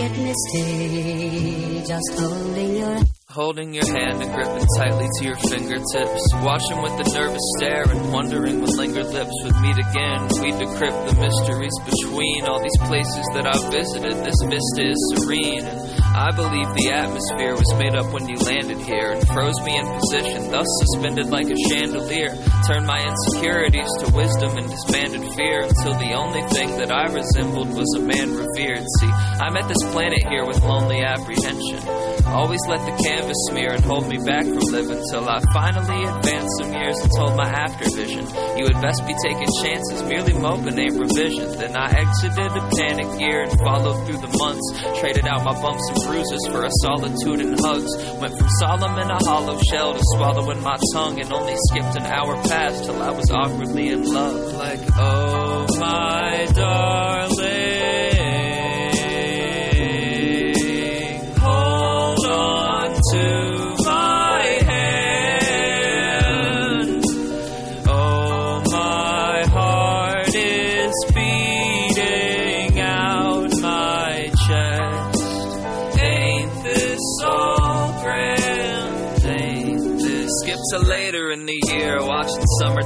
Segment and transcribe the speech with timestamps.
[0.00, 6.22] Get misty just holding your Holding your hand and gripping tightly to your fingertips.
[6.42, 10.26] Watching with a nervous stare and wondering when lingered lips would meet again.
[10.42, 14.16] We decrypt the mysteries between all these places that I've visited.
[14.26, 15.89] This vista is serene.
[16.10, 19.86] I believe the atmosphere was made up when you landed here and froze me in
[19.86, 22.34] position, thus suspended like a chandelier.
[22.66, 27.70] Turned my insecurities to wisdom and disbanded fear until the only thing that I resembled
[27.78, 28.82] was a man revered.
[28.98, 31.78] See, I met this planet here with lonely apprehension.
[32.26, 36.54] Always let the canvas smear and hold me back from living till I finally advanced
[36.58, 38.26] some years and told my after vision.
[38.58, 41.50] You had best be taking chances, merely moping ain't revision.
[41.58, 44.66] Then I exited a panic year and followed through the months.
[45.00, 47.90] Traded out my bumps and bruises for a solitude and hugs.
[48.20, 52.06] Went from solemn in a hollow shell to swallowing my tongue and only skipped an
[52.06, 54.54] hour past till I was awkwardly in love.
[54.54, 58.19] Like, oh my darling,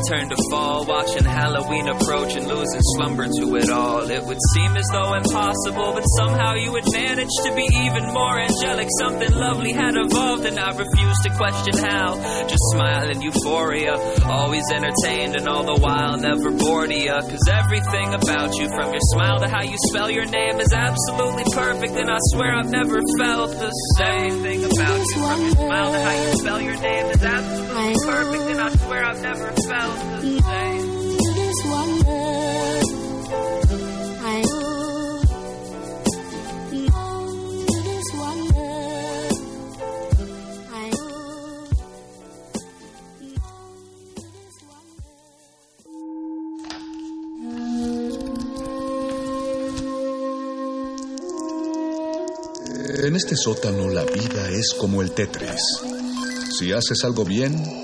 [0.08, 4.10] turn to fall, watching Halloween approach and losing slumber to it all.
[4.10, 8.38] It would seem as though impossible, but somehow you would manage to be even more
[8.38, 8.88] angelic.
[8.98, 12.14] Something lovely had evolved, and I refused to question how.
[12.48, 13.94] Just smile in euphoria,
[14.26, 17.20] always entertained, and all the while never bored of ya.
[17.20, 21.44] Cause everything about you, from your smile to how you spell your name, is absolutely
[21.52, 25.22] perfect, and I swear I've never felt the same thing about you.
[25.22, 29.04] From your smile to how you spell your name is absolutely perfect, and I swear
[29.04, 29.93] I've never felt
[53.04, 55.60] En este sótano la vida es como el Tetris.
[56.58, 57.83] Si haces algo bien,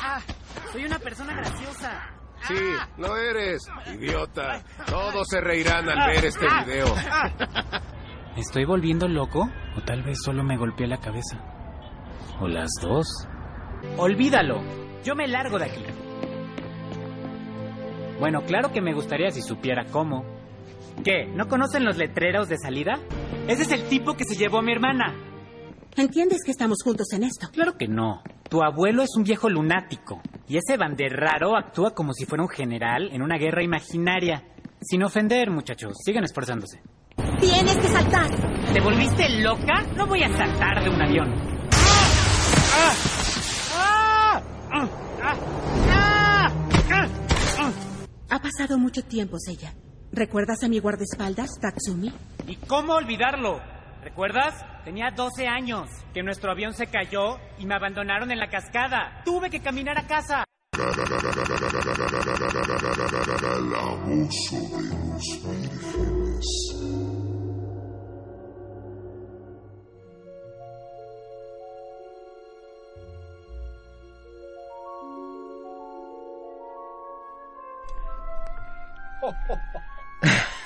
[0.00, 0.20] Ah,
[0.72, 2.10] soy una persona graciosa.
[2.48, 2.54] Sí,
[2.98, 3.62] lo eres,
[3.94, 4.64] idiota.
[4.86, 6.86] Todos se reirán al ver este video.
[8.34, 9.48] ¿Me estoy volviendo loco?
[9.76, 11.38] ¿O tal vez solo me golpeé la cabeza?
[12.40, 13.06] ¿O las dos?
[13.96, 14.60] Olvídalo.
[15.04, 15.84] Yo me largo de aquí.
[18.18, 20.24] Bueno, claro que me gustaría si supiera cómo.
[21.04, 21.26] ¿Qué?
[21.26, 22.98] ¿No conocen los letreros de salida?
[23.46, 25.14] Ese es el tipo que se llevó a mi hermana.
[25.96, 27.48] ¿Entiendes que estamos juntos en esto?
[27.52, 28.22] Claro que no.
[28.52, 30.20] Tu abuelo es un viejo lunático.
[30.46, 34.44] Y ese banderraro actúa como si fuera un general en una guerra imaginaria.
[34.82, 35.94] Sin ofender, muchachos.
[36.04, 36.82] Sigan esforzándose.
[37.40, 38.28] Tienes que saltar.
[38.74, 39.82] ¿Te volviste loca?
[39.96, 41.32] No voy a saltar de un avión.
[48.28, 49.72] Ha pasado mucho tiempo, Seiya.
[50.12, 52.12] ¿Recuerdas a mi guardaespaldas, Tatsumi?
[52.46, 53.62] ¿Y cómo olvidarlo?
[54.02, 54.64] ¿Recuerdas?
[54.84, 59.22] Tenía 12 años, que nuestro avión se cayó y me abandonaron en la cascada.
[59.24, 60.44] Tuve que caminar a casa.
[60.72, 60.82] El
[63.74, 66.46] abuso de los vírgenes.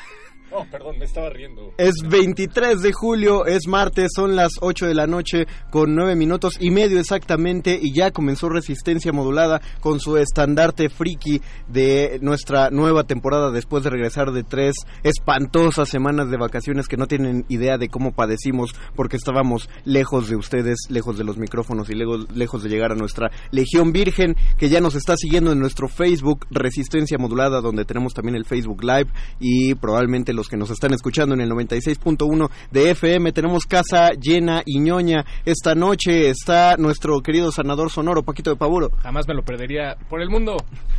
[0.70, 1.72] Perdón, me estaba riendo.
[1.76, 6.54] Es 23 de julio, es martes, son las 8 de la noche con 9 minutos
[6.60, 13.04] y medio exactamente y ya comenzó Resistencia Modulada con su estandarte friki de nuestra nueva
[13.04, 17.88] temporada después de regresar de tres espantosas semanas de vacaciones que no tienen idea de
[17.88, 22.70] cómo padecimos porque estábamos lejos de ustedes, lejos de los micrófonos y lejos, lejos de
[22.70, 27.60] llegar a nuestra Legión Virgen que ya nos está siguiendo en nuestro Facebook Resistencia Modulada
[27.60, 29.10] donde tenemos también el Facebook Live
[29.40, 33.32] y probablemente los que nos están escuchando en el 96.1 de FM.
[33.32, 35.24] Tenemos casa llena y ñoña.
[35.44, 38.90] Esta noche está nuestro querido sanador sonoro, Paquito de Pavuro.
[39.02, 40.56] Jamás me lo perdería por el mundo.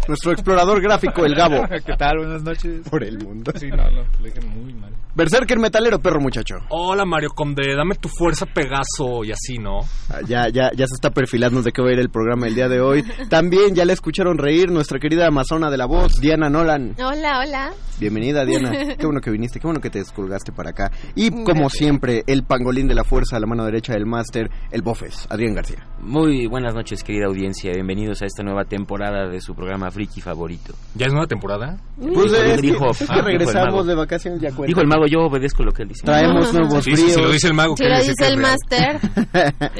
[0.07, 1.67] Nuestro explorador gráfico, el Gabo.
[1.85, 2.17] ¿Qué tal?
[2.17, 2.89] Buenas noches.
[2.89, 3.51] Por el mundo.
[3.55, 4.93] Sí, no, no, lo dije muy mal.
[5.17, 6.57] Berserker metalero, perro muchacho.
[6.69, 9.79] Hola Mario Conde, dame tu fuerza Pegaso y así, ¿no?
[10.11, 12.53] Ah, ya, ya, ya se está perfilando de qué va a ir el programa el
[12.53, 13.03] día de hoy.
[13.27, 16.93] También ya le escucharon reír nuestra querida amazona de la voz, Diana Nolan.
[16.99, 17.73] Hola, hola.
[17.99, 18.69] Bienvenida, Diana.
[18.99, 20.91] Qué bueno que viniste, qué bueno que te descolgaste para acá.
[21.15, 24.83] Y como siempre, el pangolín de la fuerza a la mano derecha del máster, el
[24.83, 25.83] Bofes, Adrián García.
[25.99, 27.71] Muy buenas noches, querida audiencia.
[27.73, 30.73] Bienvenidos a esta nueva temporada de su programa Friki favorito.
[30.93, 31.77] ¿Ya es nueva temporada?
[31.97, 33.83] Pues es, Dijo- que, es que ah, dijo el regresamos mago.
[33.83, 34.67] de vacaciones ya cuenta.
[34.67, 36.05] Dijo el mago, yo obedezco lo que él dice.
[36.05, 37.13] Traemos nuevos Sí, fríos.
[37.13, 38.99] si lo dice el mago, Si lo dice el máster.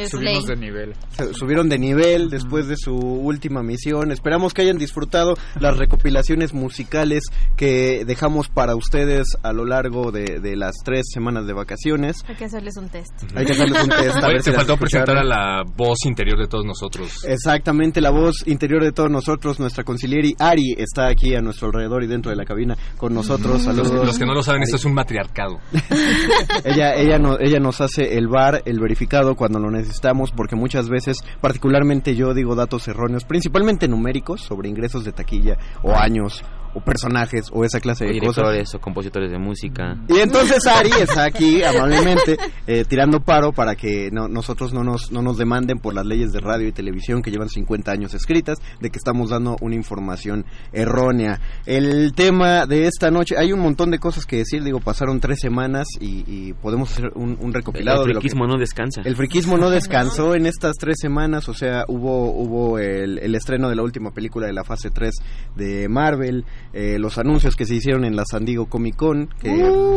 [0.10, 0.94] Subimos de nivel.
[1.34, 4.12] Subieron de nivel después de su última misión.
[4.12, 7.26] Esperamos que hayan disfrutado las recopilaciones musicales
[7.56, 12.26] que dejamos para ustedes a lo largo de, de las tres semanas de vacaciones.
[12.28, 13.12] Hay que hacerles un test.
[13.36, 14.16] Hay que hacerles un test.
[14.18, 17.24] a Oye, ver te faltó presentar a la voz interior de todos nosotros.
[17.26, 22.04] Exactamente, la voz interior de todos nosotros, nuestra concilieri Ari está aquí a nuestro alrededor
[22.04, 23.62] y dentro de la cabina con nosotros.
[23.62, 24.06] Saludos.
[24.06, 25.60] los que no lo saben, esto es un matriarcado.
[26.64, 30.90] ella, ella, no, ella nos hace el bar, el verificado cuando lo necesitamos, porque muchas
[30.90, 36.44] veces, particularmente yo digo datos erróneos, principalmente numéricos, sobre ingresos de taquilla, o años,
[36.78, 38.36] o personajes, o esa clase O de cosas.
[38.36, 39.98] directores o compositores de música.
[40.10, 42.38] Y entonces Ari está aquí amablemente
[42.68, 46.32] eh, tirando paro para que no- nosotros no nos, no nos demanden por las leyes
[46.32, 50.46] de radio y televisión que llevan 50 años escritas de que estamos dando una información
[50.72, 51.40] errónea.
[51.66, 55.40] El tema de esta noche, hay un montón de cosas que decir, digo, pasaron tres
[55.40, 59.02] semanas y, y podemos hacer un, un recopilado El de lo que- friquismo no descansa.
[59.04, 63.70] el friquismo no descansó en estas tres semanas, o sea, hubo hubo el, el estreno
[63.70, 65.14] de la última película de la fase 3
[65.56, 66.46] de Marvel,
[66.80, 69.50] eh, los anuncios que se hicieron en la San Diego Comic Con, que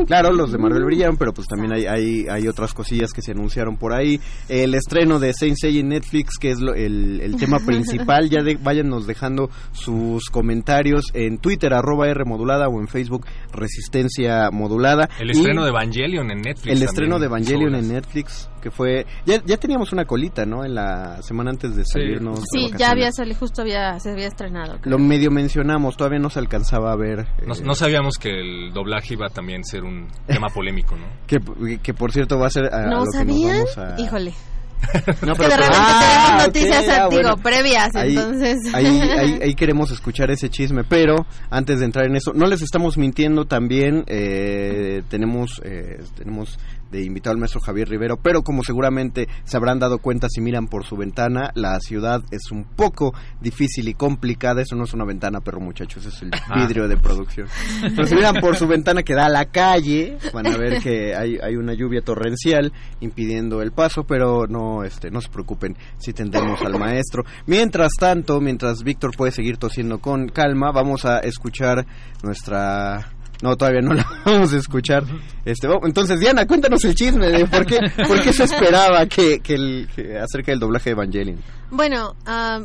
[0.06, 3.32] claro, los de Marvel brillaron, pero pues también hay, hay, hay otras cosillas que se
[3.32, 4.18] anunciaron por ahí.
[4.48, 8.42] El estreno de Saint Seiya en Netflix, que es lo- el, el tema principal, ya
[8.42, 15.08] de, váyanos dejando sus comentarios en Twitter, arroba R modulada, o en Facebook, Resistencia Modulada.
[15.18, 16.76] El Y- estreno de Evangelion en Netflix.
[16.76, 17.26] el estreno de.
[17.26, 17.88] Evangelion en.
[17.90, 19.06] Netflix, que fue...
[19.26, 20.64] Ya, ya teníamos una colita, ¿no?
[20.64, 22.40] En la semana antes de salirnos.
[22.52, 24.78] Sí, ya había salido, justo había, se había estrenado.
[24.84, 27.26] Lo medio mencionamos, todavía no se alcanzaba a ver.
[27.46, 31.06] No, eh, no sabíamos que el doblaje iba a también ser un tema polémico, ¿no?
[31.26, 31.38] que,
[31.82, 34.00] que por cierto va a ser a, a ¿No lo que nos vamos a...
[34.00, 34.32] Híjole.
[35.22, 37.36] No, Es que de repente Ah, tenemos noticias, ah, bueno.
[37.36, 38.56] previas, Ahí- entonces...
[38.72, 42.62] Ahí, ahí, ahí queremos escuchar ese chisme, pero antes de entrar en eso, no les
[42.62, 46.58] estamos mintiendo también, eh, tenemos, eh, tenemos
[46.90, 50.66] de invitado al maestro Javier Rivero, pero como seguramente se habrán dado cuenta si miran
[50.68, 55.04] por su ventana, la ciudad es un poco difícil y complicada, eso no es una
[55.04, 56.60] ventana, perro muchachos, es el Ah.
[56.60, 57.46] vidrio de producción.
[57.94, 61.14] Pero si miran por su ventana que da a la calle, van a ver que
[61.14, 66.12] hay, hay una lluvia torrencial impidiendo el paso, pero no, este, no se preocupen si
[66.12, 67.22] tendremos al maestro.
[67.46, 71.86] Mientras tanto, mientras Víctor puede seguir tosiendo con calma, vamos a escuchar
[72.22, 75.04] nuestra no, todavía no la vamos a escuchar.
[75.44, 77.78] Este, entonces, Diana, cuéntanos el chisme de por qué,
[78.08, 81.40] por qué se esperaba que, que el, que acerca del doblaje de Evangelion.
[81.70, 82.60] Bueno, ah,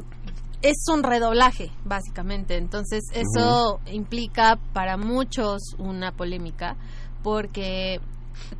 [0.61, 2.57] es un redoblaje, básicamente.
[2.57, 6.75] Entonces, eso implica para muchos una polémica,
[7.23, 7.99] porque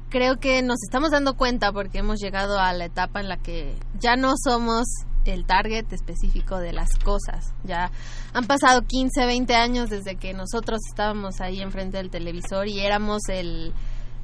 [0.10, 3.76] creo que nos estamos dando cuenta, porque hemos llegado a la etapa en la que
[4.00, 4.86] ya no somos
[5.26, 7.54] el target específico de las cosas.
[7.64, 7.92] Ya
[8.34, 13.22] han pasado 15, 20 años desde que nosotros estábamos ahí enfrente del televisor y éramos
[13.30, 13.74] el,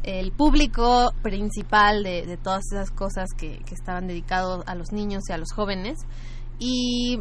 [0.03, 5.23] el público principal de, de todas esas cosas que, que estaban dedicados a los niños
[5.29, 5.99] y a los jóvenes.
[6.59, 7.19] Y,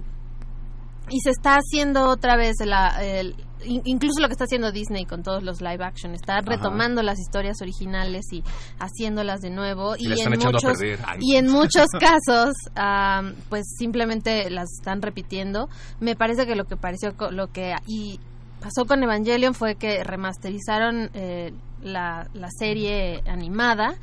[1.09, 5.23] y se está haciendo otra vez la- el- incluso lo que está haciendo Disney con
[5.23, 8.43] todos los live action, está retomando las historias originales y
[8.79, 9.95] haciéndolas de nuevo.
[9.99, 10.62] Y en muchos
[11.21, 12.55] y en muchos casos
[13.49, 15.69] pues simplemente las están repitiendo.
[16.00, 18.19] Me parece que lo que pareció lo que y
[18.61, 21.52] pasó con Evangelion fue que remasterizaron eh,
[21.83, 23.97] la, la serie animada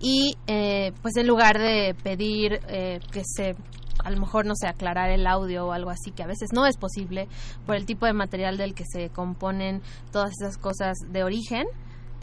[0.00, 3.56] y eh, pues en lugar de pedir eh, que se
[4.02, 6.66] a lo mejor no sé aclarar el audio o algo así que a veces no
[6.66, 7.28] es posible
[7.66, 9.82] por el tipo de material del que se componen
[10.12, 11.66] todas esas cosas de origen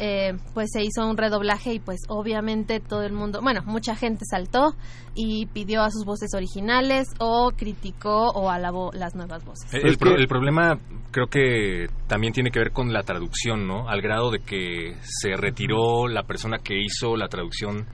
[0.04, 4.26] eh, pues se hizo un redoblaje y pues obviamente todo el mundo, bueno, mucha gente
[4.28, 4.74] saltó
[5.14, 9.72] y pidió a sus voces originales o criticó o alabó las nuevas voces.
[9.72, 10.80] El, el pro- el problema
[11.12, 13.88] creo que también tiene que ver con la traducción, ¿no?
[13.90, 17.86] Al grado de que se retiró la persona que hizo la traducción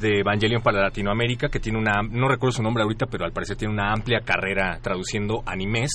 [0.00, 3.56] de Evangelion para Latinoamérica, que tiene una, no recuerdo su nombre ahorita, pero al parecer
[3.56, 5.90] tiene una amplia carrera traduciendo animes,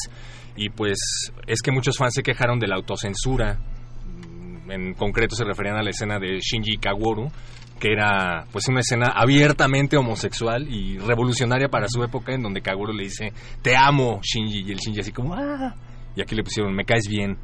[0.56, 0.98] y pues
[1.46, 3.58] es que muchos fans se quejaron de la autocensura,
[4.06, 7.30] Mm, en concreto se referían a la escena de Shinji Kaworu,
[7.80, 12.94] que era pues una escena abiertamente homosexual y revolucionaria para su época, en donde Kaworu
[12.94, 15.76] le dice, te amo, Shinji, y el Shinji así como, ah,
[16.16, 17.38] y aquí le pusieron, me caes bien.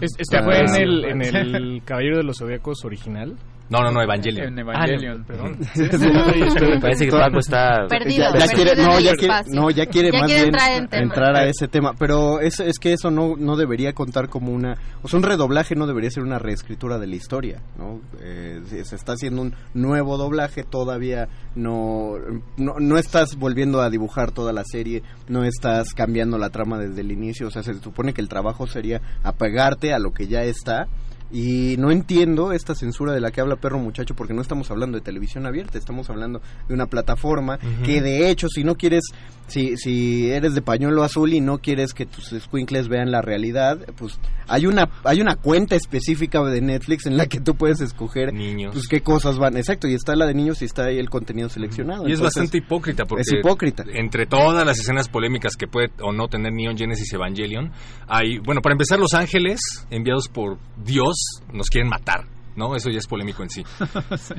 [0.00, 3.36] Es- ¿Este fue en el, en el Caballero de los Zodíacos original?
[3.70, 4.48] No, no, no, Evangelion.
[4.48, 5.58] En Evangelion, perdón.
[6.80, 9.54] Parece que Paco está Perdido, ya, ya perdido quiere, no, ya quiere, espacio.
[9.54, 11.94] no, ya quiere Ya más quiere bien entrar a ese tema.
[11.98, 14.76] Pero es, es que eso no, no debería contar como una...
[15.02, 18.00] O sea, un redoblaje no debería ser una reescritura de la historia, ¿no?
[18.20, 22.16] Eh, se está haciendo un nuevo doblaje, todavía no,
[22.56, 27.00] no, no estás volviendo a dibujar toda la serie, no estás cambiando la trama desde
[27.00, 27.48] el inicio.
[27.48, 30.86] O sea, se supone que el trabajo sería apegarte a lo que ya está.
[31.32, 34.98] Y no entiendo esta censura de la que habla Perro Muchacho porque no estamos hablando
[34.98, 39.02] de televisión abierta, estamos hablando de una plataforma que de hecho si no quieres,
[39.48, 43.78] si, si eres de pañuelo azul y no quieres que tus squinkles vean la realidad,
[43.96, 48.32] pues hay una, hay una cuenta específica de Netflix en la que tú puedes escoger
[48.32, 48.72] Niños.
[48.72, 51.48] pues qué cosas van, exacto, y está la de niños y está ahí el contenido
[51.48, 52.08] seleccionado.
[52.08, 53.84] Y es bastante hipócrita porque es hipócrita.
[53.92, 57.72] entre todas las escenas polémicas que puede o no tener Neon Genesis Evangelion,
[58.06, 61.16] hay, bueno, para empezar Los Ángeles, enviados por Dios,
[61.52, 62.26] nos quieren matar.
[62.56, 62.76] ¿No?
[62.76, 63.64] Eso ya es polémico en sí.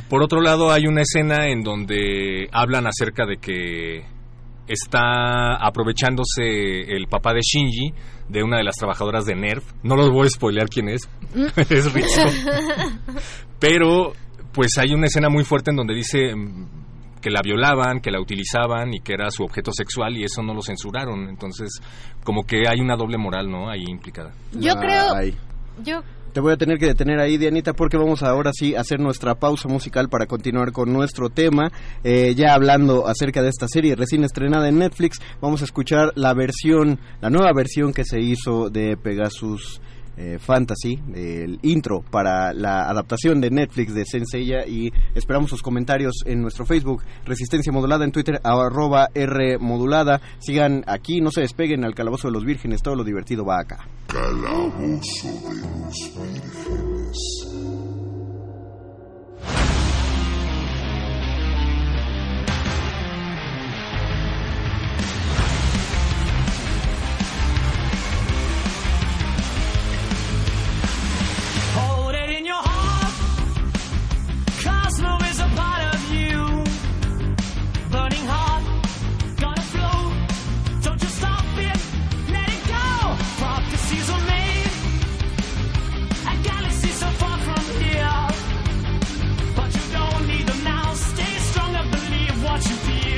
[0.10, 4.06] Por otro lado, hay una escena en donde hablan acerca de que
[4.68, 7.94] está aprovechándose el papá de Shinji
[8.30, 9.64] de una de las trabajadoras de Nerf.
[9.84, 11.10] No los voy a spoilear quién es.
[11.70, 12.30] es Ritsuko.
[13.60, 14.14] Pero,
[14.54, 18.22] pues hay una escena muy fuerte en donde dice mm, que la violaban, que la
[18.22, 21.28] utilizaban y que era su objeto sexual y eso no lo censuraron.
[21.30, 21.82] Entonces,
[22.24, 23.70] como que hay una doble moral, ¿no?
[23.70, 24.32] Ahí implicada.
[24.54, 25.34] Yo Ah, creo
[25.84, 26.00] yo
[26.36, 29.36] Te voy a tener que detener ahí, Dianita, porque vamos ahora sí a hacer nuestra
[29.36, 31.72] pausa musical para continuar con nuestro tema.
[32.04, 36.34] Eh, ya hablando acerca de esta serie recién estrenada en Netflix, vamos a escuchar la
[36.34, 39.80] versión, la nueva versión que se hizo de Pegasus
[40.18, 46.24] eh, Fantasy, el intro para la adaptación de Netflix de Senseiya y esperamos sus comentarios
[46.26, 50.22] en nuestro Facebook, Resistencia Modulada en Twitter, arroba R Modulada.
[50.40, 53.88] Sigan aquí, no se despeguen al Calabozo de los Vírgenes, todo lo divertido va acá.
[54.08, 57.55] Calabozo de los.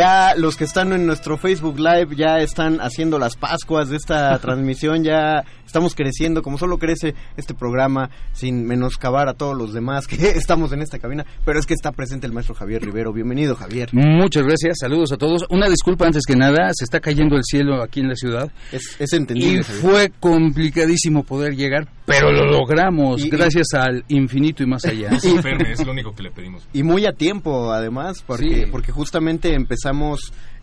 [0.00, 4.38] Ya los que están en nuestro Facebook Live ya están haciendo las Pascuas de esta
[4.40, 10.06] transmisión, ya estamos creciendo como solo crece este programa sin menoscabar a todos los demás
[10.06, 13.12] que estamos en esta cabina, pero es que está presente el maestro Javier Rivero.
[13.12, 13.90] Bienvenido, Javier.
[13.92, 15.44] Muchas gracias, saludos a todos.
[15.50, 18.50] Una disculpa antes que nada, se está cayendo el cielo aquí en la ciudad.
[18.72, 19.60] Es, es entendible.
[19.60, 19.82] Y Javier.
[19.82, 25.10] fue complicadísimo poder llegar, pero lo logramos, Y- y- gracias al infinito y más allá.
[25.10, 26.66] No se enferme, es lo único que le pedimos.
[26.72, 28.70] Y muy a tiempo, además, porque, Sí.
[28.72, 29.89] porque justamente empezamos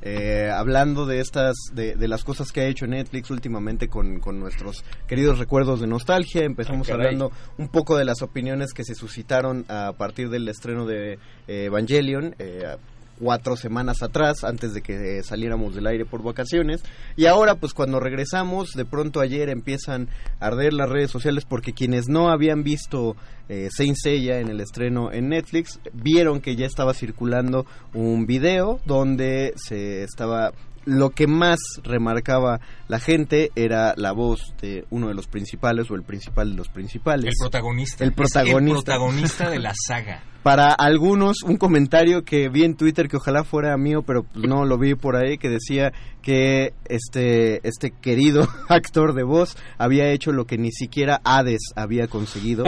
[0.01, 4.39] eh, hablando de estas, de, de las cosas que ha hecho Netflix últimamente con, con
[4.39, 6.43] nuestros queridos recuerdos de nostalgia.
[6.43, 10.85] Empezamos Ah, hablando un poco de las opiniones que se suscitaron a partir del estreno
[10.85, 11.13] de
[11.47, 12.35] eh, Evangelion.
[12.39, 12.77] eh,
[13.19, 16.83] cuatro semanas atrás, antes de que eh, saliéramos del aire por vacaciones.
[17.15, 21.73] Y ahora, pues cuando regresamos, de pronto ayer empiezan a arder las redes sociales porque
[21.73, 23.15] quienes no habían visto
[23.49, 28.79] eh, Saint Seiya en el estreno en Netflix, vieron que ya estaba circulando un video
[28.85, 30.51] donde se estaba...
[30.85, 35.95] Lo que más remarcaba la gente era la voz de uno de los principales o
[35.95, 37.25] el principal de los principales.
[37.25, 38.05] El protagonista.
[38.05, 38.69] El protagonista.
[38.69, 40.23] el protagonista de la saga.
[40.47, 44.63] Para algunos, un comentario que vi en Twitter que ojalá fuera mío, pero pues no
[44.63, 50.31] lo vi por ahí, que decía que este, este querido actor de voz había hecho
[50.31, 52.63] lo que ni siquiera Hades había conseguido,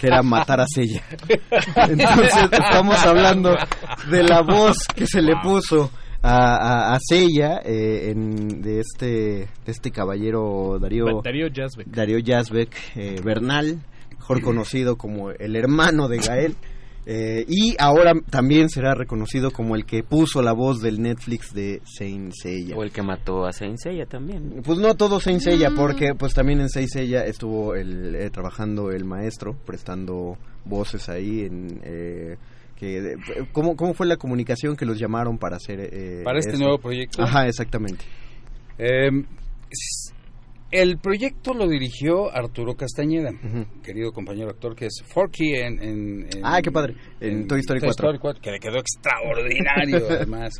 [0.00, 1.02] que era matar a Sella.
[1.76, 3.54] Entonces estamos hablando
[4.10, 5.90] de la voz que se le puso
[6.22, 11.88] a, a, a eh, en, de este de este caballero Darío Darío Yazbek.
[11.88, 13.80] Darío Yazbek eh, Bernal,
[14.12, 16.56] mejor conocido como el hermano de Gael.
[17.10, 21.80] Eh, y ahora también será reconocido como el que puso la voz del Netflix de
[21.86, 22.76] Saint Seiya.
[22.76, 24.60] O el que mató a Saint Seiya también.
[24.62, 28.90] Pues no todo Saint Seiya, porque pues también en Saint Seiya estuvo el, eh, trabajando
[28.90, 31.80] el maestro, prestando voces ahí en...
[31.82, 32.36] eh,
[32.76, 33.16] que,
[33.52, 35.80] ¿cómo, ¿Cómo fue la comunicación que los llamaron para hacer...
[35.80, 36.62] eh, Para este esto?
[36.62, 37.22] nuevo proyecto.
[37.22, 38.04] Ajá, exactamente.
[40.70, 43.30] El proyecto lo dirigió Arturo Castañeda,
[43.82, 46.94] querido compañero actor que es Forky en, en- en- Ah, qué padre.
[47.20, 48.40] En Toy Story 4.
[48.42, 50.52] que le quedó extraordinario además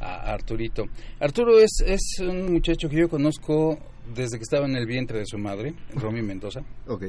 [0.00, 0.86] a Arturito.
[1.20, 3.78] Arturo es, es un muchacho que yo conozco
[4.12, 6.60] desde que estaba en el vientre de su madre, Romy Mendoza.
[6.88, 7.04] Ok.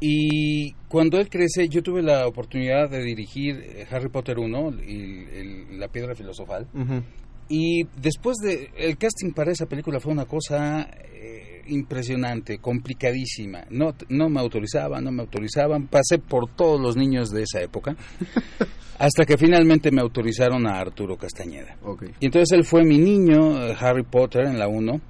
[0.00, 5.80] Y cuando él crece, yo tuve la oportunidad de dirigir Harry Potter 1 y el-
[5.80, 6.66] la piedra filosofal.
[6.74, 7.02] Ujú.
[7.48, 13.64] Y después de el casting para esa película fue una cosa eh, impresionante, complicadísima.
[13.70, 15.86] No, no me autorizaban, no me autorizaban.
[15.88, 17.96] Pasé por todos los niños de esa época.
[19.02, 21.76] hasta que finalmente me autorizaron a Arturo Castañeda.
[21.82, 22.04] Ok.
[22.20, 25.00] Y entonces él fue mi niño, Harry Potter, en la 1.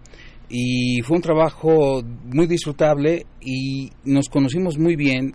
[0.49, 5.35] Y fue un trabajo muy disfrutable y nos conocimos muy bien.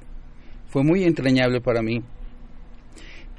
[0.70, 2.02] Fue muy entrañable para mí.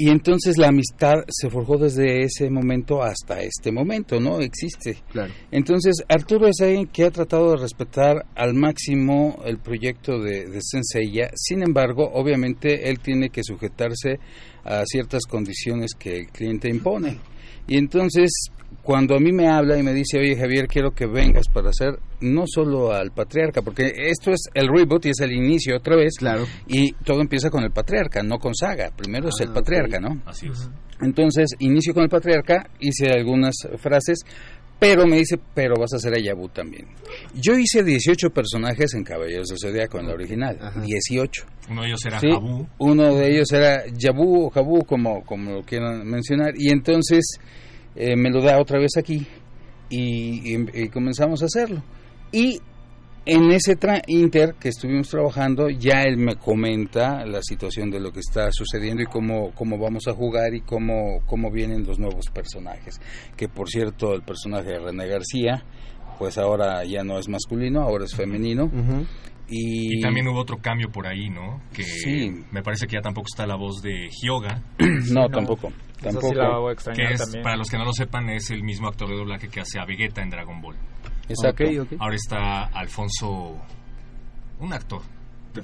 [0.01, 4.41] Y entonces la amistad se forjó desde ese momento hasta este momento, ¿no?
[4.41, 4.97] Existe.
[5.11, 5.33] Claro.
[5.51, 10.61] Entonces, Arturo es alguien que ha tratado de respetar al máximo el proyecto de, de
[10.63, 11.31] Senseiya.
[11.35, 14.21] Sin embargo, obviamente, él tiene que sujetarse
[14.65, 17.19] a ciertas condiciones que el cliente impone.
[17.67, 18.31] Y entonces,
[18.88, 21.98] cuando a mí me habla y me dice, oye Javier, quiero que vengas para hacer
[22.22, 26.14] no solo al patriarca, porque esto es el reboot y es el inicio otra vez.
[26.16, 26.46] Claro.
[26.66, 28.90] Y todo empieza con el patriarca, no con saga.
[28.96, 30.03] Primero es Ah, el patriarca, ok.
[30.03, 30.22] ¿no?
[30.24, 30.70] Así es.
[31.03, 34.20] Entonces, inicio con el patriarca, hice algunas frases,
[34.81, 36.87] Pero me dice, pero vas a hacer a Yabu también.
[37.35, 40.57] Yo hice 18 personajes en Caballeros del Zodíaco, en la original.
[40.83, 41.44] 18.
[41.68, 42.66] Uno de ellos era Sí, Jabú.
[42.79, 46.55] Uno de ellos era Yabu o Jabu, como, como lo quieran mencionar.
[46.57, 47.24] Y entonces
[47.99, 49.27] eh, me lo da otra vez aquí
[49.91, 51.83] y, y- y comenzamos a hacerlo.
[52.33, 52.61] Y
[53.27, 58.11] en ese tra- inter que estuvimos trabajando, ya él me comenta la situación de lo
[58.13, 62.27] que está sucediendo y cómo, cómo vamos a jugar y cómo, cómo vienen los nuevos
[62.33, 62.99] personajes.
[63.37, 65.63] Que por cierto, el personaje de René García,
[66.19, 68.71] pues ahora ya no es masculino, ahora es femenino.
[69.51, 71.61] Y, Y también hubo otro cambio por ahí, ¿no?
[71.73, 72.31] Que Sí.
[72.51, 74.63] me parece que ya tampoco está la voz de Hyoga.
[75.13, 75.73] no, tampoco.
[76.01, 76.29] Tampoco.
[76.29, 77.43] sí la voy a extrañar Que es, también.
[77.43, 79.85] para los que no lo sepan, es el mismo actor de doblaje que hace a
[79.85, 80.77] Vegeta en Dragon Ball.
[81.29, 81.65] Exacto.
[81.65, 82.01] Ok, ok.
[82.01, 83.57] Ahora está Alfonso,
[84.61, 85.03] un actor.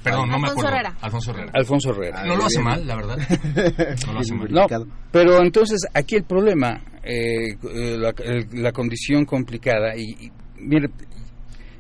[0.03, 0.69] Perdón, no me Alfonso acuerdo.
[0.77, 0.97] Herrera.
[1.01, 1.53] Alfonso Herrera.
[1.55, 2.25] Alfonso Herrera.
[2.25, 3.19] No lo hace mal, la verdad.
[4.07, 4.49] No lo hace mal.
[4.51, 4.67] No,
[5.13, 10.89] pero entonces aquí el problema, eh, eh, la, el- la condición complicada, y, y, mire,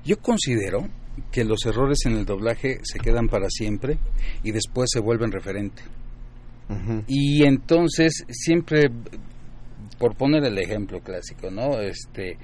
[0.05, 0.87] yo considero
[1.33, 3.99] que los errores en el doblaje se quedan para siempre
[4.45, 5.83] y después se vuelven referente.
[7.07, 8.91] Y entonces siempre,
[9.99, 11.81] por poner el ejemplo clásico, ¿no?
[11.81, 12.37] Este,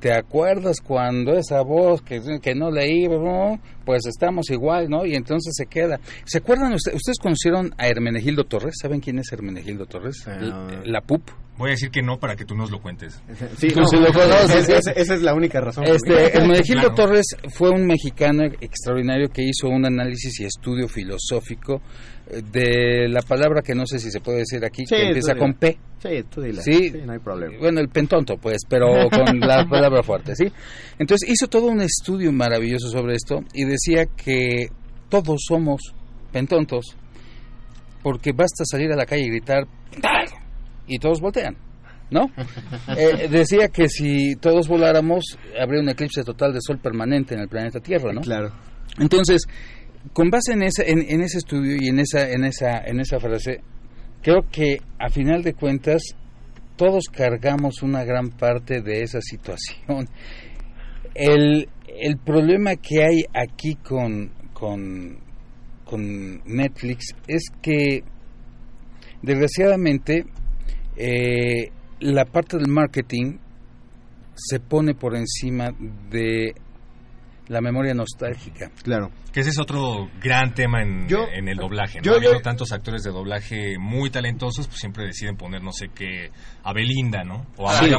[0.00, 3.60] ¿te acuerdas cuando esa voz que, que no leí, ¿no?
[3.84, 5.06] pues estamos igual, ¿no?
[5.06, 5.98] Y entonces se queda.
[6.26, 6.96] ¿Se acuerdan ustedes?
[6.96, 8.74] ¿Ustedes conocieron a Hermenegildo Torres?
[8.82, 10.26] ¿Saben quién es Hermenegildo Torres?
[10.26, 11.22] La, la PUP.
[11.56, 13.20] Voy a decir que no para que tú nos lo cuentes.
[13.56, 14.68] Sí, Tú no, sí lo conoces.
[14.68, 15.84] esa, esa es la única razón.
[15.86, 16.94] Este, Hermenegildo Claro.
[16.94, 21.80] Torres fue un mexicano extraordinario que hizo un análisis y estudio filosófico eh,
[22.28, 25.54] de la palabra que no sé si se puede decir aquí, Sí, que empieza con.
[25.54, 25.78] P.
[25.98, 26.62] Sí, tú dile.
[26.62, 26.92] Sí.
[27.04, 27.56] no hay problema.
[27.58, 30.44] Bueno, el pentonto, pues, pero con la palabra fuerte, ¿sí?
[30.98, 34.68] Entonces hizo todo un estudio maravilloso sobre esto y decía que
[35.08, 35.80] todos somos
[36.32, 36.96] pentontos
[38.02, 39.64] porque basta salir a la calle y gritar
[40.86, 41.56] y todos voltean,
[42.10, 42.30] ¿no?
[42.96, 47.48] Eh, decía que si todos voláramos habría un eclipse total de sol permanente en el
[47.48, 48.20] planeta Tierra, ¿no?
[48.22, 48.52] Claro.
[48.98, 49.42] Entonces,
[50.12, 53.60] con base en ese, en, ese estudio y en esa, en esa, en esa frase,
[54.22, 56.02] creo que a final de cuentas
[56.76, 60.08] todos cargamos una gran parte de esa situación.
[61.14, 65.18] El, el problema que hay aquí con, con,
[65.84, 68.04] con Netflix es que
[69.22, 70.24] desgraciadamente
[70.96, 73.38] eh, la parte del marketing
[74.34, 75.70] se pone por encima
[76.10, 76.54] de
[77.48, 78.70] la memoria nostálgica.
[78.82, 79.10] Claro.
[79.32, 81.98] Que ese es otro gran tema en, Yo- en el doblaje.
[81.98, 82.04] ¿no?
[82.04, 85.72] yo- Ha habido yo- tantos actores de doblaje muy talentosos, pues siempre deciden poner, no
[85.72, 86.30] sé qué,
[86.64, 87.46] a Belinda, ¿no?
[87.56, 87.90] O a Sí.
[87.90, 87.98] María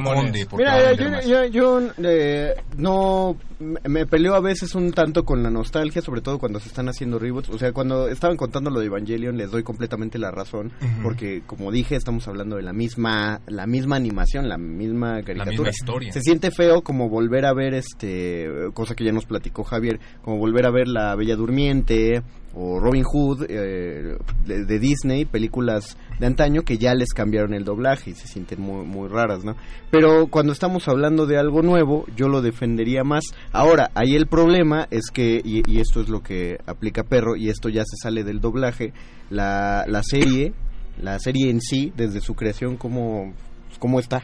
[0.58, 6.02] Mira, yo, yo, yo, eh, no me- peleo a veces un tanto con la nostalgia,
[6.02, 7.50] sobre todo cuando se están haciendo reboots.
[7.50, 10.72] O sea, cuando estaban contando lo de Evangelion, les doy completamente la razón,
[11.04, 15.52] porque como dije, estamos hablando de la misma, la misma animación, la misma caricatura.
[15.52, 16.12] misma historia.
[16.12, 20.38] Se siente feo como volver a ver este, cosa que ya nos platicó Javier, como
[20.38, 26.64] volver a ver La Bella Durmiente o Robin Hood eh, de, Disney, películas de antaño
[26.64, 29.56] que ya les cambiaron el doblaje y se sienten muy, muy raras, ¿no?
[29.92, 33.24] Pero cuando estamos hablando de algo nuevo, yo lo defendería más.
[33.52, 37.50] Ahora, ahí el problema es que, y, y esto es lo que aplica Perro, y
[37.50, 38.94] esto ya se sale del doblaje,
[39.30, 40.54] la, la serie,
[41.02, 43.34] la serie en sí, desde su creación, ¿cómo,
[43.78, 44.24] cómo está?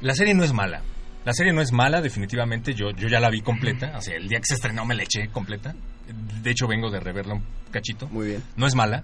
[0.00, 0.82] La serie no es mala.
[1.24, 2.74] La serie no es mala, definitivamente.
[2.74, 3.92] Yo, yo ya la vi completa.
[3.96, 5.74] O sea, el día que se estrenó me la eché completa.
[6.42, 8.08] De hecho, vengo de reverla un cachito.
[8.08, 8.42] Muy bien.
[8.56, 9.02] No es mala.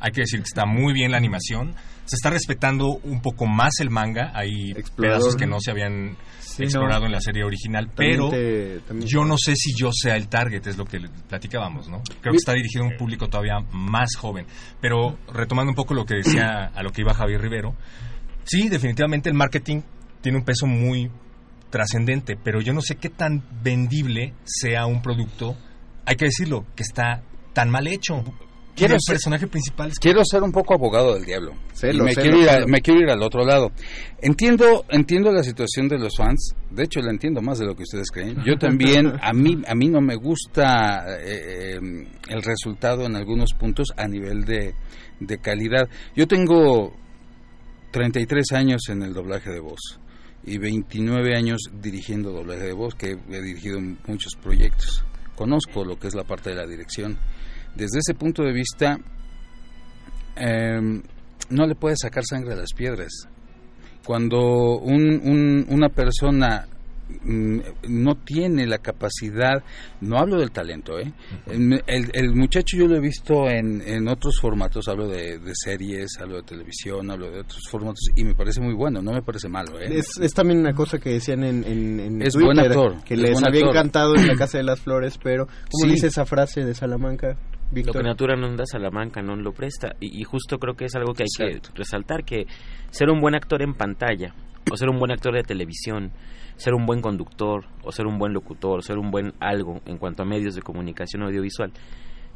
[0.00, 1.74] Hay que decir que está muy bien la animación.
[2.06, 4.30] Se está respetando un poco más el manga.
[4.34, 5.18] Hay Explorador.
[5.20, 7.06] pedazos que no se habían Sí, explorado no.
[7.06, 7.88] en la serie original.
[7.90, 11.00] También Pero te- también- yo no sé si yo sea el target, es lo que
[11.28, 12.00] platicábamos, ¿no?
[12.22, 14.46] Creo que está dirigido a un público todavía más joven.
[14.80, 17.74] Pero retomando un poco lo que decía, a lo que iba Javier Rivero,
[18.44, 19.82] sí, definitivamente el marketing
[20.22, 21.10] tiene un peso muy
[21.70, 25.56] trascendente, pero yo no sé qué tan vendible sea un producto,
[26.06, 28.24] hay que decirlo, que está tan mal hecho.
[28.74, 31.52] Quiero el ser- personaje principal es Quiero ser un poco abogado del diablo.
[31.82, 32.68] Y me, quiero ir a- sélo.
[32.68, 33.72] me quiero ir al otro lado.
[34.22, 36.54] Entiendo, entiendo la situación de los fans.
[36.70, 38.36] De hecho, la entiendo más de lo que ustedes creen.
[38.46, 43.52] Yo también, a mí, a mí no me gusta eh, eh, el resultado en algunos
[43.52, 44.74] puntos a nivel de,
[45.18, 45.88] de calidad.
[46.14, 46.94] Yo tengo
[47.90, 49.98] 33 años en el doblaje de voz
[50.48, 55.04] y 29 años dirigiendo doblaje de voz, que he dirigido muchos proyectos.
[55.36, 57.18] Conozco lo que es la parte de la dirección.
[57.76, 58.98] Desde ese punto de vista,
[60.36, 61.02] em,
[61.50, 63.28] no le puedes sacar sangre a las piedras.
[64.04, 66.66] Cuando un- un- una persona
[67.24, 69.62] no tiene la capacidad,
[70.00, 71.12] no hablo del talento, ¿eh?
[71.46, 75.52] el, el- el muchacho yo lo he visto en, en otros formatos, hablo de, de
[75.54, 79.22] series, hablo de televisión, hablo de otros formatos y me parece muy bueno, no me
[79.22, 79.78] parece malo.
[79.80, 79.98] ¿eh?
[79.98, 83.14] Es, es también una cosa que decían en, en, en Es Twitter, buen actor, que
[83.14, 83.76] es les buen había actor.
[83.76, 85.90] encantado en la Casa de las Flores, pero ¿cómo Sí.
[85.90, 87.96] dice esa frase de Salamanca, Lo Víctor?
[88.02, 89.94] que natura non da, Salamanca no lo presta.
[90.00, 92.46] Y, y justo creo que es algo que hay que resaltar, que
[92.90, 94.34] ser un buen actor en pantalla,
[94.70, 96.12] o ser un buen actor de televisión,
[96.58, 100.22] ser un buen conductor, o ser un buen locutor, ser un buen algo en cuanto
[100.22, 101.72] a medios de comunicación audiovisual,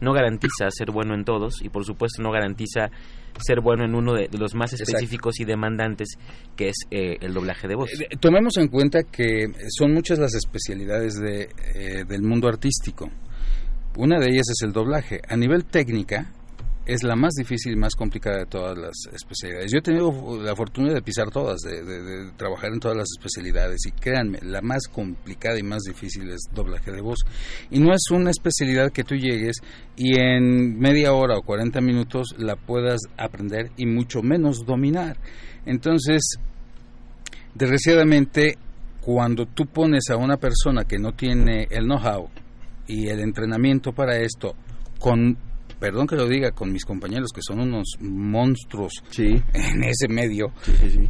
[0.01, 2.91] no garantiza ser bueno en todos y por supuesto no garantiza
[3.39, 4.93] ser bueno en uno de, de los más Exacto.
[4.93, 6.17] específicos y demandantes
[6.57, 7.91] que es eh, el doblaje de voz.
[8.01, 13.11] Eh, Tomemos en cuenta que son muchas las especialidades de, eh, del mundo artístico.
[13.97, 15.21] Una de ellas es el doblaje.
[15.29, 16.33] A nivel técnica,
[16.85, 19.71] es la más difícil y más complicada de todas las especialidades.
[19.71, 20.11] Yo he tenido
[20.43, 24.61] la fortuna de pisar todas, de, de- trabajar en todas las especialidades y créanme, la
[24.63, 27.21] más complicada y más difícil es doblaje de voz.
[27.71, 29.57] Y no es una especialidad que tú llegues
[29.97, 35.17] y en media hora o 40 minutos la puedas aprender y mucho menos dominar.
[35.67, 36.21] Entonces,
[37.55, 38.57] desgraciadamente,
[39.01, 42.29] cuando tú pones a una persona que no tiene el know-how
[42.87, 44.55] y el entrenamiento para esto,
[44.99, 45.37] con,
[45.83, 50.53] perdón que lo diga, con mis compañeros que son unos monstruos en ese medio,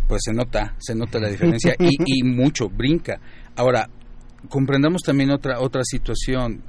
[0.09, 3.21] pues se nota, se nota la diferencia y, y mucho, brinca.
[3.55, 3.87] Ahora,
[4.49, 6.63] comprendamos también otra, otra situación.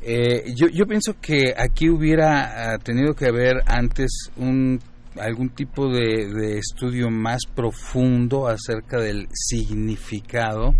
[0.00, 4.80] Eh, yo, yo pienso que aquí hubiera ah, tenido que haber antes un
[5.20, 10.74] algún tipo de, de estudio más profundo acerca del significado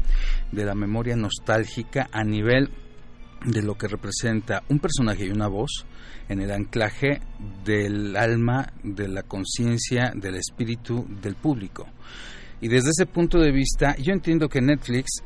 [0.52, 2.70] de la memoria nostálgica a nivel
[3.44, 5.85] de lo que representa un personaje y una voz
[6.29, 7.20] en el anclaje
[7.64, 11.87] del alma, de la conciencia, del espíritu del público.
[12.61, 15.22] Y desde ese punto de vista, yo entiendo que Netflix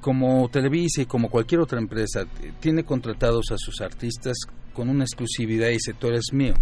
[0.00, 2.24] como Televisa y como cualquier otra empresa,
[2.60, 4.36] tiene contratados a sus artistas
[4.72, 6.54] con una exclusividad y dice, tú eres mío.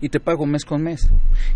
[0.00, 1.08] Y te pago mes con mes.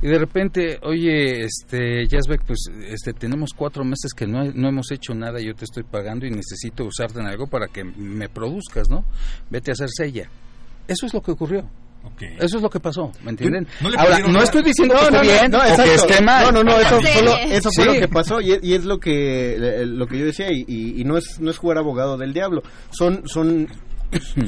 [0.03, 4.91] Y de repente, oye, este, Jazzbeck, pues este, tenemos cuatro meses que no, no hemos
[4.91, 8.89] hecho nada, yo te estoy pagando y necesito usarte en algo para que me produzcas,
[8.89, 9.05] ¿no?
[9.51, 10.29] Vete a hacer sella.
[10.89, 11.69] Eso es lo que ocurrió.
[12.39, 13.67] Eso es lo que pasó, ¿me entienden?
[13.81, 14.45] ¿No le Ahora, no nada?
[14.45, 15.93] estoy diciendo que No, esté no, bien no, o que exacto.
[15.93, 16.45] esté mal.
[16.45, 17.91] No, no, no, eso, fue lo, eso fue Sí.
[17.95, 21.01] lo que pasó y, y es lo que eh, lo que yo decía y, y-
[21.01, 22.63] y no es no es jugar abogado del diablo.
[22.91, 23.67] Son son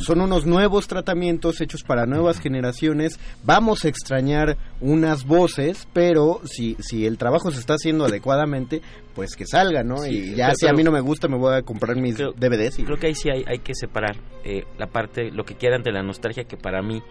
[0.00, 3.18] son unos nuevos tratamientos hechos para nuevas generaciones.
[3.44, 8.82] Vamos a extrañar unas voces, pero si si el trabajo se está haciendo adecuadamente,
[9.14, 9.98] pues que salga, ¿no?
[9.98, 12.16] Sí, y ya pero- si a mí no me gusta, me voy a comprar mis
[12.16, 12.78] DVDs.
[12.78, 12.84] Y...
[12.84, 15.90] Creo que ahí sí hay, hay que separar eh, la parte, lo que queda ante
[15.92, 17.02] la nostalgia, que para mí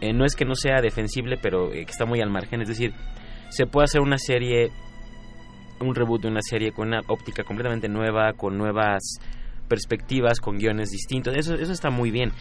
[0.00, 2.60] eh, no es que no sea defensible, pero eh, que está muy al margen.
[2.62, 2.92] Es decir,
[3.50, 4.70] se puede hacer una serie,
[5.80, 9.02] un reboot de una serie con una óptica completamente nueva, con nuevas
[9.68, 11.36] perspectivas, con guiones distintos.
[11.36, 12.32] Eso, eso está muy bien.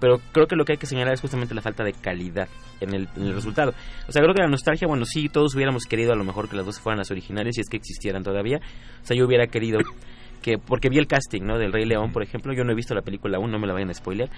[0.00, 2.48] Pero creo que lo que hay que señalar es justamente la falta de calidad
[2.80, 3.74] en el, en el resultado.
[4.06, 6.56] O sea, creo que la nostalgia, bueno, sí, todos hubiéramos querido a lo mejor que
[6.56, 8.60] las dos fueran las originales, si es que existieran todavía.
[9.02, 9.80] O sea, yo hubiera querido
[10.40, 11.58] que, porque vi el casting, ¿no?
[11.58, 13.72] Del Rey León, por ejemplo, yo no he visto la película aún, no me la
[13.72, 14.30] vayan a spoiler.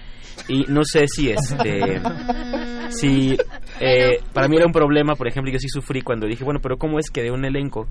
[0.47, 2.01] Y no sé si este.
[2.89, 3.37] si.
[3.79, 6.77] eh, para mí era un problema, por ejemplo, yo sí sufrí cuando dije, bueno, pero
[6.77, 7.87] ¿cómo es que de un elenco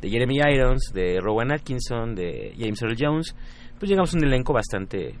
[0.00, 3.34] de Jeremy Irons, de Rowan Atkinson, de James Earl Jones,
[3.78, 5.14] pues llegamos a un elenco bastante,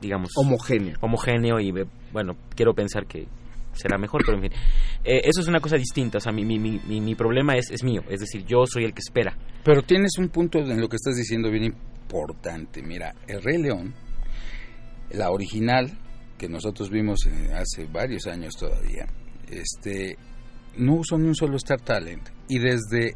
[0.00, 0.30] digamos...
[0.36, 0.96] Homogéneo.
[1.00, 3.26] Homogéneo y, eh, bueno, quiero pensar que
[3.72, 4.52] será mejor, pero en fin.
[5.04, 7.84] Eh, eso es una cosa distinta, o sea, mi, mi, mi, mi- problema es, es
[7.84, 9.36] mío, es decir, yo soy el que espera.
[9.64, 12.82] Pero tienes un punto en lo que estás diciendo bien importante.
[12.82, 13.94] Mira, el Rey León,
[15.12, 15.90] la original,
[16.38, 19.06] que nosotros vimos eh, hace varios años todavía,
[19.48, 20.16] este,
[20.76, 22.28] no usó ni un solo Star Talent.
[22.48, 23.14] Y desde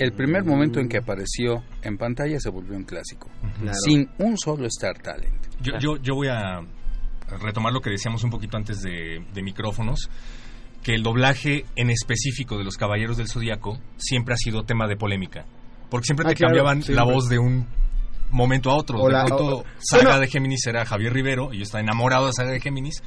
[0.00, 3.28] el primer momento en que apareció en pantalla se volvió un clásico.
[3.60, 3.76] Claro.
[3.84, 5.46] Sin un solo Star Talent.
[5.60, 6.60] Yo, yo, yo voy a
[7.42, 10.08] retomar lo que decíamos un poquito antes de, de micrófonos,
[10.82, 14.96] que el doblaje en específico de los Caballeros del Zodíaco siempre ha sido tema de
[14.96, 15.44] polémica,
[15.90, 16.94] porque siempre Ah, te claro, cambiaban siempre.
[16.96, 17.66] la voz de un
[18.30, 18.98] momento a otro.
[19.00, 20.20] O de pronto, Saga bueno.
[20.20, 23.02] de Géminis era Javier Rivero, y yo estaba enamorado de Saga de Géminis,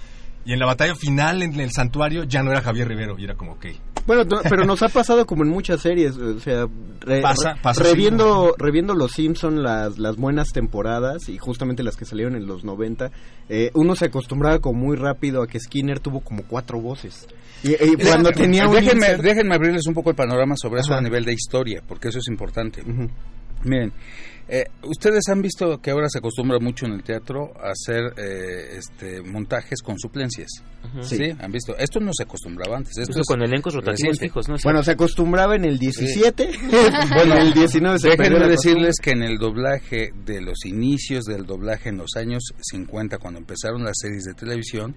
[0.45, 3.36] y en la batalla final en el santuario ya no era Javier Rivero, y era
[3.36, 3.65] como, ok.
[4.06, 6.68] Bueno, no, pero nos ha pasado como en muchas series, o sea,
[7.02, 12.04] re- Pasa- pasa reviendo, reviendo Los Simpson las, las buenas temporadas y justamente las que
[12.06, 13.12] salieron en los 90,
[13.50, 17.28] eh, uno se acostumbraba como muy rápido a que Skinner tuvo como cuatro voces.
[17.63, 20.82] Y, y cuando Déjenme- tenía un déjenme, insert- déjenme abrirles un poco el panorama sobre
[20.82, 21.00] eso Ajá.
[21.00, 22.84] a nivel de historia, porque eso es importante.
[23.63, 23.94] Miren,
[24.47, 28.77] Eh, Ustedes han visto que ahora se acostumbra mucho en el teatro a hacer eh,
[28.77, 30.49] este, montajes con suplencias.
[31.01, 31.15] ¿Sí?
[31.15, 31.32] Sí.
[31.39, 31.77] ¿Han visto?
[31.77, 32.91] Esto no se acostumbraba antes.
[32.97, 34.25] Esto Incluso es con elencos rotativos reciente.
[34.25, 34.56] fijos, ¿no?
[34.63, 36.49] Bueno, se acostumbraba en el 17.
[37.15, 41.45] bueno, en el 19 se déjenme decirles que en el doblaje de los inicios del
[41.45, 44.95] doblaje en los años 50, cuando empezaron las series de televisión,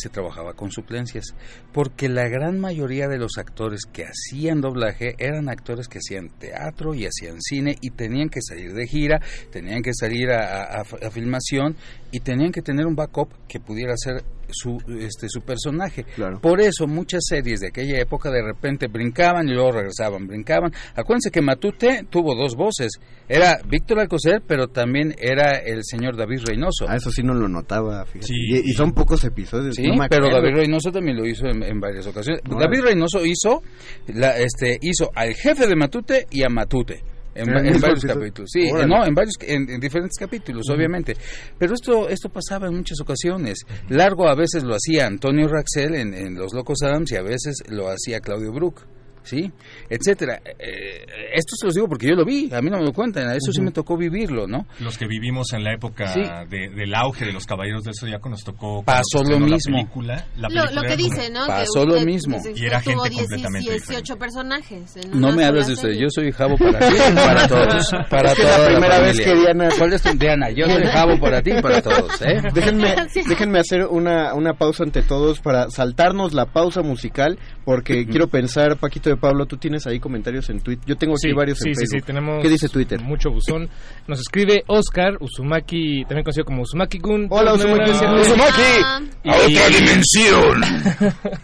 [0.00, 1.34] se trabajaba con suplencias,
[1.72, 6.94] porque la gran mayoría de los actores que hacían doblaje eran actores que hacían teatro
[6.94, 11.76] y hacían cine y tenían que salir de gira, tenían que salir a, filmación
[12.12, 16.04] y tenían que tener un backup que pudiera ser su este su personaje.
[16.40, 20.72] Por eso muchas series de aquella época de repente brincaban y luego regresaban, brincaban.
[20.96, 22.92] Acuérdense que Matute tuvo dos voces.
[23.28, 26.86] Era Víctor Alcocer, pero también era el señor David Reynoso.
[26.88, 28.26] Ah, eso sí no lo notaba, fíjate.
[28.26, 28.34] Sí.
[28.34, 29.76] y, y son pocos episodios.
[29.76, 30.30] Sí, no pero.
[30.30, 32.42] David Reynoso también lo hizo en, en varias ocasiones.
[32.44, 33.62] David Reynoso hizo,
[34.08, 37.02] la, este, hizo al jefe de Matute y a Matute.
[37.34, 38.88] En, ¿En va- el en mismo varios capítulos, sí, Órale.
[38.88, 41.16] no, en varios, en, en diferentes capítulos, obviamente.
[41.58, 43.60] Pero esto, esto pasaba en muchas ocasiones.
[43.88, 47.62] Largo a veces lo hacía Antonio Raxel en, en Los Locos Adams y a veces
[47.68, 48.84] lo hacía Claudio Brook,
[49.22, 49.50] sí,
[49.88, 50.40] etcétera.
[50.44, 51.04] Eh,
[51.34, 53.34] esto se los digo porque yo lo vi, a mí no me lo cuentan, a
[53.36, 54.66] eso sí me tocó vivirlo, ¿no?
[54.80, 56.20] Los que vivimos en la época Sí.
[56.48, 58.82] de- del auge de los Caballeros del Zodiaco nos tocó.
[58.82, 59.76] Pasó lo estrenó la mismo.
[59.76, 60.26] película.
[60.36, 61.46] La Lo, película lo que era como- dice, ¿no?
[61.46, 62.36] Pasó que lo mismo.
[62.42, 64.96] que Y era gente 10 completamente 18 personajes.
[64.96, 67.90] en No me hables de usted, yo soy Javo para ti y para todos.
[68.08, 69.24] Para Es que toda la primera vez familia.
[69.24, 70.50] que Diana- ¿Cuál es tu Diana?
[70.50, 72.40] Yo soy Javo para ti y para todos, ¿eh?
[72.54, 72.94] Déjenme,
[73.28, 78.76] déjenme hacer una, una pausa ante todos para saltarnos la pausa musical, porque quiero pensar,
[78.78, 80.84] Paquito de Pablo, tú tienes ahí comentarios en Twitter.
[80.86, 82.00] Yo tengo aquí Sí, varios sí, en sí, Facebook.
[82.00, 83.00] sí, tenemos ¿Qué dice Twitter?
[83.00, 83.68] mucho buzón.
[84.06, 87.26] Nos escribe Oscar Uzumaki, también conocido como Uzumaki-kun.
[87.30, 87.90] Hola, Uzumaki.
[87.90, 88.82] Uzumaki.
[89.24, 90.62] A otra dimensión.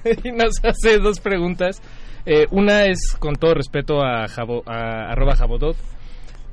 [0.24, 1.81] y nos hace dos preguntas.
[2.24, 5.76] Eh, una es con todo respeto a, Jabo, a arroba Jabodot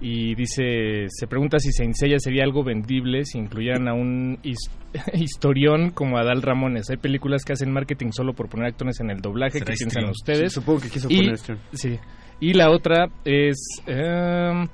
[0.06, 4.70] y dice, se pregunta si Saint Seiya sería algo vendible si incluyeran a un his-
[5.13, 6.89] historión como Adal Ramones.
[6.89, 9.60] Hay películas que hacen marketing solo por poner actores en el doblaje.
[9.60, 10.52] ¿Será ¿Qué piensan ustedes?
[10.52, 11.38] Sí, supongo que quiso y, poner.
[11.72, 11.98] Sí.
[12.42, 13.58] Y la otra es...
[13.88, 14.68] em,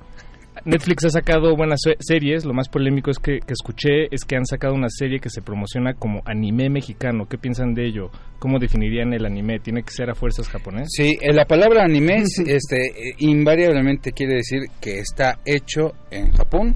[0.64, 2.44] Netflix ha sacado buenas se- series.
[2.44, 5.42] Lo más polémico es que, que escuché es que han sacado una serie que se
[5.42, 7.26] promociona como anime mexicano.
[7.28, 8.10] ¿Qué piensan de ello?
[8.38, 9.58] ¿Cómo definirían el anime?
[9.60, 10.88] ¿Tiene que ser a fuerzas japonés?
[10.90, 16.74] Sí, eh, la palabra anime este, eh, invariablemente quiere decir que está hecho en Japón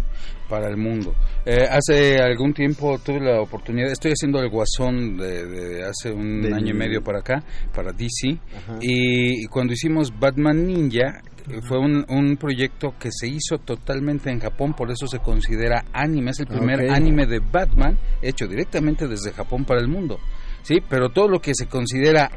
[0.49, 1.14] para el mundo.
[1.47, 6.53] Eh, hace algún tiempo tuve la oportunidad, estoy haciendo el guasón de, de hace un
[6.53, 7.42] año y medio para acá,
[7.75, 8.79] para DC, Ajá.
[8.81, 11.23] y cuando hicimos Batman Ninja,
[11.62, 16.30] fue un, un proyecto que se hizo totalmente en Japón, por eso se considera anime,
[16.30, 20.18] es el primer anime de Batman hecho directamente desde Japón para el mundo.
[20.62, 22.30] Sí, pero todo lo que se considera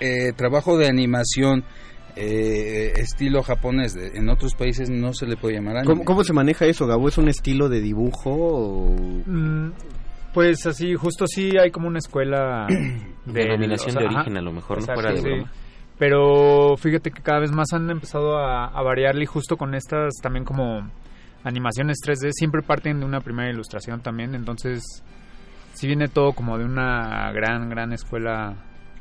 [0.00, 1.64] eh, trabajo de animación
[2.16, 5.92] eh, estilo japonés de- en otros países no se le puede llamar anime.
[5.94, 7.08] ¿Cómo, cómo se maneja eso, Gabo?
[7.08, 8.90] ¿Es un estilo de dibujo o...?
[9.26, 9.70] Mm,
[10.34, 12.66] Pues así, justo sí hay como una escuela
[13.24, 15.52] de Denominación de origen, a lo mejor, no fuera de broma.
[15.98, 20.14] Pero fíjate que cada vez más han empezado a, a variarle y justo con estas
[20.22, 20.88] también como
[21.44, 24.82] animaciones 3D siempre parten de una primera ilustración también, entonces
[25.74, 28.56] sí viene todo como de una gran, gran escuela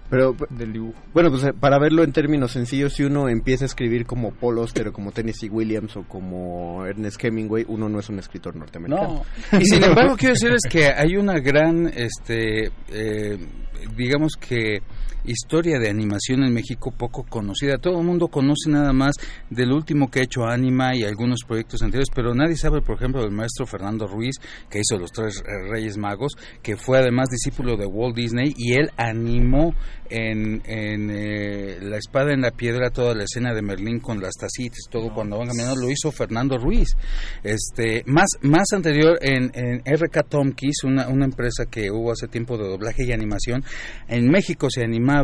[0.09, 0.99] Pero, del dibujo.
[1.13, 4.59] bueno, pues eh, para verlo en términos sencillos, si uno empieza a escribir como Paul
[4.59, 9.23] Auster o como Tennessee Williams o como Ernest Hemingway, uno no es un escritor norteamericano.
[9.51, 9.59] No.
[9.59, 13.37] Y sin embargo quiero decirles que hay una gran, este, eh,
[13.95, 14.81] digamos que
[15.27, 17.77] historia de animación en México poco conocida.
[17.77, 19.15] Todo el mundo conoce nada más
[19.49, 23.21] del último que ha hecho Anima y algunos proyectos anteriores, pero nadie sabe, por ejemplo,
[23.21, 24.37] del maestro Fernando Ruiz,
[24.69, 28.89] que hizo Los Tres Reyes Magos, que fue además discípulo de Walt Disney y él
[28.97, 29.73] animó
[30.09, 34.35] en, en eh, La Espada en la Piedra toda la escena de Merlín con las
[34.35, 36.95] tacitas, todo cuando van caminando, lo hizo Fernando Ruiz.
[37.43, 42.57] Este, más, más anterior en, en RK Tomkis, una, una empresa que hubo hace tiempo
[42.57, 43.63] de doblaje y animación,
[44.07, 45.16] en México se animaba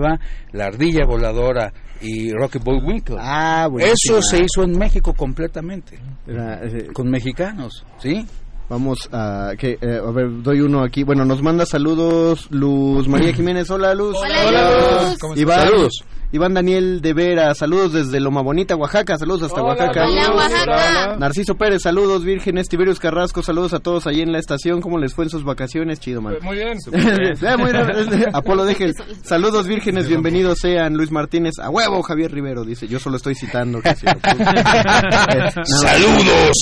[0.51, 1.71] La Ardilla Voladora
[2.01, 3.17] y Rocky Bullwinkle.
[3.19, 3.67] Ah.
[3.79, 8.25] Eso se hizo en México completamente, Era, eh, con mexicanos, ¿sí?
[8.69, 11.03] Vamos a que eh, a ver, doy uno aquí.
[11.03, 13.69] Bueno, nos manda saludos Luz María Jiménez.
[13.69, 14.15] Hola, Luz.
[14.17, 15.17] Hola, Hola, Luz.
[15.19, 16.03] ¿Cómo Iván, saludos.
[16.33, 20.07] Iván Daniel de Vera, saludos desde Loma Bonita, Oaxaca, saludos hasta Oaxaca.
[20.07, 21.15] Hola, Oaxaca.
[21.19, 24.81] Narciso Pérez, saludos, Vírgenes, Tiberius Carrasco, saludos a todos allí en la estación.
[24.81, 25.99] ¿Cómo les fue en sus vacaciones?
[25.99, 26.37] Chido, man.
[26.41, 26.79] Muy bien.
[26.93, 28.29] Eh, muy bien.
[28.33, 30.95] Apolo Degel, saludos, Vírgenes, bienvenidos sean.
[30.95, 32.87] Luis Martínez, a huevo, Javier Rivero, dice.
[32.87, 33.79] Yo solo estoy citando.
[33.81, 33.89] que.
[33.93, 35.65] Eh, no.
[35.65, 36.57] Saludos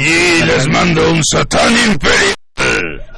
[0.00, 2.34] y les mando un Satán Imperial.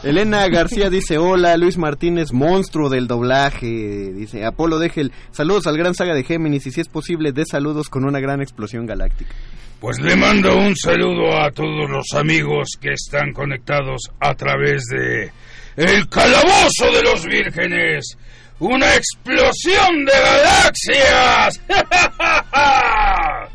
[0.03, 5.95] Elena García dice hola, Luis Martínez, monstruo del doblaje, dice Apolo Degel, saludos al gran
[5.95, 9.35] saga de Géminis y si es posible, de saludos con una gran explosión galáctica.
[9.81, 15.31] Pues le mando un saludo a todos los amigos que están conectados a través de
[15.77, 18.17] El Calabozo de los Vírgenes.
[18.59, 21.61] ¡Una explosión de galaxias!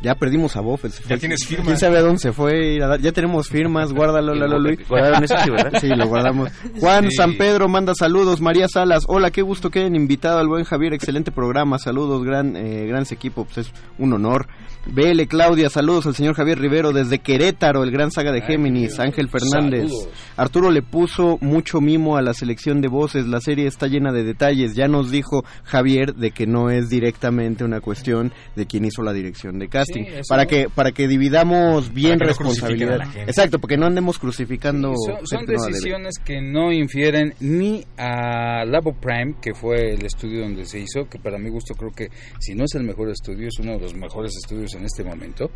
[0.04, 1.02] Ya perdimos a fue.
[1.08, 1.64] Ya tienes firma.
[1.64, 2.78] ¿Quién sabe a dónde se fue?
[3.00, 4.86] Ya tenemos firmas, guárdalo, Lalo Luis.
[4.86, 5.80] Guardaron eso, sí, ¿verdad?
[5.80, 6.50] Sí, lo guardamos.
[6.78, 7.16] Juan Sí.
[7.16, 8.40] San Pedro manda saludos.
[8.42, 10.92] María Salas, hola, qué gusto que hayan invitado al buen Javier.
[10.92, 11.78] Excelente programa.
[11.78, 13.44] Saludos, gran, eh, gran equipo.
[13.46, 14.46] Pues es un honor.
[14.86, 18.98] BL Claudia, saludos al señor Javier Rivero desde Querétaro, el gran saga de Géminis.
[19.00, 19.88] Ángel Fernández.
[19.90, 20.08] Saludos.
[20.36, 23.26] Arturo le puso mucho mimo a la selección de voces.
[23.26, 24.74] La serie está llena de detalles.
[24.74, 29.12] Ya nos dijo Javier de que no es directamente una cuestión de quien hizo la
[29.14, 30.04] dirección de casting.
[30.04, 32.98] Sí, eso- para que para que dividamos bien que responsabilidad.
[33.26, 34.92] Exacto, porque no andemos crucificando.
[34.96, 35.58] Son, son debe.
[35.66, 41.08] decisiones que no infieren ni a Labo Prime, que fue el estudio donde se hizo,
[41.08, 42.08] que para mi gusto creo que
[42.38, 45.50] si no es el mejor estudio, es uno de los mejores estudios en este momento,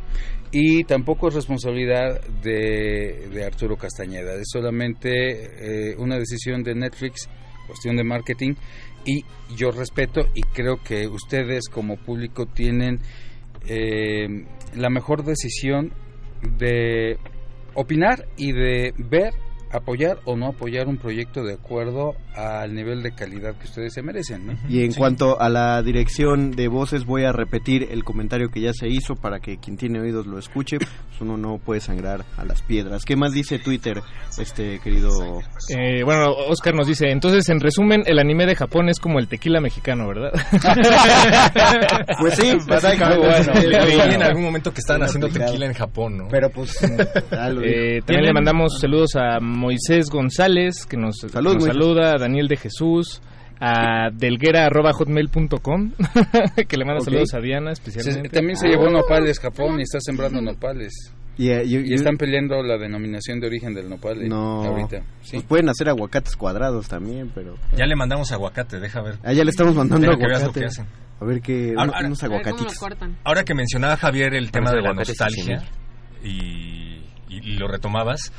[0.51, 7.29] y tampoco es responsabilidad de, de Arturo Castañeda, es solamente eh, una decisión de Netflix,
[7.67, 8.55] cuestión de marketing,
[9.05, 9.25] y
[9.57, 13.01] yo respeto y creo que ustedes como público tienen
[13.67, 14.27] eh,
[14.75, 15.93] la mejor decisión
[16.59, 17.19] de
[17.75, 19.33] opinar y de ver,
[19.73, 24.03] apoyar o no apoyar un proyecto de acuerdo al nivel de calidad que ustedes se
[24.03, 24.47] merecen.
[24.47, 24.53] ¿no?
[24.69, 28.73] Y en cuanto a la dirección de voces, voy a repetir el comentario que ya
[28.73, 30.79] se hizo para que quien tiene oídos lo escuche.
[31.19, 33.05] Pues uno no puede sangrar a las piedras.
[33.05, 34.01] ¿Qué más dice Twitter,
[34.39, 35.41] este querido?
[35.69, 39.27] Eh, bueno, Oscar nos dice, entonces en resumen, el anime de Japón es como el
[39.27, 40.31] tequila mexicano, ¿verdad?
[42.21, 43.69] Pues sí, Bueno, exactamente.
[43.69, 45.51] leí en algún momento que estaban haciendo aplicado.
[45.53, 46.29] tequila en Japón, ¿no?
[46.31, 52.15] Pero pues Eh, también le mandamos saludos a Moisés González, que nos, Salud, nos saluda,
[52.15, 53.21] a Daniel de Jesús,
[53.61, 55.93] a delguera.hotmail.com,
[56.69, 57.05] que le manda Ok.
[57.07, 58.29] saludos a Diana Se- especialmente.
[58.31, 60.93] también se llevó nopales Japón y está sembrando nopales.
[61.37, 64.65] Y, eh, y- Y están peleando la denominación de origen del nopal eh, No.
[64.65, 65.03] ahorita.
[65.23, 65.33] Sí.
[65.37, 67.55] Pues pueden hacer aguacates cuadrados también, pero.
[67.77, 69.19] Ya le mandamos aguacate, deja ver.
[69.23, 70.61] Ah, ya le estamos mandando Deja que veas lo aguacate.
[70.61, 70.87] que hacen.
[71.21, 71.71] A ver qué.
[71.77, 72.77] Ahora- unos- ahora- unos aguacatitos.
[73.23, 75.63] Ahora que mencionaba Javier el tema de la nostalgia
[76.25, 78.33] y, y- y lo retomabas,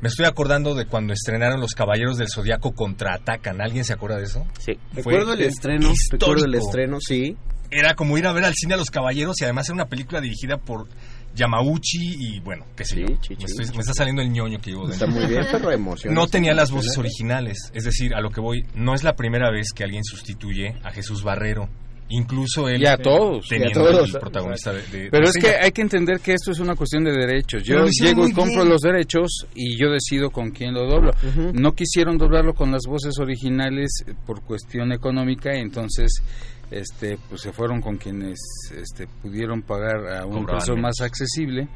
[0.00, 3.60] me estoy acordando de cuando estrenaron Los Caballeros del Zodiaco contraatacan.
[3.60, 4.46] ¿Alguien se acuerda de eso?
[4.58, 4.72] Sí.
[4.94, 7.36] Recuerdo el estreno, recuerdo el estreno, sí.
[7.70, 10.20] Era como ir a ver al cine a Los Caballeros y además era una película
[10.20, 10.88] dirigida por
[11.34, 13.06] Yamauchi y bueno, qué sé yo.
[13.06, 15.20] me, estoy- me está saliendo el ñoño que llevo Está dentro.
[15.22, 16.14] muy bien, pero emoción.
[16.14, 19.50] No tenía las voces originales, es decir, a lo que voy, no es la primera
[19.50, 21.68] vez que alguien sustituye a Jesús Barrero.
[22.10, 23.46] Incluso él Y a todos.
[23.48, 24.14] teniendo Y a todos.
[24.14, 26.74] el protagonista de, de- Pero de es que hay que entender que esto es una
[26.74, 27.62] cuestión de derechos.
[27.64, 28.68] Yo llego y compro bien.
[28.70, 31.10] los derechos y yo decido con quién lo doblo.
[31.52, 36.22] No quisieron doblarlo con las voces originales por cuestión económica, entonces
[36.70, 38.38] este pues se fueron con quienes
[38.76, 41.66] este pudieron pagar a un Cobraban precio más accesible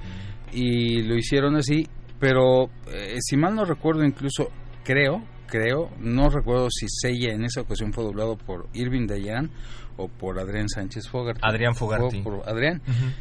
[0.52, 1.86] y lo hicieron así,
[2.20, 4.50] pero eh, si mal no recuerdo incluso
[4.84, 5.22] creo
[5.52, 9.50] creo, no recuerdo si Seiya en esa ocasión fue doblado por Irving Dayan
[9.98, 11.40] o por Adrián Sánchez Fogarty.
[11.42, 12.22] Adrián Fogarty.
[12.22, 12.80] Fue por Adrián.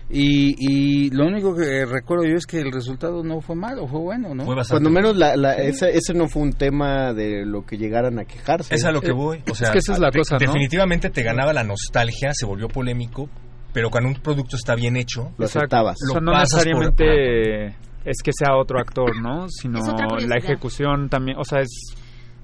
[0.09, 3.99] Y, y lo único que recuerdo yo es que el resultado no fue malo, fue
[3.99, 4.45] bueno, ¿no?
[4.45, 8.23] Cuando menos la, la- ese, ese no fue un tema de lo que llegaran a
[8.23, 8.73] quejarse.
[8.73, 9.43] Es a lo que voy.
[9.51, 10.39] O sea, que esa es la cosa, ¿no?
[10.39, 13.29] Definitivamente te ganaba la nostalgia, se volvió polémico,
[13.73, 15.97] pero cuando un producto está bien hecho, Lo aceptabas.
[16.09, 17.65] O sea, no Lo por- necesariamente
[18.05, 19.47] es que sea otro actor, ¿no?
[19.49, 19.79] Sino
[20.17, 21.93] Es la ejecución también, o sea, es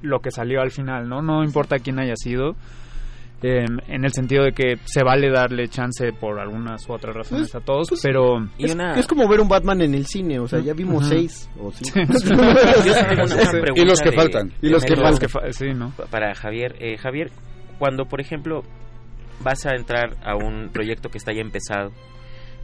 [0.01, 1.21] lo que salió al final, ¿no?
[1.21, 2.55] No importa quién haya sido.
[3.43, 7.53] eh, en el sentido de que se vale darle chance por algunas u otras razones
[7.53, 8.37] a todos, pero...
[8.57, 11.71] Es, es como ver un Batman en el cine, o sea, ya vimos seis o
[11.71, 11.99] cinco.
[12.13, 12.31] Sí
[13.75, 14.51] Y los que de- faltan.
[14.61, 15.29] Y los que faltan.
[15.29, 15.91] fa- sí, ¿no?
[16.09, 16.75] Para Javier.
[16.79, 17.29] Eh, Javier,
[17.77, 18.63] cuando, por ejemplo,
[19.41, 21.91] vas a entrar a un proyecto que está ya empezado,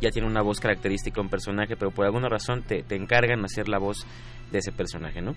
[0.01, 3.69] ya tiene una voz característica, un personaje, pero por alguna razón te, te encargan hacer
[3.69, 4.05] la voz
[4.51, 5.35] de ese personaje, ¿no?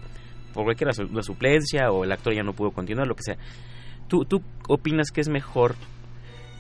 [0.57, 3.37] Por cualquier razón, la suplencia o el actor ya no pudo continuar, lo que sea.
[4.09, 5.75] ¿Tú, tú opinas que es mejor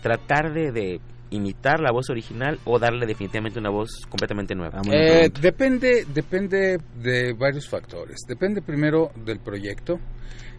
[0.03, 4.83] tratar de, de imitar la voz original o darle definitivamente una voz completamente nueva?
[4.93, 8.19] Eh, depende, depende de varios factores.
[8.29, 9.99] Depende primero del proyecto,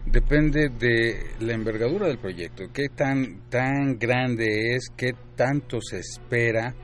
[0.06, 6.74] depende de la envergadura del proyecto, qué tan, tan grande es, qué tanto se espera.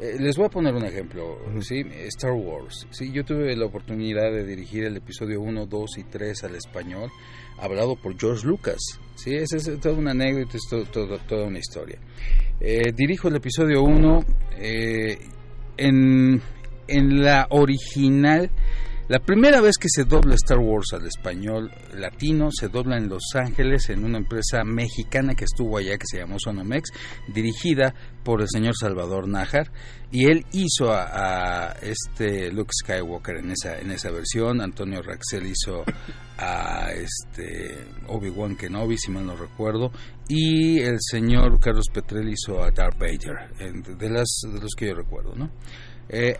[0.00, 1.82] Eh, les voy a poner un ejemplo, ¿sí?
[2.08, 2.86] Star Wars.
[2.90, 3.12] ¿sí?
[3.12, 7.10] Yo tuve la oportunidad de dirigir el episodio 1, 2 y 3 al español,
[7.58, 8.80] hablado por George Lucas.
[9.14, 9.34] ¿sí?
[9.34, 11.98] Esa es toda una anécdota, es todo- todo- toda una historia.
[12.60, 14.24] Eh, dirijo el episodio 1
[14.58, 15.16] eh,
[15.76, 16.40] en,
[16.88, 18.50] en la original
[19.06, 23.34] La primera vez que se dobla Star Wars al español latino se dobla en Los
[23.34, 26.88] Ángeles en una empresa mexicana que estuvo allá que se llamó Sonomex,
[27.28, 27.94] dirigida
[28.24, 29.70] por el señor Salvador Nájar
[30.10, 35.48] y él hizo a, a este Luke Skywalker en esa en esa versión, Antonio Raxel
[35.48, 35.84] hizo
[36.38, 39.92] a este Obi-Wan Kenobi si mal no recuerdo
[40.28, 43.52] y el señor Carlos Petrel hizo a Darth Vader
[43.98, 45.50] de las de los que yo recuerdo, ¿no?
[46.08, 46.36] Eh,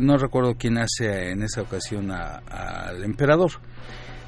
[0.00, 3.50] no recuerdo quién hace en esa ocasión al emperador.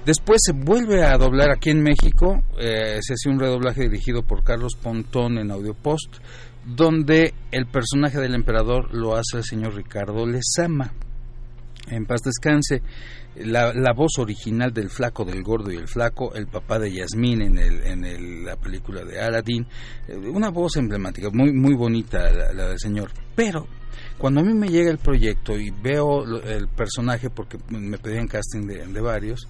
[0.04, 4.42] Después se vuelve a doblar aquí en México, eh, se hace un redoblaje dirigido por
[4.42, 6.16] Carlos Pontón en Audiopost,
[6.64, 10.92] donde el personaje del emperador lo hace el señor Ricardo Lezama.
[11.88, 12.82] En paz descanse.
[13.34, 17.40] La, la voz original del flaco, del gordo y el flaco, el papá de Yasmín
[17.40, 19.66] en, el, en la película de Aladdin,
[20.06, 23.10] eh, una voz emblemática, muy, muy bonita la del señor.
[23.34, 23.66] Pero
[24.18, 28.66] cuando a mí me llega el proyecto y veo el personaje, porque me pedían casting
[28.66, 29.48] de varios,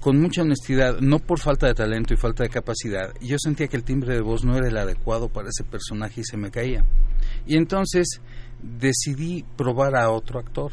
[0.00, 3.76] con mucha honestidad, no por falta de talento y falta de capacidad, yo sentía que
[3.76, 6.84] el timbre de voz no era el adecuado para ese personaje y se me caía.
[7.46, 8.20] Y entonces
[8.62, 10.72] decidí probar a otro actor.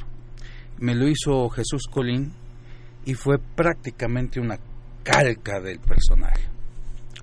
[0.80, 2.32] Me lo hizo Jesús Colín
[3.06, 4.60] y fue prácticamente una
[5.04, 6.48] calca del personaje.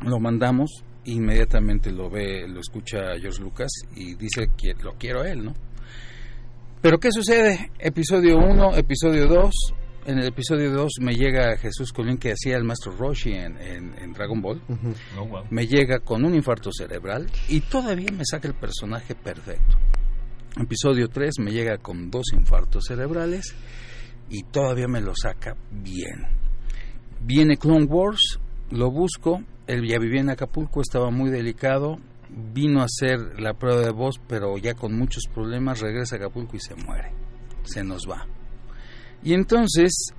[0.03, 5.31] Lo mandamos, inmediatamente lo ve, lo escucha George Lucas y dice que lo quiero a
[5.31, 5.55] él, ¿no?
[6.85, 7.71] Pero ¿qué sucede?
[7.79, 9.51] Episodio 1, episodio 2.
[10.05, 13.95] En el episodio 2 me llega Jesús Colín que hacía el maestro Roshi en, en-
[13.99, 14.61] en Dragon Ball.
[15.19, 15.45] Oh, wow.
[15.49, 19.79] Me llega con un infarto cerebral y todavía me saca el personaje perfecto.
[20.61, 23.55] Episodio 3 me llega con dos infartos cerebrales
[24.29, 26.27] y todavía me lo saca bien.
[27.23, 28.39] Viene Clone Wars,
[28.73, 31.97] lo busco, él ya vivía en Acapulco, estaba muy delicado,
[32.29, 36.57] vino a hacer la prueba de voz, pero ya con muchos problemas, regresa a Acapulco
[36.57, 37.13] y se muere,
[37.65, 38.27] se nos va.
[39.23, 40.13] Y entonces,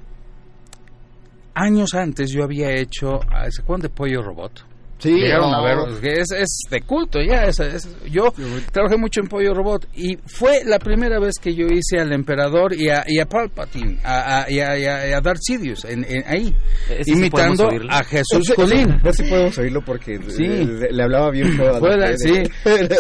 [1.54, 4.75] años antes yo había hecho, ah, ¿se acuerdan de Pollo Robot?
[4.98, 5.58] Sí, Llegaron no.
[5.58, 7.44] a ver, es, es de culto ya.
[7.44, 8.34] es- es- yo
[8.72, 12.74] trabajé mucho en Pollo Robot y fue la primera vez que yo hice al Emperador
[12.74, 15.84] y a, y a Palpatine a, a- y, a, y a- y a Darth Sidious
[15.86, 16.56] en, en- ahí,
[16.90, 17.92] ¿Ese sí imitando oírlo?
[17.92, 18.94] a Jesús Colín.
[18.94, 20.44] A ver si podemos oírlo porque Sí.
[20.48, 21.80] le, le hablaba bien feo
[22.18, 22.44] sí,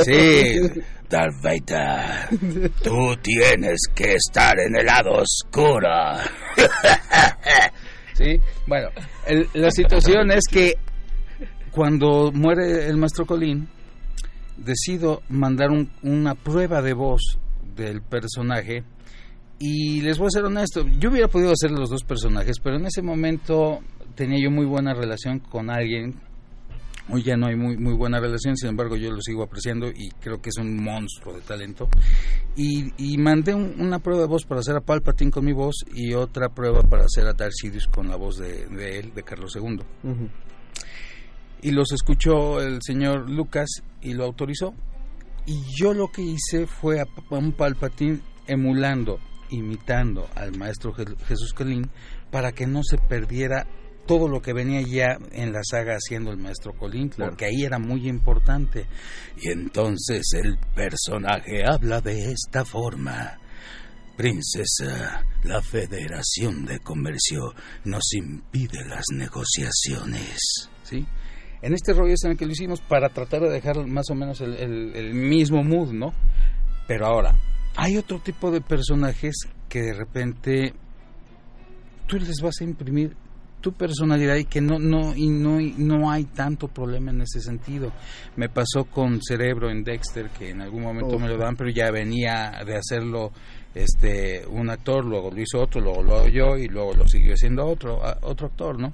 [0.03, 0.59] sí.
[1.09, 5.87] Darth Vader, tú tienes que estar en el lado oscuro.
[8.13, 8.87] Sí, bueno,
[9.27, 10.75] el- la situación es que
[11.75, 13.67] cuando muere el maestro Colín,
[14.55, 17.37] decido mandar un- una prueba de voz
[17.75, 18.83] del personaje
[19.59, 22.85] y les voy a ser honesto, yo hubiera podido hacer los dos personajes, pero en
[22.85, 23.79] ese momento
[24.15, 26.15] tenía yo muy buena relación con alguien.
[27.09, 30.09] Hoy ya no hay muy, muy buena relación, sin embargo yo lo sigo apreciando y
[30.21, 31.87] creo que es un monstruo de talento.
[32.55, 36.13] Y, mandé un- una prueba de voz para hacer a Palpatine con mi voz y
[36.13, 38.63] otra prueba para hacer a Darth Sidious con la voz de,
[38.99, 39.81] él, de Carlos II.
[40.03, 40.29] Ujú.
[41.65, 43.67] Y los escuchó el señor Lucas
[44.01, 44.75] y lo autorizó.
[45.47, 51.53] Y yo lo que hice fue a, un Palpatine emulando, imitando al maestro Je- Jesús
[51.53, 51.89] Colín
[52.31, 53.65] para que no se perdiera
[54.05, 57.79] todo lo que venía ya en la saga haciendo el maestro Colín, porque ahí era
[57.79, 58.85] muy importante.
[59.41, 63.39] Y entonces el personaje habla de esta forma.
[64.15, 67.53] Princesa, la Federación de Comercio
[67.83, 70.37] nos impide las negociaciones.
[70.83, 71.05] ¿sí?
[71.61, 74.15] En este rollo es en el que lo hicimos para tratar de dejar más o
[74.15, 76.13] menos el, el- el mismo mood, ¿no?
[76.87, 77.33] Pero ahora,
[77.75, 79.35] hay otro tipo de personajes
[79.69, 80.73] que de repente
[82.07, 83.15] tú les vas a imprimir
[83.61, 87.41] tu personalidad y que no no y no y no hay tanto problema en ese
[87.41, 87.91] sentido.
[88.35, 91.89] Me pasó con Cerebro en Dexter que en algún momento me lo dan, pero ya
[91.89, 93.31] venía de hacerlo
[93.73, 97.33] este un actor, luego lo hizo otro, luego lo hago yo y luego lo siguió
[97.33, 98.93] haciendo otro a- otro actor, ¿no?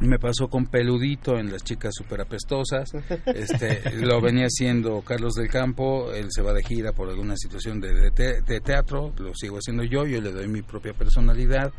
[0.00, 2.92] Me pasó con Peludito en Las Chicas Superapestosas.
[3.26, 6.12] Este, lo venía haciendo Carlos del Campo.
[6.12, 9.12] Él se va de gira por alguna situación de, de te- de teatro.
[9.18, 10.06] Lo sigo haciendo yo.
[10.06, 11.72] Yo le doy mi propia personalidad,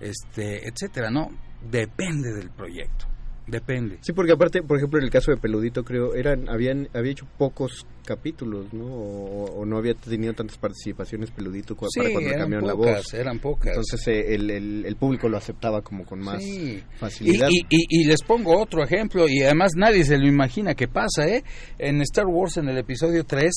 [0.00, 1.10] este, etcétera.
[1.10, 1.30] No,
[1.70, 3.06] depende del proyecto.
[3.48, 3.96] Depende.
[4.02, 7.26] Sí, porque aparte, por ejemplo, en el caso de Peludito, creo, eran habían había hecho
[7.38, 8.84] pocos capítulos, ¿no?
[8.84, 12.74] O, o no había tenido tantas participaciones Peludito cu- Sí, para cuando eran cambiaron la
[12.74, 13.14] voz.
[13.14, 13.68] eran pocas.
[13.68, 16.82] Entonces eh, el, el, el público lo aceptaba como con más Sí.
[16.98, 17.48] facilidad.
[17.50, 20.86] Y, y- y- y les pongo otro ejemplo, y además nadie se lo imagina que
[20.88, 21.42] pasa, ¿eh?
[21.78, 23.50] En Star Wars, en el episodio 3,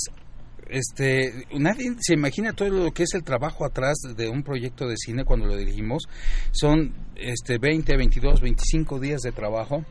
[0.72, 4.95] este, nadie se imagina todo lo que es el trabajo atrás de un proyecto de
[4.97, 6.03] cine cuando lo dirigimos.
[6.51, 9.86] Son este, 20, 22, 25 días de trabajo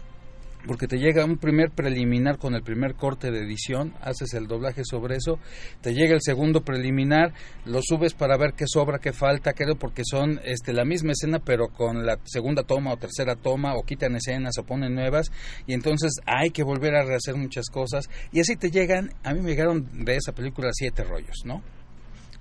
[0.66, 4.84] porque te llega un primer preliminar con el primer corte de edición, haces el doblaje
[4.84, 5.38] sobre eso,
[5.80, 7.32] te llega el segundo preliminar,
[7.64, 11.38] lo subes para ver qué sobra, qué falta, qué porque son este la misma escena
[11.38, 15.30] pero con la segunda toma o tercera toma o quitan escenas o ponen nuevas
[15.66, 19.40] y entonces hay que volver a rehacer muchas cosas y así te llegan, a mí
[19.40, 21.62] me llegaron de esa película siete rollos, ¿no?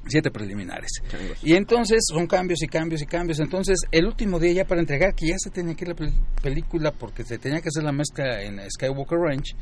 [0.08, 0.92] Siete preliminares.
[1.44, 3.40] Y entonces son cambios y cambios y cambios.
[3.40, 6.14] Entonces, el último día ya para entregar, que ya se tenía que ir la pel-
[6.42, 9.56] película porque se tenía que hacer la mezcla en Skywalker Ranch,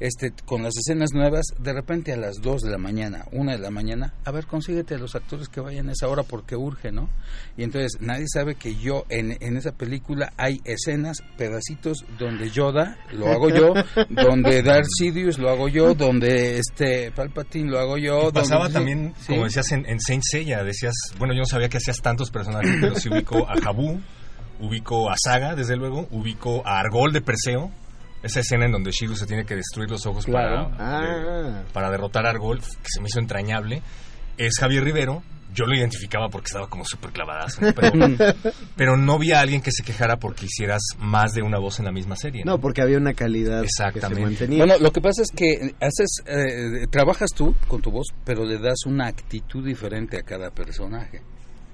[0.00, 3.58] este, con las escenas nuevas, de repente a las 2 de la mañana, 1 de
[3.58, 6.92] la mañana, a ver, consíguete a los actores que vayan a esa hora porque urge,
[6.92, 7.08] ¿no?
[7.56, 12.96] Y entonces nadie sabe que yo en, en esa película hay escenas, pedacitos donde Yoda
[13.12, 13.74] lo hago yo,
[14.10, 18.28] donde Darth Sidious lo hago yo, donde este Palpatine lo hago yo.
[18.28, 19.32] Y pasaba donde- también, Sí.
[19.32, 22.70] como decías en, en Saint Seiya, decías, bueno, yo no sabía que hacías tantos personajes,
[22.80, 24.00] pero sí ubico a Jabu,
[24.60, 27.70] ubico a Saga, desde luego, ubico a Argol de Perseo,
[28.22, 30.70] esa escena en donde Shiru se tiene que destruir los ojos Claro.
[30.76, 31.62] para, Ah.
[31.72, 33.82] para derrotar a Argol, que se me hizo entrañable,
[34.36, 35.22] es Javier Rivero.
[35.54, 37.72] Yo lo identificaba porque estaba como súper clavadazo, ¿no?
[37.72, 37.90] pero,
[38.76, 41.86] pero no vi a alguien que se quejara porque hicieras más de una voz en
[41.86, 42.42] la misma serie.
[42.44, 44.22] No, porque había una calidad que se Exactamente.
[44.22, 44.58] mantenía.
[44.58, 48.58] Bueno, lo que pasa es que haces, eh, trabajas tú con tu voz, pero le
[48.58, 51.22] das una actitud diferente a cada personaje.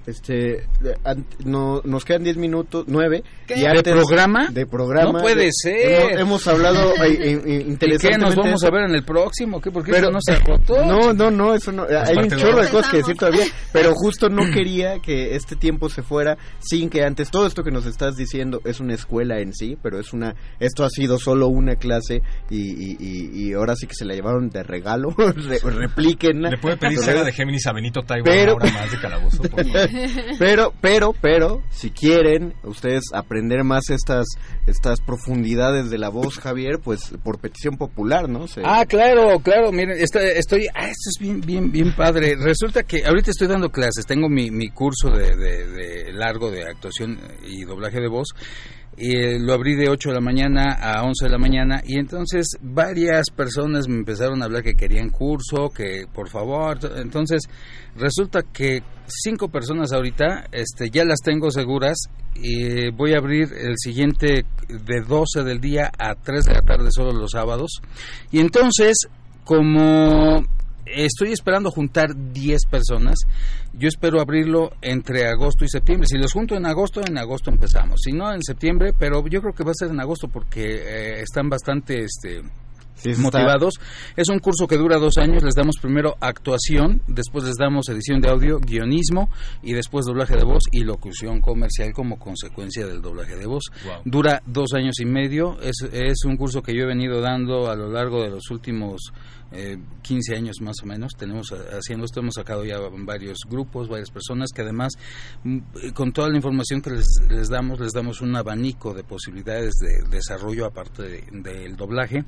[0.07, 0.67] Este,
[1.03, 3.23] an- no, nos quedan 10 minutos, 9.
[3.47, 3.55] ¿Qué?
[3.55, 4.47] ¿De programa?
[4.51, 5.13] De programa.
[5.13, 6.11] No puede De- ser.
[6.19, 9.59] Hemos, hemos hablado eh, ¿Y qué nos vamos a ver en el próximo?
[9.61, 9.71] ¿Qué?
[9.71, 10.85] ¿Por qué Pero eso no se agotó?
[10.85, 11.83] No, no, no, eso no.
[11.83, 15.89] hay un chorro de cosas que decir todavía, pero justo no quería que este tiempo
[15.89, 19.53] se fuera sin que antes todo esto que nos estás diciendo es una escuela en
[19.53, 23.75] sí, pero es una esto ha sido solo una clase y, y, y- y ahora
[23.75, 26.49] sí que se la llevaron de regalo, Re- replíquenla.
[26.49, 29.41] ¿Le puede pedir Saga de Géminis a Benito Taiwan Pero- una hora más de calabozo?
[29.43, 29.89] por favor?
[30.39, 34.25] pero, pero, pero, si quieren ustedes aprender más estas
[34.67, 38.47] estas profundidades de la voz, Javier, pues por petición popular, ¿no?
[38.47, 42.35] Se- Ah, claro, claro, miren, está- estoy, ah, esto es bien, bien, bien padre.
[42.37, 46.63] Resulta que ahorita estoy dando clases, tengo mi, mi curso de, de- de largo de
[46.63, 48.27] actuación y doblaje de voz.
[48.97, 52.57] Eh, lo abrí de 8 de la mañana a 11 de la mañana y entonces
[52.61, 57.41] varias personas me empezaron a hablar que querían curso, que por favor, entonces
[57.97, 61.97] resulta que cinco personas ahorita este, ya las tengo seguras
[62.35, 66.87] y voy a abrir el siguiente de 12 del día a 3 de la tarde
[66.89, 67.81] solo los sábados
[68.31, 69.09] y entonces
[69.43, 70.41] como
[70.85, 73.19] estoy esperando juntar 10 personas.
[73.73, 76.07] Yo espero abrirlo entre agosto y septiembre.
[76.07, 78.01] Si los junto en agosto, en agosto empezamos.
[78.03, 81.21] Si no, en septiembre, pero yo creo que va a ser en agosto porque eh,
[81.21, 82.41] están bastante este,
[82.95, 83.75] Sí, está- motivados.
[84.15, 85.43] Es un curso que dura dos años.
[85.43, 89.29] Les damos primero actuación, después les damos edición de audio, guionismo
[89.61, 93.63] y después doblaje de voz y locución comercial como consecuencia del doblaje de voz.
[93.83, 93.93] Wow.
[94.05, 95.59] Dura dos años y medio.
[95.61, 99.11] Es, es un curso que yo he venido dando a lo largo de los últimos
[99.51, 101.13] eh, 15 años más o menos.
[101.17, 104.93] Tenemos eh, haciendo esto, hemos sacado ya varios grupos, varias personas que además
[105.43, 105.59] mm,
[105.93, 110.03] con toda la información que les, les damos, les damos un abanico de posibilidades de
[110.09, 112.23] desarrollo aparte de- del doblaje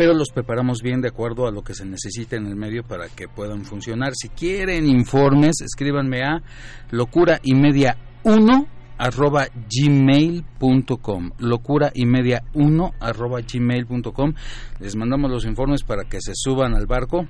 [0.00, 3.10] pero los preparamos bien de acuerdo a lo que se necesita en el medio para
[3.10, 4.14] que puedan funcionar.
[4.14, 6.42] Si quieren informes, escríbanme a
[6.90, 14.32] locura y media 1 arroba gmail.com locura y media 1 arroba gmail.com
[14.78, 17.26] les mandamos los informes para que se suban al barco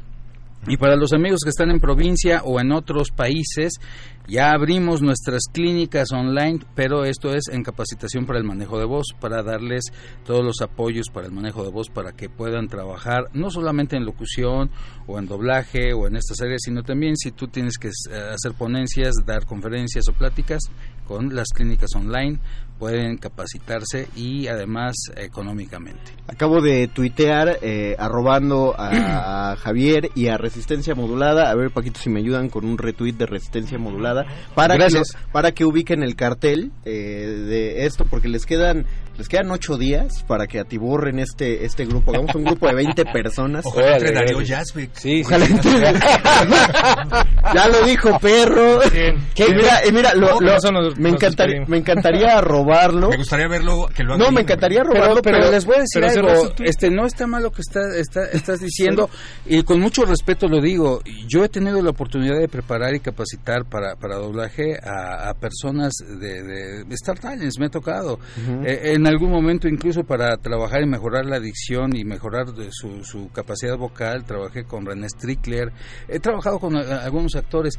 [0.68, 3.80] y para los amigos que están en provincia o en otros países,
[4.28, 9.06] ya abrimos nuestras clínicas online, pero esto es en capacitación para el manejo de voz,
[9.18, 9.84] para darles
[10.24, 14.04] todos los apoyos para el manejo de voz, para que puedan trabajar no solamente en
[14.04, 14.70] locución
[15.06, 18.52] o en doblaje o en estas áreas, sino también si tú tienes que eh, hacer
[18.56, 20.60] ponencias, dar conferencias o pláticas
[21.06, 22.38] con las clínicas online,
[22.80, 26.00] pueden capacitarse y además económicamente.
[26.26, 31.50] Acabo de tuitear eh, arrobando a, a Javier y a Resistencia Modulada.
[31.50, 34.24] A ver, Paquito, si me ayudan con un retweet de Resistencia Modulada
[34.54, 35.12] para Gracias.
[35.12, 38.86] que para que ubiquen el cartel eh, de esto, porque les quedan
[39.20, 42.10] les quedan ocho días para que atiborren este este grupo.
[42.10, 43.66] Hagamos un grupo de 20 personas.
[43.66, 44.90] Ojalá entre Darío Yazbek.
[44.94, 45.70] Sí, Ojalá entre-
[47.54, 48.80] ya lo dijo perro.
[48.90, 49.44] ¿Qué?
[49.46, 53.10] Y mira, y mira, lo- nos- me encantaría me encantaría robarlo.
[53.10, 55.80] Me gustaría verlo que lo haga No, me encantaría robarlo, pero, pero, les voy a
[55.80, 59.10] decir pero algo, este no está mal lo que está, está- estás diciendo
[59.46, 61.00] y con mucho respeto lo digo.
[61.28, 65.92] Yo he tenido la oportunidad de preparar y capacitar para, para doblaje a, a personas
[66.20, 68.18] de, de Star Talents, me ha tocado.
[68.64, 73.30] Eh, en algún momento incluso para trabajar y mejorar la dicción y mejorar de su,
[73.32, 75.72] capacidad vocal, trabajé con René Strickler,
[76.08, 77.78] he trabajado con eh, algunos actores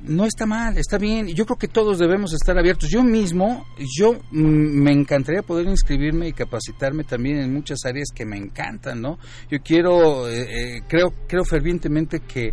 [0.00, 1.26] no está mal, está bien.
[1.26, 2.88] Yo creo que todos debemos estar abiertos.
[2.88, 8.36] Yo mismo, yo me encantaría poder inscribirme y capacitarme también en muchas áreas que me
[8.36, 9.18] encantan, ¿no?
[9.50, 12.52] Yo quiero, eh, eh, creo, creo fervientemente que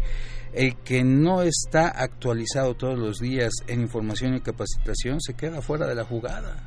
[0.54, 5.86] el que no está actualizado todos los días en información y capacitación se queda fuera
[5.86, 6.64] de la jugada.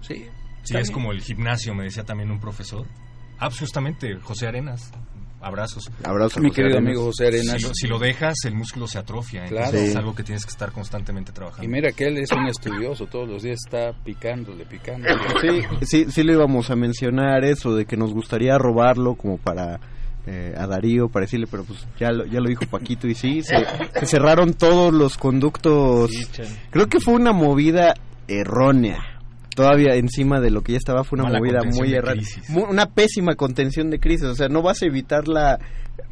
[0.00, 0.24] Sí.
[0.64, 2.86] Sí, es como el gimnasio, me decía también un profesor.
[3.38, 4.90] Ah, pues justamente, José Arenas.
[5.40, 5.90] Abrazos.
[6.04, 6.90] Abrazos, Mi José querido Arenas.
[6.90, 7.56] amigo José Arenas.
[7.60, 9.44] Si lo, si lo dejas, el músculo se atrofia.
[9.44, 9.66] Claro.
[9.66, 9.90] Entonces Sí.
[9.90, 11.64] es algo que tienes que estar constantemente trabajando.
[11.64, 15.14] Y mira que él es un estudioso, todos los días está picándole, picándole.
[15.42, 19.80] Sí, sí, sí le íbamos a mencionar eso de que nos gustaría robarlo como para
[20.26, 23.42] eh, a Darío para decirle, pero pues ya lo, ya lo dijo Paquito y sí,
[23.42, 23.54] se,
[24.00, 26.10] se cerraron todos los conductos.
[26.70, 27.92] Creo que fue una movida
[28.28, 29.13] errónea.
[29.54, 32.20] Todavía encima de lo que ya estaba fue una Mala movida muy errada.
[32.68, 34.24] Una pésima contención de crisis.
[34.26, 35.54] O sea, no vas a evitar la...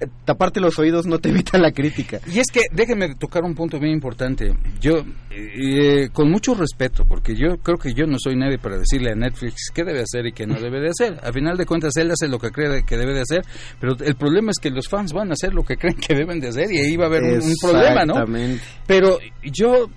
[0.00, 2.20] eh, Taparte los oídos no te evita la crítica.
[2.32, 4.54] Y es que déjenme tocar un punto bien importante.
[4.80, 9.10] Yo, eh, con mucho respeto, porque yo creo que yo no soy nadie para decirle
[9.10, 11.18] a Netflix qué debe hacer y qué no debe de hacer.
[11.24, 13.42] A final de cuentas, él hace lo que cree que debe de hacer,
[13.80, 16.38] pero el problema es que los fans van a hacer lo que creen que deben
[16.38, 18.12] de hacer y ahí va a haber un, un problema, ¿no?
[18.14, 18.62] Exactamente.
[18.86, 19.88] Pero yo,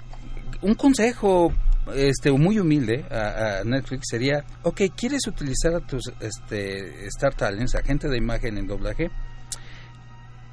[0.62, 1.52] un consejo
[1.94, 7.76] este muy humilde a, a Netflix sería, ok, ¿quieres utilizar a tus este, Star Talents,
[7.76, 9.10] a gente de imagen en doblaje?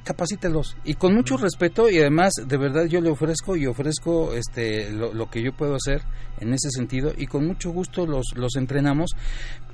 [0.04, 4.90] capacítelos y con mucho respeto y además de verdad yo le ofrezco y ofrezco este
[4.90, 6.02] lo, lo que yo puedo hacer
[6.40, 9.12] en ese sentido y con mucho gusto los los entrenamos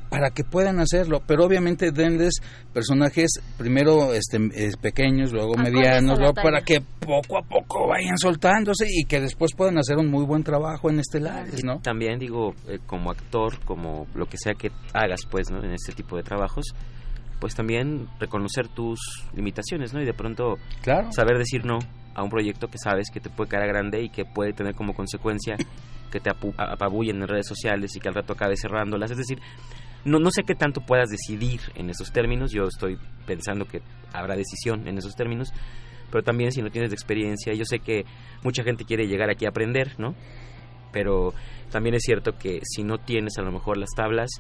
[0.09, 2.35] para que puedan hacerlo, pero obviamente denles
[2.73, 8.17] personajes primero este eh, pequeños, luego Acordes medianos, luego para que poco a poco vayan
[8.19, 11.81] soltándose y que después puedan hacer un muy buen trabajo en estelares, ¿no?
[11.81, 15.63] También digo, eh, como actor, como lo que sea que hagas, pues, ¿no?
[15.63, 16.65] En este tipo de trabajos,
[17.41, 18.99] pues también reconocer tus
[19.35, 20.01] limitaciones, ¿no?
[20.03, 21.13] Y de pronto Claro.
[21.13, 21.79] saber decir no
[22.15, 24.75] a un proyecto que sabes que te puede caer a grande y que puede tener
[24.75, 25.57] como consecuencia
[26.11, 29.11] que te apabullen en redes sociales y que al rato acabes cerrándolas.
[29.11, 29.39] Es decir,
[30.05, 32.53] no, no sé qué tanto puedas decidir en esos términos.
[32.53, 33.83] Yo estoy pensando que
[34.13, 35.53] habrá decisión en esos términos.
[36.11, 38.05] Pero también si no tienes experiencia, yo sé que
[38.43, 40.15] mucha gente quiere llegar aquí a aprender, ¿no?
[40.93, 41.35] Pero
[41.71, 44.31] también es cierto que si no tienes a lo mejor las tablas,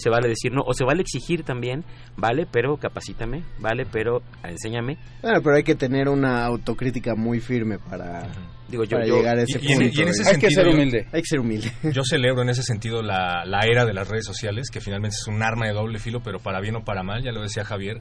[0.00, 1.84] se vale decir no, o se vale exigir también,
[2.16, 4.98] vale, pero capacítame, vale, pero enséñame.
[5.22, 8.26] Bueno, pero hay que tener una autocrítica muy firme para,
[8.68, 9.94] Digo, yo- para yo- llegar a ese Y- y en- punto.
[9.98, 10.24] y en ese ¿eh?
[10.24, 11.72] sentido, yo- Hay que ser humilde.
[11.92, 15.26] Yo celebro en ese sentido la, la era de las redes sociales, que finalmente es
[15.26, 18.00] un arma de doble filo, pero para bien o para mal, ya lo decía Javier.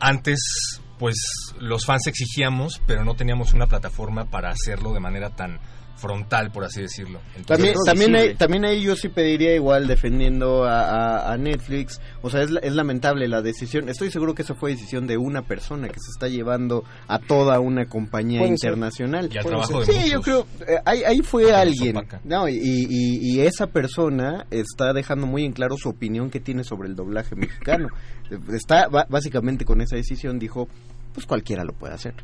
[0.00, 1.14] Antes, pues
[1.60, 5.58] los fans exigíamos, pero no teníamos una plataforma para hacerlo de manera tan
[6.04, 7.18] frontal, por así decirlo.
[7.36, 11.98] Entonces, También, también, ahí, también ahí yo sí pediría igual defendiendo a, a- a Netflix.
[12.20, 13.88] O sea, es, la- es lamentable la decisión.
[13.88, 17.58] Estoy seguro que esa fue decisión de una persona que se está llevando a toda
[17.60, 18.70] una compañía Puede ser.
[18.72, 19.30] internacional.
[19.32, 19.94] Y al trabajo ser.
[19.94, 20.46] de Sí, yo creo.
[20.68, 21.96] eh, ahí, ahí fue alguien.
[22.24, 26.64] No, y, y- y esa persona está dejando muy en claro su opinión que tiene
[26.64, 27.88] sobre el doblaje mexicano.
[28.54, 30.68] Está básicamente con esa decisión dijo,
[31.12, 32.14] pues cualquiera lo puede hacer.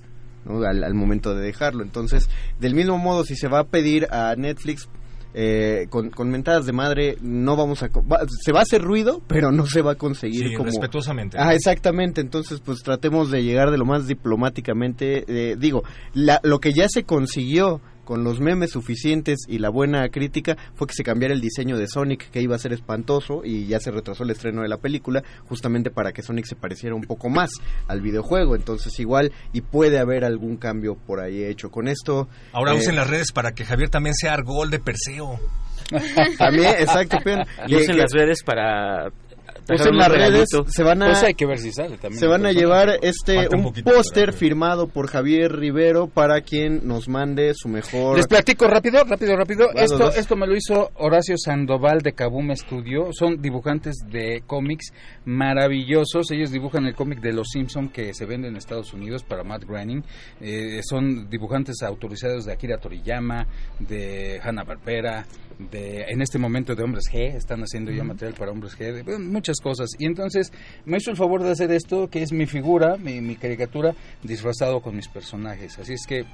[0.45, 0.62] ¿No?
[0.62, 1.82] al, al momento de dejarlo.
[1.82, 2.28] Entonces,
[2.59, 4.88] del mismo modo, si se va a pedir a Netflix
[5.32, 7.88] eh, con, con mentadas de madre, no vamos a...
[7.88, 10.66] va- se va a hacer ruido, pero no se va a conseguir Sí, como...
[10.66, 11.36] respetuosamente.
[11.38, 12.20] Ah, exactamente.
[12.20, 15.24] Entonces, pues tratemos de llegar de lo más diplomáticamente.
[15.28, 15.84] eh, digo,
[16.14, 17.80] la- lo que ya se consiguió
[18.11, 21.86] con los memes suficientes y la buena crítica fue que se cambiara el diseño de
[21.86, 25.22] Sonic, que iba a ser espantoso, y ya se retrasó el estreno de la película,
[25.48, 27.52] justamente para que Sonic se pareciera un poco más
[27.86, 28.56] al videojuego.
[28.56, 32.26] Entonces, igual, y puede haber algún cambio por ahí hecho con esto.
[32.52, 35.38] Ahora Eh, usen las redes para que Javier también sea argol de Perseo.
[36.36, 37.18] También, exacto,
[37.68, 39.12] Y usen las redes para...
[39.68, 41.06] Usen las redes, se van a...
[41.06, 42.18] Pues hay que ver si sale también.
[42.18, 47.08] Se van a llevar este Falta un póster firmado por Javier Rivero para quien nos
[47.08, 48.16] mande su mejor.
[48.16, 49.68] Les platico rápido, rápido, rápido.
[49.74, 50.16] Esto, vas.
[50.16, 53.11] esto me lo hizo Horacio Sandoval de Kaboom Studio.
[53.12, 54.92] Son dibujantes de cómics
[55.24, 56.30] maravillosos.
[56.30, 59.64] Ellos dibujan el cómic de Los Simpson que se vende en Estados Unidos para Matt
[59.64, 60.02] Groening.
[60.40, 63.46] Eh, son dibujantes autorizados de Akira Toriyama,
[63.78, 65.26] de Hanna Barbera,
[65.58, 67.34] de en este momento de Hombres G.
[67.34, 69.90] Están haciendo ya material para Hombres G, de, bueno, muchas cosas.
[69.98, 70.53] Y entonces
[70.84, 74.96] me hizo el favor de hacer esto, que es mi figura, mi, caricatura, disfrazado con
[74.96, 75.78] mis personajes.
[75.78, 76.24] Así es que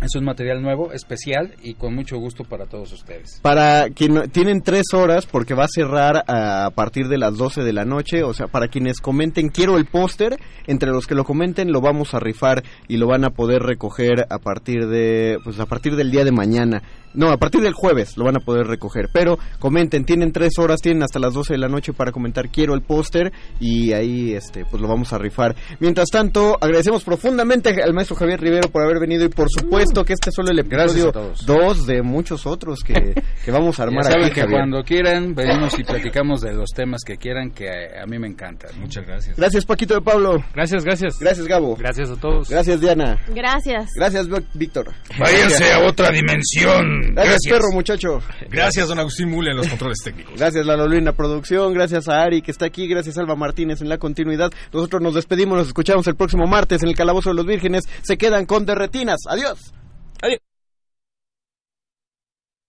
[0.00, 3.38] es un material nuevo, especial y con mucho gusto para todos ustedes.
[3.42, 7.72] Para quien tienen tres horas porque va a cerrar a partir de las 12 de
[7.72, 11.72] la noche, o sea, para quienes comenten quiero el póster, entre los que lo comenten
[11.72, 15.66] lo vamos a rifar y lo van a poder recoger a partir de pues a
[15.66, 16.82] partir del día de mañana.
[17.14, 20.80] No, a partir del jueves lo van a poder recoger, pero comenten, tienen tres horas,
[20.80, 24.64] tienen hasta las 12 de la noche para comentar quiero el póster y ahí este
[24.64, 25.54] pues lo vamos a rifar.
[25.80, 30.12] Mientras tanto, agradecemos profundamente al maestro Javier Rivero por haber venido y por supuesto que
[30.14, 31.46] este es solo el episodio a todos.
[31.46, 34.58] dos de muchos otros que, que vamos a Ya armar saben aquí, que Javier.
[34.58, 38.26] cuando quieran venimos y platicamos de los temas que quieran que a, a mí me
[38.28, 38.70] encantan.
[38.80, 39.36] Muchas gracias.
[39.36, 40.42] Gracias, Paquito de Pablo.
[40.54, 41.18] Gracias, gracias.
[41.20, 41.76] Gracias, Gabo.
[41.76, 42.48] Gracias a todos.
[42.48, 43.18] Gracias, Diana.
[43.28, 43.90] Gracias.
[43.96, 44.92] Gracias, Víctor.
[45.18, 47.03] Váyanse a otra dimensión.
[47.12, 48.20] Gracias, perro, muchacho.
[48.50, 50.34] Gracias, don Agustín Mule, en los controles técnicos.
[50.36, 51.72] Gracias, Lalo Luis en la producción.
[51.72, 52.86] Gracias a Ari, que está aquí.
[52.88, 54.50] Gracias, Alba Martínez, en la continuidad.
[54.72, 55.58] Nosotros nos despedimos.
[55.58, 57.84] Nos escuchamos el próximo martes en el Calabozo de los Vírgenes.
[58.02, 59.20] Se quedan con derretinas.
[59.28, 59.72] Adiós.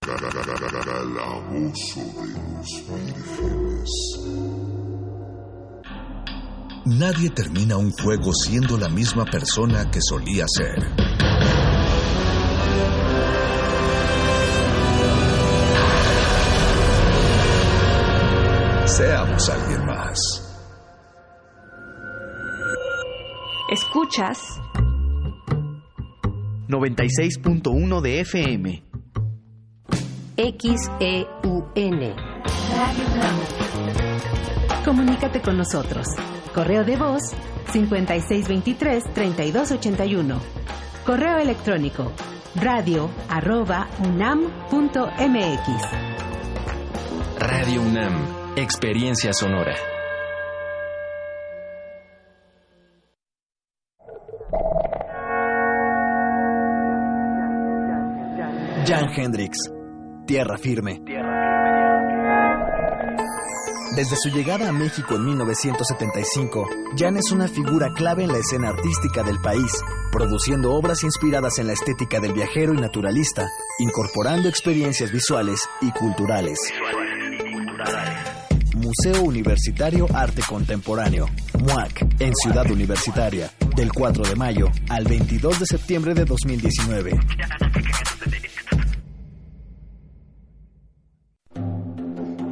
[0.00, 2.60] Calabozo de los
[3.10, 4.36] vírgenes.
[6.86, 10.78] Nadie termina un juego siendo la misma persona que solía ser.
[18.96, 20.18] Seamos alguien más.
[23.70, 24.38] Escuchas
[26.68, 28.82] 96.1 de FM.
[30.36, 32.14] XEUN.
[34.82, 36.06] Comunícate con nosotros.
[36.54, 37.20] Correo de voz
[37.74, 40.38] 5623-3281.
[41.04, 42.12] Correo electrónico
[42.54, 45.68] radio arroba unam.mx.
[47.38, 49.74] Radio UNAM, Experiencia Sonora.
[58.86, 59.58] Jan Hendrix,
[60.26, 61.02] Tierra Firme.
[63.94, 68.70] Desde su llegada a México en 1975, Jan es una figura clave en la escena
[68.70, 69.70] artística del país,
[70.10, 73.50] produciendo obras inspiradas en la estética del viajero y naturalista,
[73.80, 76.58] incorporando experiencias visuales y culturales.
[78.98, 81.26] Museo Universitario Arte Contemporáneo,
[81.60, 87.10] MUAC, en Ciudad Universitaria, del 4 de mayo al 22 de septiembre de 2019.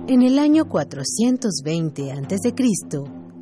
[0.09, 2.55] En el año 420 a.C.,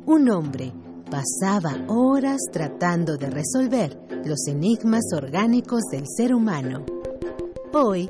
[0.05, 0.71] un hombre
[1.11, 6.85] pasaba horas tratando de resolver los enigmas orgánicos del ser humano.
[7.73, 8.09] Hoy,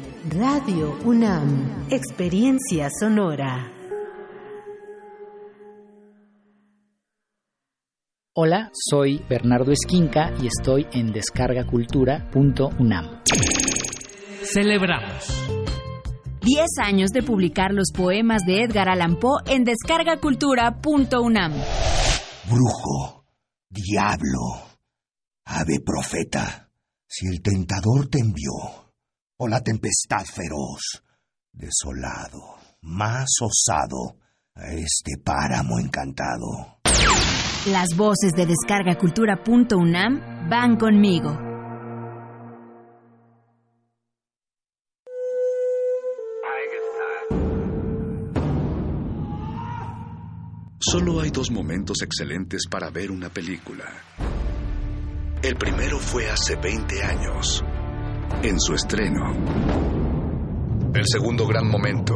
[0.29, 3.71] Radio UNAM, Experiencia Sonora.
[8.35, 13.23] Hola, soy Bernardo Esquinca y estoy en descargacultura.unam.
[14.43, 15.25] Celebramos
[16.41, 21.53] 10 años de publicar los poemas de Edgar Allan Poe en descargacultura.unam.
[22.47, 23.25] Brujo,
[23.71, 24.39] diablo,
[25.45, 26.69] ave profeta,
[27.07, 28.90] si el tentador te envió,
[29.43, 31.03] o la tempestad feroz,
[31.51, 34.17] desolado, más osado,
[34.53, 36.77] a este páramo encantado.
[37.65, 41.35] Las voces de descargacultura.unam van conmigo.
[50.79, 53.85] Solo hay dos momentos excelentes para ver una película.
[55.41, 57.63] El primero fue hace 20 años,
[58.43, 59.33] en su estreno.
[60.93, 62.15] El segundo gran momento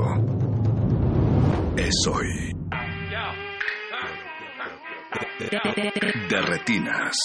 [1.77, 2.53] es hoy.
[6.29, 7.15] De retinas.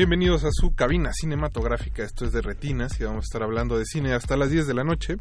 [0.00, 2.02] Bienvenidos a su cabina cinematográfica.
[2.02, 4.72] Esto es de Retinas y vamos a estar hablando de cine hasta las 10 de
[4.72, 5.18] la noche.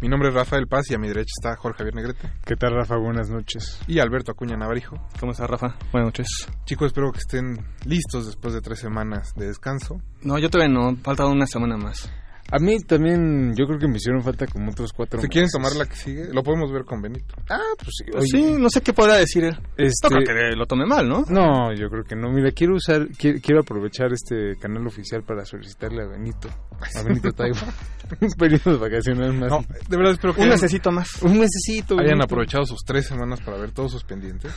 [0.00, 2.32] Mi nombre es Rafael Paz y a mi derecha está Jorge Javier Negrete.
[2.42, 2.96] ¿Qué tal, Rafa?
[2.96, 3.82] Buenas noches.
[3.86, 4.96] Y Alberto Acuña Navarijo.
[5.20, 5.76] ¿Cómo estás, Rafa?
[5.92, 6.26] Buenas noches.
[6.64, 10.00] Chicos, espero que estén listos después de tres semanas de descanso.
[10.22, 10.96] No, yo todavía no.
[11.02, 12.10] Falta una semana más.
[12.56, 15.74] A mí también, yo creo que me hicieron falta como otros cuatro Si quieren tomar
[15.74, 17.34] la que sigue, lo podemos ver con Benito.
[17.50, 18.28] Ah, pues sí.
[18.30, 19.58] sí, no sé qué podrá decir él.
[19.76, 21.24] Este- No creo que lo tome mal, ¿no?
[21.28, 22.30] No, yo creo que no.
[22.30, 26.48] Mira, quiero usar, quiero, quiero aprovechar este canal oficial para solicitarle a Benito,
[26.94, 27.56] a Benito Taibo,
[28.20, 29.50] un periodo vacacional más.
[29.50, 31.22] No, de verdad espero que Un necesito más.
[31.22, 31.94] Un necesito.
[31.94, 32.24] hayan Benito.
[32.26, 34.52] aprovechado sus tres semanas para ver todos sus pendientes.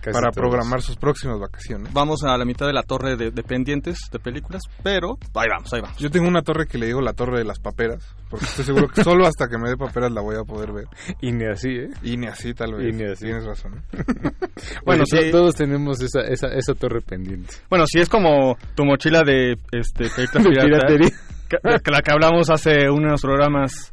[0.00, 0.36] Casi para todos.
[0.36, 1.92] programar sus próximas vacaciones.
[1.92, 5.72] Vamos a la mitad de la torre de, de pendientes de películas, pero ahí vamos,
[5.72, 5.96] ahí vamos.
[5.98, 8.88] Yo tengo una torre que le digo la Torre de las Paperas, porque estoy seguro
[8.88, 10.86] que solo hasta que me dé paperas la voy a poder ver.
[11.20, 11.88] Y ni así, ¿eh?
[12.02, 12.88] Y ni así, tal vez.
[12.88, 13.24] Y ni así.
[13.24, 13.82] Tienes razón.
[14.84, 15.30] Bueno, sí.
[15.30, 17.54] todos tenemos esa, esa, esa torre pendiente.
[17.70, 21.10] Bueno, si es como tu mochila de este películas piratería.
[21.48, 23.92] que- que la que hablamos hace unos programas,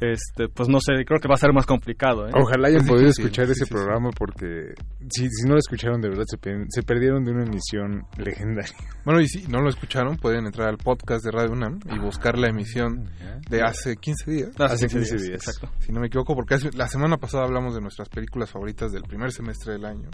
[0.00, 2.28] este, pues no sé, creo que va a ser más complicado.
[2.28, 2.32] ¿eh?
[2.34, 3.74] Ojalá hayan podido escuchar sí, ese sí, sí.
[3.74, 4.74] programa porque
[5.10, 6.38] si, si no lo escucharon de verdad se,
[6.68, 8.74] se perdieron de una emisión legendaria.
[9.04, 12.36] Bueno, y si no lo escucharon, pueden entrar al podcast de Radio UNAM y buscar
[12.38, 13.08] la emisión
[13.48, 14.50] de hace 15 días.
[14.60, 15.70] Hace 15 días, exacto.
[15.78, 19.04] Si no me equivoco, porque hace- la semana pasada hablamos de nuestras películas favoritas del
[19.04, 20.10] primer semestre del año.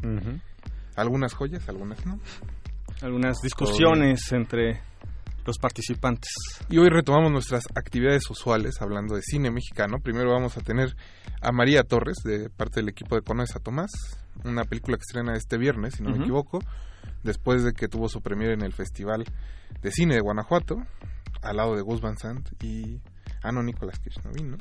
[0.95, 2.21] Algunas joyas, algunas no.
[3.03, 4.81] Algunas discusiones entre
[5.45, 6.33] los participantes.
[6.69, 9.99] Y hoy retomamos nuestras actividades usuales hablando de cine mexicano.
[10.01, 10.97] Primero vamos a tener
[11.41, 13.91] a María Torres de parte del equipo de Conoces a Tomás,
[14.45, 16.61] una película que estrena este viernes, si no me equivoco,
[17.23, 19.25] después de que tuvo su premiere en el Festival
[19.83, 20.77] de Cine de Guanajuato,
[21.43, 23.01] al lado de Gus Van Sant y...
[23.43, 24.57] Ah, no, Nicolás Cage no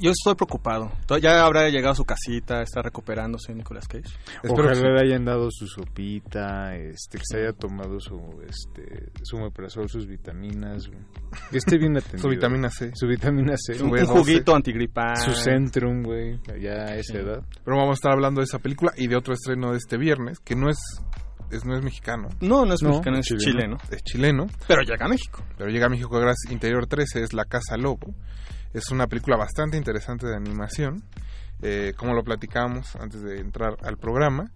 [0.00, 0.90] yo estoy preocupado.
[1.20, 4.04] Ya habrá llegado a su casita, está recuperándose Nicolas Cage.
[4.48, 9.88] Ojalá le hayan dado su sopita, este, que se haya tomado su, este, su omeprazol,
[9.88, 10.88] sus vitaminas,
[11.50, 12.22] que esté bien atendido.
[12.22, 12.90] Su vitamina C.
[12.94, 13.74] Su vitamina C.
[13.74, 14.06] Su Un- un B12.
[14.06, 15.16] juguito antigripal.
[15.16, 17.18] Su Centrum, güey, ya a esa Sí.
[17.18, 17.42] edad.
[17.64, 20.38] Pero vamos a estar hablando de esa película y de otro estreno de este viernes,
[20.40, 20.78] que no es,
[21.50, 22.28] es- no es mexicano.
[22.40, 23.76] No, no es mexicano, es chileno.
[23.90, 24.46] Es chileno.
[24.68, 25.44] Pero llega a México.
[25.58, 28.14] Pero llega a México gracias Interior 13, es La Casa Lobo.
[28.72, 31.02] Es una película bastante interesante de animación.
[31.62, 34.50] eh, como lo platicábamos antes de entrar al programa,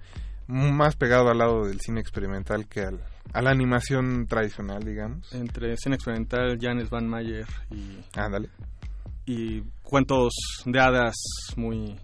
[0.47, 3.01] más pegado al lado del cine experimental que al,
[3.33, 5.33] a la animación tradicional, digamos.
[5.35, 7.99] Entre cine experimental, Janes Van Mayer y...
[8.17, 8.49] Ándale.
[9.27, 10.33] Y cuentos
[10.65, 11.15] de hadas
[11.57, 11.99] muy...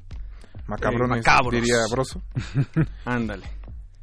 [0.67, 1.53] Macabrones, eh, macabros.
[1.53, 2.23] diría Broso.
[3.05, 3.47] Ándale.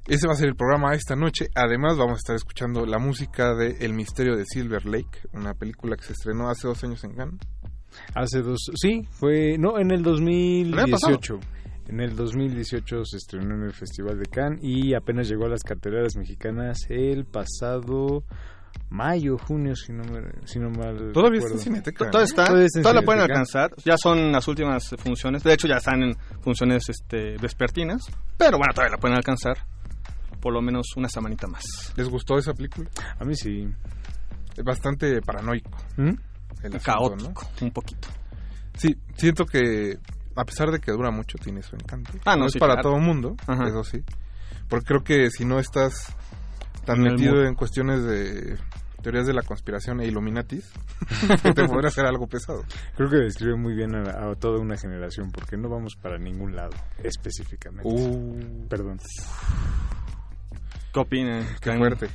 [0.07, 1.47] Ese va a ser el programa esta noche.
[1.55, 5.95] Además, vamos a estar escuchando la música de El misterio de Silver Lake, una película
[5.97, 7.39] que se estrenó hace dos años en Cannes.
[8.13, 11.39] Hace dos, sí, fue, no, en el año 2018.
[11.89, 15.63] En el 2018 se estrenó en el Festival de Cannes y apenas llegó a las
[15.63, 18.23] carteleras mexicanas el pasado
[18.89, 22.09] mayo, junio, si no, me, si no mal Todavía está en Cineteca.
[22.09, 23.71] Todo está, Todavía está en toda la pueden alcanzar.
[23.83, 25.43] Ya son las últimas funciones.
[25.43, 28.03] De hecho, ya están en funciones este, vespertinas.
[28.37, 29.57] Pero bueno, todavía la pueden alcanzar.
[30.41, 31.63] Por lo menos una semanita más.
[31.95, 32.89] ¿Les gustó esa película?
[33.19, 33.67] A mí sí.
[34.55, 35.71] Es bastante paranoico.
[35.97, 36.13] ¿Mm?
[36.63, 37.65] El asunto, Caótico, ¿no?
[37.67, 38.07] un poquito.
[38.75, 39.97] Sí, siento que
[40.37, 42.11] a pesar de que dura mucho, tiene su encanto.
[42.25, 42.89] Ah, no, es sí, para claro.
[42.89, 43.67] todo mundo, Ajá.
[43.67, 44.03] eso sí.
[44.69, 46.15] Porque creo que si no estás
[46.85, 48.57] tan En metido en cuestiones de
[49.01, 50.71] teorías de la conspiración e Illuminatis,
[51.55, 52.63] te podría hacer algo pesado.
[52.95, 56.55] Creo que describe muy bien a, a toda una generación porque no vamos para ningún
[56.55, 57.89] lado específicamente.
[57.89, 58.67] Uh.
[58.67, 58.99] Perdón.
[60.93, 61.47] ¿Qué opinan?
[61.61, 62.09] Qué ¿Qué fuerte.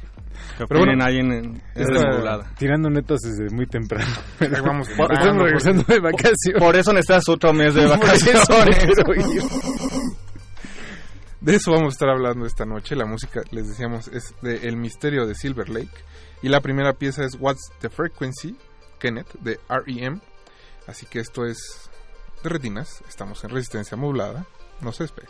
[0.58, 2.50] ¿Qué Pero opinan bueno, ahí en, en Esta- desmodulada?
[2.58, 4.10] tirando netas desde muy temprano.
[4.40, 6.58] Vamos Estamos temprano, regresando de vacaciones.
[6.58, 8.96] Por eso necesitas otro mes de Por eso vacaciones.
[11.40, 12.94] De eso vamos a estar hablando esta noche.
[12.94, 15.90] La música, les decíamos, es de El misterio de Silver Lake.
[16.40, 18.56] Y la primera pieza es What's the Frequency,
[19.00, 20.20] Kenneth, de R.E.M.
[20.86, 21.90] Así que esto es
[22.44, 23.02] de retinas.
[23.08, 24.46] Estamos en resistencia modulada.
[24.82, 25.26] No se despegue.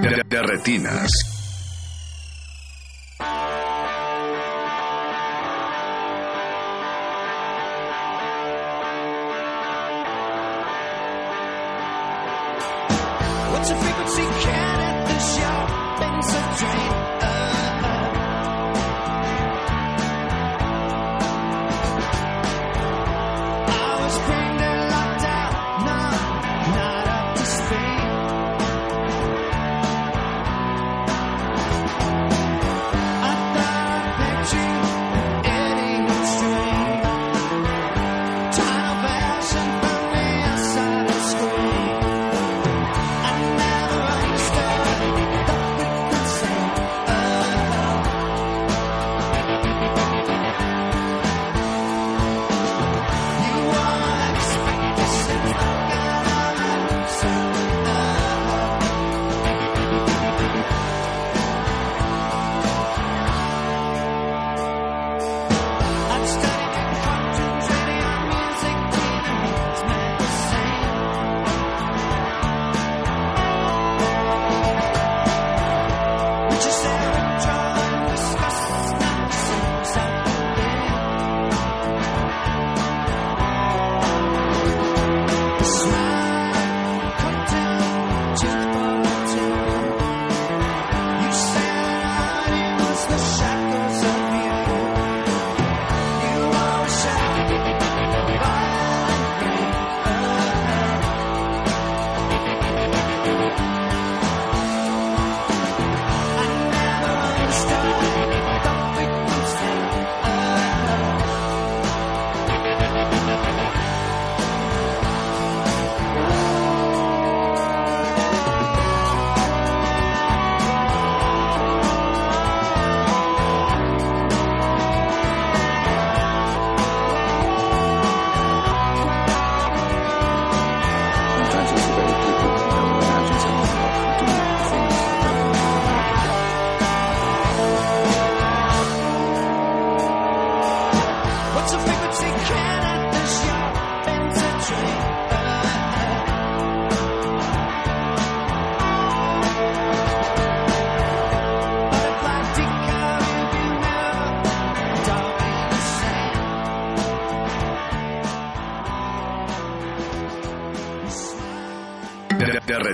[0.00, 1.10] De, retinas.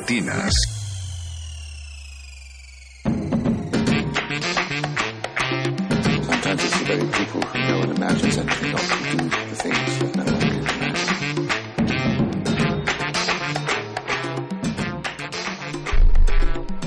[0.07, 0.53] Retinas.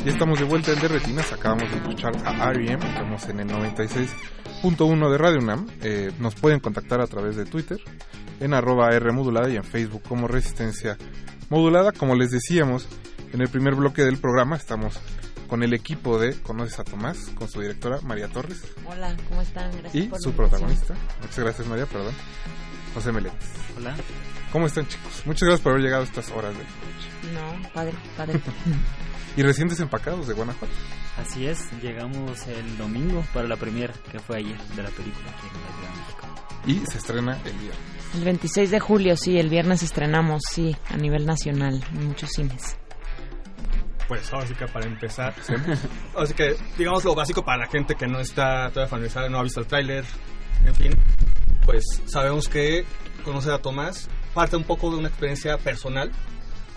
[0.06, 3.50] Ya estamos de vuelta en De Retinas, acabamos de escuchar a R.E.M., estamos en el
[3.50, 5.68] 96.1 de Radio UNAM.
[5.82, 7.80] Eh, nos pueden contactar a través de Twitter,
[8.40, 9.12] en arroba R
[9.52, 10.98] y en Facebook como Resistencia
[11.50, 11.92] Modulada.
[11.92, 12.88] Como les decíamos,
[13.34, 15.00] en el primer bloque del programa estamos
[15.48, 19.72] con el equipo de Conoces a Tomás, con su directora María Torres Hola, ¿cómo están?
[19.72, 20.96] Gracias y por su protagonista.
[21.22, 22.14] Muchas gracias María, perdón.
[22.94, 23.50] José Meléndez.
[23.78, 23.96] Hola.
[24.52, 25.24] ¿Cómo están chicos?
[25.26, 27.64] Muchas gracias por haber llegado a estas horas de invitación.
[27.64, 28.42] No, padre, padre.
[29.38, 30.74] y recién desempacados de Guanajuato.
[31.18, 35.48] Así es, llegamos el domingo para la premier que fue ayer de la película aquí
[35.48, 36.40] en la Ciudad de México.
[36.66, 38.16] Y se estrena el viernes.
[38.16, 42.78] El 26 de julio, sí, el viernes estrenamos, sí, a nivel nacional, en muchos cines.
[44.10, 45.34] Pues ahora sí que para empezar,
[46.18, 49.44] así que digamos lo básico para la gente que no está todavía familiarizada, no ha
[49.44, 50.04] visto el tráiler,
[50.66, 50.92] en fin,
[51.64, 52.84] pues sabemos que
[53.24, 56.12] conocer a Tomás parte un poco de una experiencia personal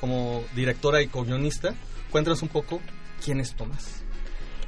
[0.00, 1.74] como directora y co-guionista.
[2.10, 2.80] Cuéntanos un poco
[3.24, 4.04] quién es Tomás.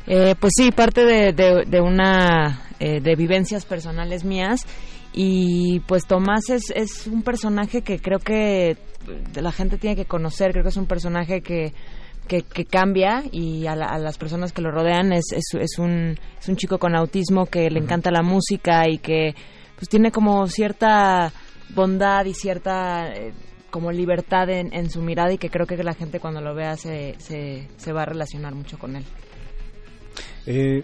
[0.06, 4.66] Eh, pues sí, parte de, de, de una eh, de vivencias personales mías
[5.12, 8.76] y pues Tomás es, es un personaje que creo que
[9.34, 11.74] la gente tiene que conocer, creo que es un personaje que
[12.26, 15.78] que, que, cambia y a, la, a, las personas que lo rodean es, es, es,
[15.78, 19.34] un, es un chico con autismo que le encanta la música y que
[19.76, 21.32] pues tiene como cierta
[21.74, 23.32] bondad y cierta eh,
[23.70, 26.76] como libertad en, en, su mirada y que creo que la gente cuando lo vea
[26.76, 29.04] se, se, se va a relacionar mucho con él.
[30.46, 30.82] Eh,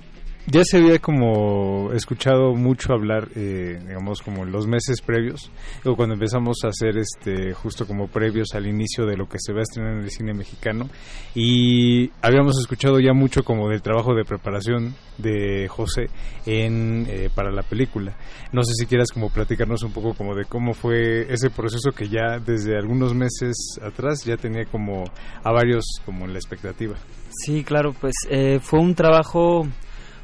[0.50, 5.50] ya se había como escuchado mucho hablar, eh, digamos, como en los meses previos,
[5.84, 9.52] o cuando empezamos a hacer este, justo como previos al inicio de lo que se
[9.52, 10.88] va a estrenar en el cine mexicano,
[11.34, 16.06] y habíamos escuchado ya mucho como del trabajo de preparación de José
[16.46, 18.16] en, eh, para la película.
[18.52, 22.08] No sé si quieras como platicarnos un poco como de cómo fue ese proceso que
[22.08, 25.04] ya desde algunos meses atrás ya tenía como
[25.44, 26.96] a varios como en la expectativa.
[27.44, 29.66] Sí, claro, pues eh, fue un trabajo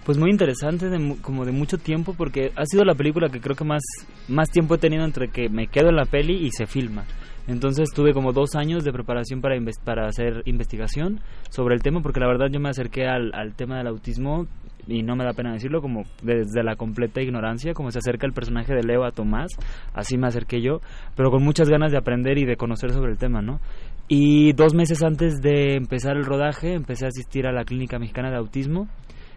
[0.07, 3.57] pues muy interesante, de, como de mucho tiempo, porque ha sido la película que creo
[3.57, 3.83] que más,
[4.29, 7.05] más tiempo he tenido entre que me quedo en la peli y se filma.
[7.49, 11.21] Entonces tuve como dos años de preparación para, para hacer investigación
[11.51, 14.47] sobre el tema, porque la verdad yo me acerqué al, al tema del autismo
[14.87, 18.33] y no me da pena decirlo, como desde la completa ignorancia, como se acerca el
[18.33, 19.51] personaje de Leo a Tomás,
[19.93, 20.79] así me acerqué yo,
[21.17, 23.59] pero con muchas ganas de aprender y de conocer sobre el tema, ¿no?
[24.07, 28.31] Y dos meses antes de empezar el rodaje, empecé a asistir a la Clínica Mexicana
[28.31, 28.87] de Autismo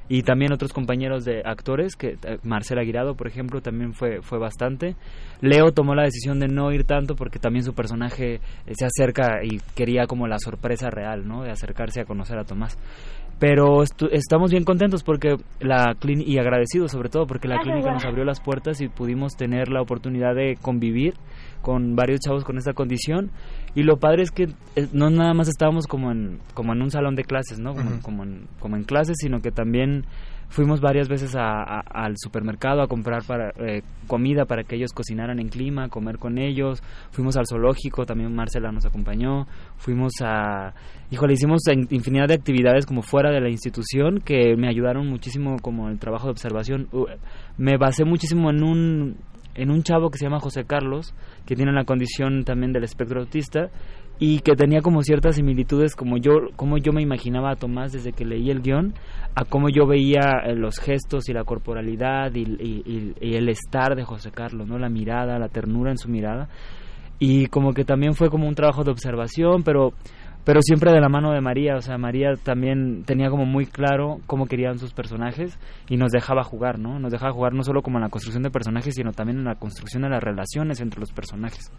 [0.09, 4.95] y también otros compañeros de actores, que Marcela Aguirado, por ejemplo, también fue, fue bastante.
[5.39, 8.41] Leo tomó la decisión de no ir tanto porque también su personaje
[8.71, 11.43] se acerca y quería como la sorpresa real, ¿no?
[11.43, 12.75] De acercarse a conocer a Tomás.
[13.37, 18.25] Pero estamos bien contentos porque la y agradecidos sobre todo porque la clínica nos abrió
[18.25, 21.13] las puertas y pudimos tener la oportunidad de convivir
[21.61, 23.31] con varios chavos con esta condición
[23.75, 24.47] y lo padre es que
[24.93, 27.93] no nada más estábamos como en como en un salón de clases no como, uh
[27.93, 28.01] -huh.
[28.01, 30.05] como, en, como en clases sino que también
[30.49, 34.91] fuimos varias veces a, a, al supermercado a comprar para eh, comida para que ellos
[34.93, 36.81] cocinaran en clima comer con ellos.
[37.11, 39.45] Fuimos al zoológico también Marcela nos acompañó.
[39.77, 40.73] Fuimos a
[41.11, 45.89] híjole hicimos infinidad de actividades como fuera de la institución que me ayudaron muchísimo como
[45.89, 46.87] el trabajo de observación.
[47.57, 49.17] Me basé muchísimo en un
[49.61, 51.13] en un chavo que se llama José Carlos,
[51.45, 53.69] que tiene la condición también del espectro autista
[54.19, 58.11] y que tenía como ciertas similitudes como yo como yo me imaginaba a Tomás desde
[58.11, 58.93] que leí el guion
[59.33, 64.31] a cómo yo veía los gestos y la corporalidad y, y, el estar de José
[64.31, 66.49] Carlos no la mirada la ternura en su mirada.
[67.21, 69.93] Y como que también fue como un trabajo de observación pero
[70.45, 74.19] pero siempre de la mano de María, o sea, María también tenía como muy claro
[74.25, 75.57] cómo querían sus personajes
[75.87, 76.99] y nos dejaba jugar, ¿no?
[76.99, 79.55] Nos dejaba jugar no solo como en la construcción de personajes, sino también en la
[79.55, 81.71] construcción de las relaciones entre los personajes.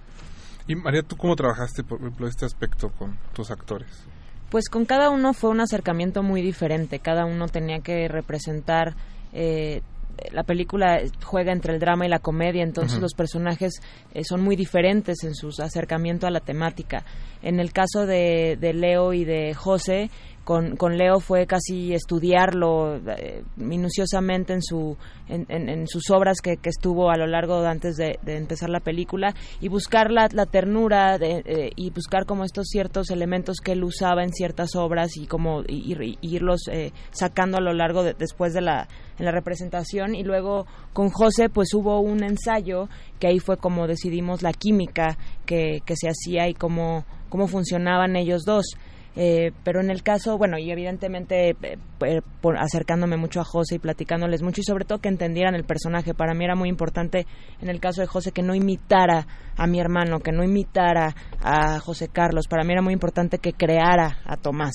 [0.66, 4.06] Y María, ¿tú cómo trabajaste, por ejemplo, este aspecto con tus actores?
[4.50, 8.94] Pues con cada uno fue un acercamiento muy diferente, cada uno tenía que representar...
[9.32, 9.82] Eh,
[10.32, 13.02] la película juega entre el drama y la comedia, entonces uh -huh.
[13.02, 13.72] los personajes
[14.14, 17.04] eh, son muy diferentes en su acercamiento a la temática.
[17.42, 20.10] En el caso de, de Leo y de José,
[20.50, 24.96] con, con, Leo fue casi estudiarlo eh, minuciosamente en, su,
[25.28, 28.80] en, en, sus obras que, que, estuvo a lo largo de, antes de, empezar la
[28.80, 33.72] película y buscar la, la ternura de, eh, y buscar como estos ciertos elementos que
[33.72, 38.14] él usaba en ciertas obras y como y, irlos eh, sacando a lo largo de,
[38.14, 38.88] después de la,
[39.20, 40.16] en la representación.
[40.16, 42.88] Y luego con José pues hubo un ensayo
[43.20, 45.16] que ahí fue como decidimos la química
[45.46, 48.74] que, que se hacía y cómo, cómo funcionaban ellos dos
[49.16, 51.56] Eh, pero en el caso, bueno, y evidentemente eh,
[52.06, 55.64] eh, por- acercándome mucho a José y platicándoles mucho y sobre todo que entendieran el
[55.64, 56.14] personaje.
[56.14, 57.26] Para mí era muy importante
[57.60, 59.26] en el caso de José que no imitara
[59.56, 62.46] a mi hermano, que no imitara a José Carlos.
[62.48, 64.72] Para mí era muy importante que creara a Tomás.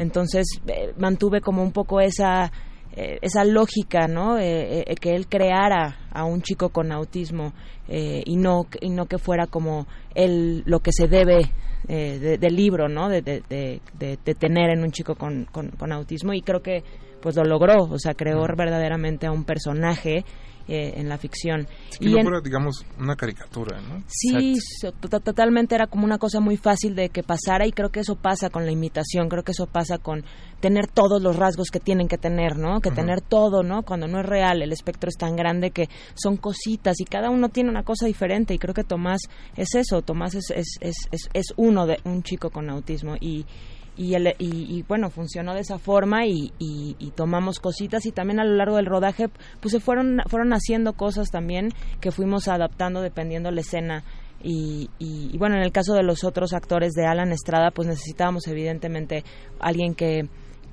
[0.00, 2.52] Entonces eh, mantuve como un poco esa
[2.94, 4.38] eh, esa lógica, ¿no?
[4.38, 7.52] Eh, eh, que él creara a un chico con autismo
[7.88, 11.40] eh, y no y no que fuera como él lo que se debe
[11.86, 13.08] eh, de- del libro, ¿no?
[13.08, 13.80] De, de, de-
[14.34, 16.82] tener en un chico con, con, con autismo y creo que
[17.20, 20.24] pues lo logró, o sea, creó verdaderamente a un personaje
[20.68, 21.66] eh, en la ficción.
[21.98, 24.02] Que y no en- fuera, digamos, una caricatura, ¿no?
[24.06, 28.00] Sí, so- totalmente era como una cosa muy fácil de que pasara y creo que
[28.00, 30.24] eso pasa con la imitación, creo que eso pasa con
[30.60, 32.80] tener todos los rasgos que tienen que tener, ¿no?
[32.80, 33.82] Que tener todo, ¿no?
[33.82, 37.48] Cuando no es real, el espectro es tan grande que son cositas y cada uno
[37.48, 39.20] tiene una cosa diferente y creo que Tomás
[39.56, 43.46] es eso, Tomás es, es, es, es, es uno de un chico con autismo y
[43.98, 48.12] y, el- y, y, bueno, funcionó de esa forma y, y- y tomamos cositas y
[48.12, 49.28] también a lo largo del rodaje
[49.60, 51.70] pues se fueron, fueron haciendo cosas también
[52.00, 54.04] que fuimos adaptando dependiendo la escena
[54.42, 57.88] y, y- y, bueno, en el caso de los otros actores de Alan Estrada pues
[57.88, 59.24] necesitábamos evidentemente
[59.58, 60.28] alguien que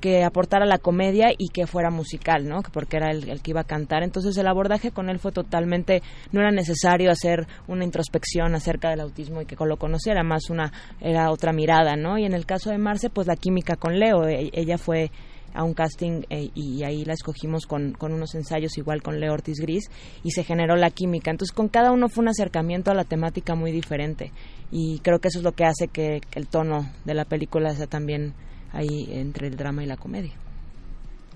[0.06, 2.61] que aportara la comedia y que fuera musical, ¿no?
[2.72, 4.03] Porque era el, el que iba a cantar.
[4.03, 8.99] Entonces el abordaje con él fue totalmente, no era necesario hacer una introspección acerca del
[8.99, 10.72] autismo y que lo conociera, más una,
[11.02, 12.19] era otra mirada, ¿no?
[12.19, 15.10] Y en el caso de Marce, pues la química con Leo, e- ella fue
[15.56, 19.34] a un casting eh, y ahí la escogimos con, con unos ensayos igual con Leo
[19.34, 19.90] Ortiz Gris
[20.22, 21.32] y se generó la química.
[21.32, 24.32] Entonces con cada uno fue un acercamiento a la temática muy diferente
[24.69, 27.88] y creo que eso es lo que hace que el tono de la película sea
[27.88, 28.36] también
[28.76, 30.34] ahí entre el drama y la comedia.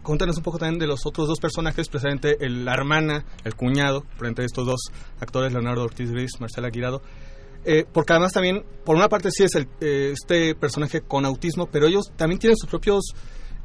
[0.04, 4.06] Cuéntanos un poco también de los otros dos personajes, precisamente el- la hermana, el cuñado,
[4.18, 4.80] frente a estos dos
[5.20, 7.02] actores, Leonardo Ortiz Gris, Marcela Guirado.
[7.66, 11.66] Eh, porque además también, por una parte sí es el, eh, este personaje con autismo,
[11.68, 13.14] pero ellos también tienen sus propios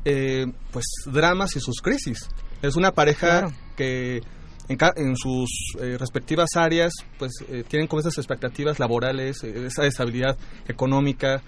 [0.07, 2.29] eh, pues dramas y sus crisis.
[2.61, 3.53] Es una pareja Claro.
[3.77, 4.21] que
[4.69, 5.49] en, ca- en sus
[5.81, 7.33] eh, respectivas áreas pues
[7.69, 10.37] tienen como esas expectativas laborales, esa estabilidad
[10.69, 11.41] económica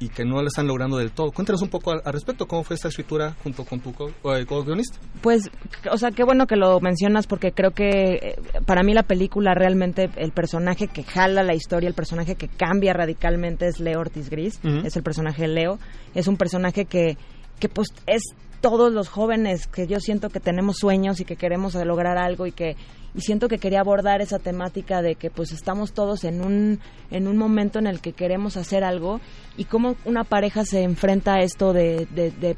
[0.00, 1.30] y que no lo están logrando del todo.
[1.30, 4.46] Cuéntanos un poco al, al respecto, cómo fue esta escritura junto con tu co- eh,
[4.46, 4.98] co-guionista.
[5.20, 5.50] Pues,
[5.92, 8.36] o sea, qué bueno que lo mencionas porque creo que eh,
[8.66, 12.92] para mí la película realmente el personaje que jala la historia, el personaje que cambia
[12.94, 14.86] radicalmente es Leo Ortiz Gris, Ujú.
[14.86, 15.78] es el personaje Leo,
[16.14, 17.18] es un personaje que,
[17.58, 18.22] que pues es
[18.62, 22.52] todos los jóvenes que yo siento que tenemos sueños y que queremos lograr algo y
[22.52, 22.76] que
[23.14, 26.80] y siento que quería abordar esa temática de que pues estamos todos en un
[27.10, 29.20] en un momento en el que queremos hacer algo
[29.56, 32.56] y cómo una pareja se enfrenta a esto de, de, de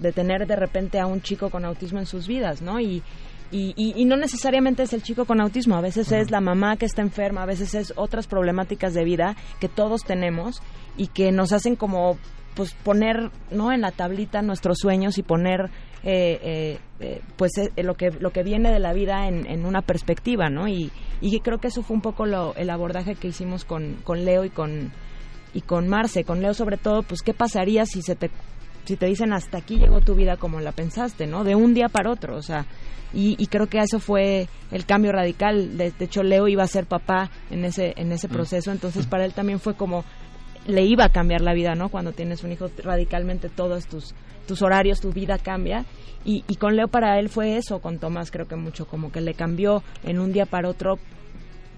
[0.00, 2.78] de tener de repente a un chico con autismo en sus vidas, ¿no?
[2.80, 3.02] Y,
[3.52, 6.76] y, y- y no necesariamente es el chico con autismo, a veces es la mamá
[6.76, 10.60] que está enferma, a veces es otras problemáticas de vida que todos tenemos
[10.96, 12.18] y que nos hacen como
[12.56, 15.70] pues poner no en la tablita nuestros sueños y poner
[16.02, 19.64] eh, eh, eh, pues eh, lo que lo que viene de la vida en, en
[19.66, 23.28] una perspectiva no y, y creo que eso fue un poco lo, el abordaje que
[23.28, 24.90] hicimos con, con Leo y con
[25.54, 26.24] y con Marce.
[26.24, 28.30] Con Leo sobre todo pues qué pasaría si se te
[28.86, 31.88] si te dicen hasta aquí llegó tu vida como la pensaste no de un día
[31.88, 32.66] para otro o sea
[33.14, 35.78] y, y creo que eso fue el cambio radical.
[35.78, 38.32] De, de hecho Leo iba a ser papá en ese en ese Mm.
[38.32, 38.72] proceso.
[38.72, 40.04] Entonces para él también fue como
[40.66, 41.88] le iba a cambiar la vida, ¿no?
[41.88, 44.14] Cuando tienes un hijo, radicalmente todos tus,
[44.46, 45.84] tus horarios, tu vida cambia.
[46.24, 49.20] Y, y con Leo para él fue eso, con Tomás creo que mucho, como que
[49.20, 50.98] le cambió en un día para otro,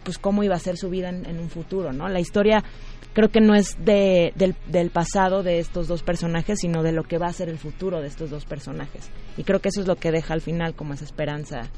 [0.05, 2.09] pues cómo iba a ser su vida en, en un futuro, ¿no?
[2.09, 2.65] La historia
[3.13, 7.03] creo que no es de, del, del pasado de estos dos personajes, sino de lo
[7.03, 9.11] que va a ser el futuro de estos dos personajes.
[9.37, 11.69] Y creo que eso es lo que deja al final como esa esperanza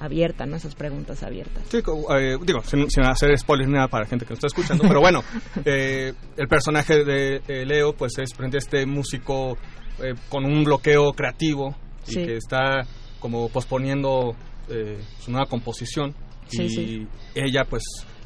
[0.00, 0.56] abierta, ¿no?
[0.56, 1.64] Esas preguntas abiertas.
[1.68, 4.46] Sí, eh, digo, sin, sin hacer spoilers ni nada para la gente que nos está
[4.48, 5.22] escuchando, pero bueno,
[5.64, 9.56] eh, el personaje de eh, Leo, pues es frente a este músico
[10.02, 11.74] eh, con un bloqueo creativo
[12.06, 12.24] y Sí.
[12.24, 12.82] que está
[13.20, 14.34] como posponiendo
[14.68, 16.14] eh, su nueva composición.
[16.48, 17.06] Sí, y sí.
[17.34, 17.82] ella, pues,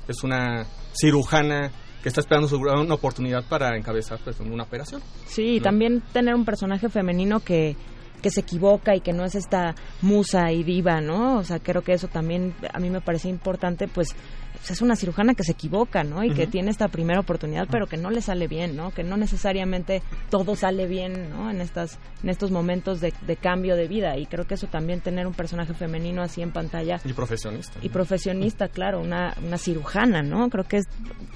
[0.06, 1.70] es una cirujana
[2.02, 5.00] que está esperando su- una oportunidad para encabezar pues, una operación.
[5.26, 5.62] Sí, y ¿no?
[5.64, 7.76] también tener un personaje femenino que,
[8.22, 11.38] que se equivoca y que no es esta musa y diva, ¿no?
[11.38, 14.14] O sea, creo que eso también a mí me parece importante, pues
[14.62, 16.22] pues, es una cirujana que se equivoca, ¿no?
[16.22, 18.92] Y que tiene esta primera oportunidad, pero que no le sale bien, ¿no?
[18.92, 21.50] Que no necesariamente todo sale bien, ¿no?
[21.50, 25.00] En estas en estos momentos de, de cambio de vida y creo que eso también
[25.00, 27.80] tener un personaje femenino así en pantalla Y profesionista.
[27.82, 30.48] y profesionista, claro, una, una cirujana, ¿no?
[30.48, 30.84] Creo que es,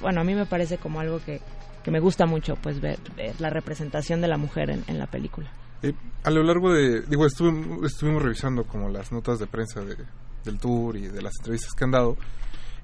[0.00, 1.40] bueno, a mí me parece como algo que,
[1.82, 5.06] que me gusta mucho, pues ver, ver la representación de la mujer en, en la
[5.06, 5.50] película.
[5.82, 5.93] Eh,
[6.24, 9.97] a lo largo de, digo, estuve- estuvimos revisando como las notas de prensa de-
[10.44, 12.16] del tour y de las entrevistas que han dado.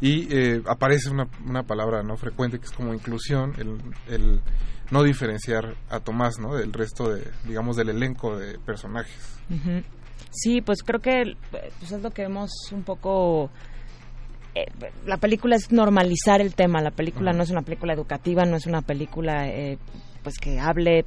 [0.04, 3.78] y eh, aparece una, una palabra no frecuente que es como inclusión, el,
[4.12, 4.40] el
[4.90, 6.56] no diferenciar a Tomás, ¿no?
[6.56, 9.38] Del resto de, digamos, del elenco de personajes.
[9.48, 9.80] Ujú.
[10.32, 13.48] Sí, pues creo que pues es lo que hemos un poco...
[14.56, 14.66] eh,
[15.06, 18.66] la película es normalizar el tema, la película no es una película educativa, no es
[18.66, 19.78] una película eh,
[20.24, 21.04] pues que hable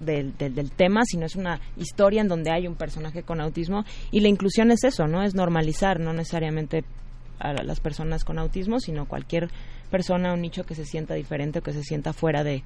[0.00, 3.84] del, del, del tema, sino es una historia en donde hay un personaje con autismo
[4.10, 5.22] y la inclusión es eso, ¿no?
[5.22, 6.84] Es normalizar, no necesariamente
[7.38, 9.48] a la- las personas con autismo, sino cualquier
[9.90, 12.62] persona, un nicho que se sienta diferente o que se sienta fuera de,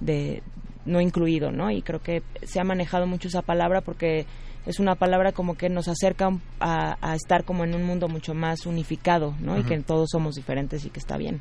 [0.00, 0.42] de
[0.86, 1.70] no incluido, ¿no?
[1.70, 4.26] Y creo que se ha manejado mucho esa palabra porque
[4.66, 8.34] es una palabra como que nos acerca a, a estar como en un mundo mucho
[8.34, 9.58] más unificado, ¿no?
[9.58, 11.40] Y que todos somos diferentes y que está bien.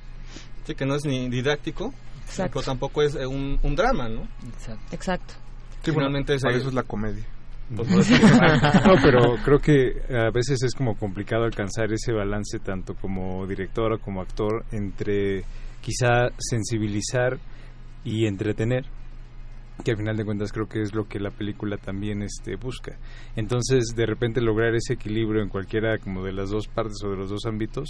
[0.68, 1.94] Sí, que no es ni didáctico,
[2.26, 2.52] Exacto.
[2.56, 4.28] pero tampoco es eh, un, un drama, ¿no?
[4.92, 5.36] Exacto.
[5.82, 7.24] Sí, bueno, Finalmente es eso es la comedia.
[7.74, 8.10] Pues, pues,
[8.86, 13.94] no, pero creo que a veces es como complicado alcanzar ese balance tanto como director
[13.94, 15.46] o como actor entre
[15.82, 17.40] quizá sensibilizar
[18.04, 18.86] y entretener
[19.84, 22.98] que al final de cuentas creo que es lo que la película también este busca.
[23.36, 27.18] Entonces, de repente lograr ese equilibrio en cualquiera como de las dos partes o de
[27.18, 27.90] los dos ámbitos,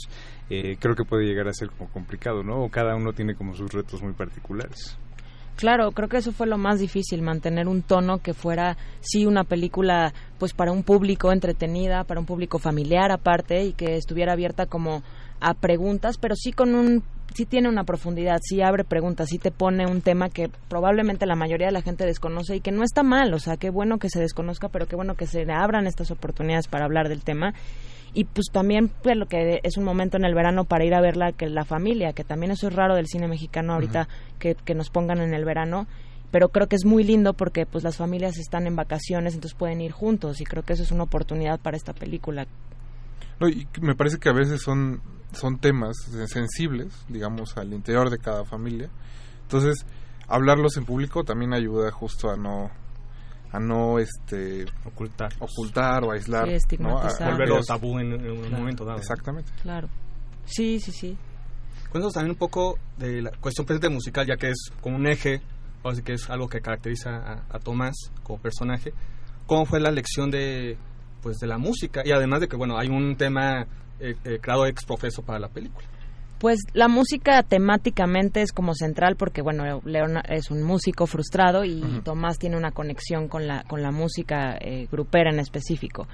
[0.50, 2.64] eh, creo que puede llegar a ser como complicado, ¿no?
[2.64, 4.98] O cada uno tiene como sus retos muy particulares.
[5.58, 9.44] Claro, creo que eso fue lo más difícil, mantener un tono que fuera, sí, una
[9.44, 14.68] película, pues para un público entretenida, para un público familiar aparte, y que estuviera abierta
[14.68, 15.02] como
[15.40, 17.04] a preguntas, pero sí con un,
[17.38, 21.36] sí tiene una profundidad, sí abre preguntas, sí te pone un tema que probablemente la
[21.36, 24.10] mayoría de la gente desconoce y que no está mal, o sea, qué bueno que
[24.10, 27.54] se desconozca, pero qué bueno que se le abran estas oportunidades para hablar del tema.
[28.16, 31.02] Y pues también pues lo que es un momento en el verano para ir a
[31.02, 34.08] verla que la familia que también eso es raro del cine mexicano ahorita
[34.40, 35.86] que, que nos pongan en el verano
[36.32, 39.82] pero creo que es muy lindo porque pues las familias están en vacaciones entonces pueden
[39.82, 42.48] ir juntos y creo que eso es una oportunidad para esta película.
[43.40, 45.02] No, y me parece que a veces son,
[45.40, 45.96] son temas
[46.28, 48.90] sensibles, digamos, al interior de cada familia.
[49.44, 49.86] Entonces,
[50.28, 52.70] hablarlos en público también ayuda justo a no
[53.50, 57.00] a no este ocultar ocultar o aislar Sí, ¿no?
[57.00, 58.58] A- Volverlo tabú en, en un Claro.
[58.58, 59.00] momento dado.
[59.00, 59.88] exactamente claro
[60.46, 61.18] sí sí sí
[61.90, 65.42] Cuéntanos también un poco de la cuestión presente musical, ya que es como un eje,
[65.86, 68.92] así que es algo que caracteriza a, a Tomás como personaje.
[69.46, 70.78] ¿Cómo fue la elección de
[71.22, 72.02] pues de la música?
[72.06, 73.66] Y además de que, bueno, hay un tema
[74.00, 75.86] eh, eh, creado ex profeso para la película.
[76.40, 81.82] Pues la música temáticamente es como central porque bueno León es un músico frustrado y.
[82.04, 86.08] Tomás tiene una conexión con la con la música eh, grupera en específico.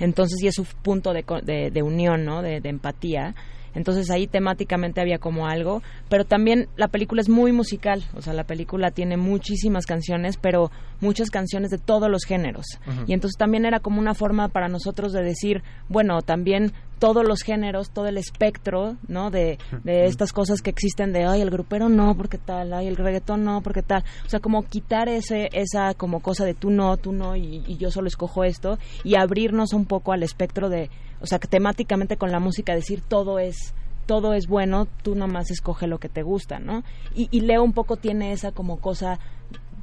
[0.00, 2.42] Entonces y es su punto de, de, de unión, ¿no?
[2.42, 3.34] De, de empatía.
[3.74, 8.32] Entonces ahí temáticamente había como algo, pero también la película es muy musical, o sea,
[8.32, 10.70] la película tiene muchísimas canciones, pero
[11.00, 12.66] muchas canciones de todos los géneros.
[13.06, 17.42] Y entonces también era como una forma para nosotros de decir, bueno, también todos los
[17.42, 19.30] géneros, todo el espectro, ¿no?
[19.30, 22.96] De, de estas cosas que existen de, ay, el grupero no, porque tal, ay, el
[22.96, 24.04] reggaetón no, porque tal.
[24.26, 27.76] O sea, como quitar ese, esa como cosa de tú no, tú no, y, y
[27.76, 30.90] yo solo escojo esto, y abrirnos un poco al espectro de,
[31.20, 33.74] o sea, que temáticamente con la música decir todo es
[34.06, 36.82] todo es bueno, tú nomás escoge lo que te gusta, ¿no?
[37.14, 39.18] Y, y Leo un poco tiene esa como cosa,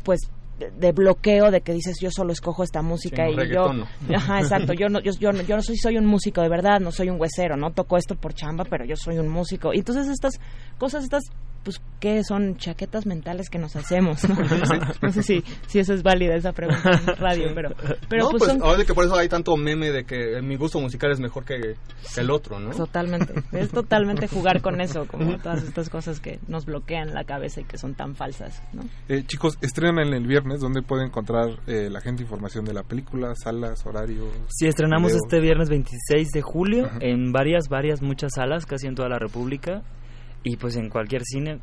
[0.04, 0.20] pues,
[0.58, 3.86] de, de bloqueo de que dices yo solo escojo esta música Sí, y yo no.
[4.16, 6.80] ajá exacto yo no yo, yo, no- yo no soy soy un músico de verdad
[6.80, 9.80] no soy un huesero no toco esto por chamba pero yo soy un músico y
[9.80, 10.40] entonces estas
[10.80, 11.24] cosas estas
[11.66, 14.36] pues qué son chaquetas mentales que nos hacemos no,
[15.02, 17.72] no sé, si si eso es válida esa pregunta en radio pero
[18.08, 20.42] pero no, pues, pues, son ahora de que por eso hay tanto meme de que
[20.42, 21.76] mi gusto musical es mejor que,
[22.14, 22.72] que el otro, ¿no?
[22.72, 23.34] Totalmente.
[23.52, 27.64] Es totalmente jugar con eso, como todas estas cosas que nos bloquean la cabeza y
[27.64, 28.84] que son tan falsas, ¿no?
[29.10, 33.34] Eh, chicos estrenan el viernes donde puede encontrar eh, la gente información de la película
[33.36, 35.24] salas horarios Sí, estrenamos videos?
[35.26, 39.84] este viernes 26 de julio en varias, varias, muchas salas, casi en toda la República.
[40.46, 41.60] Y pues en cualquier cine.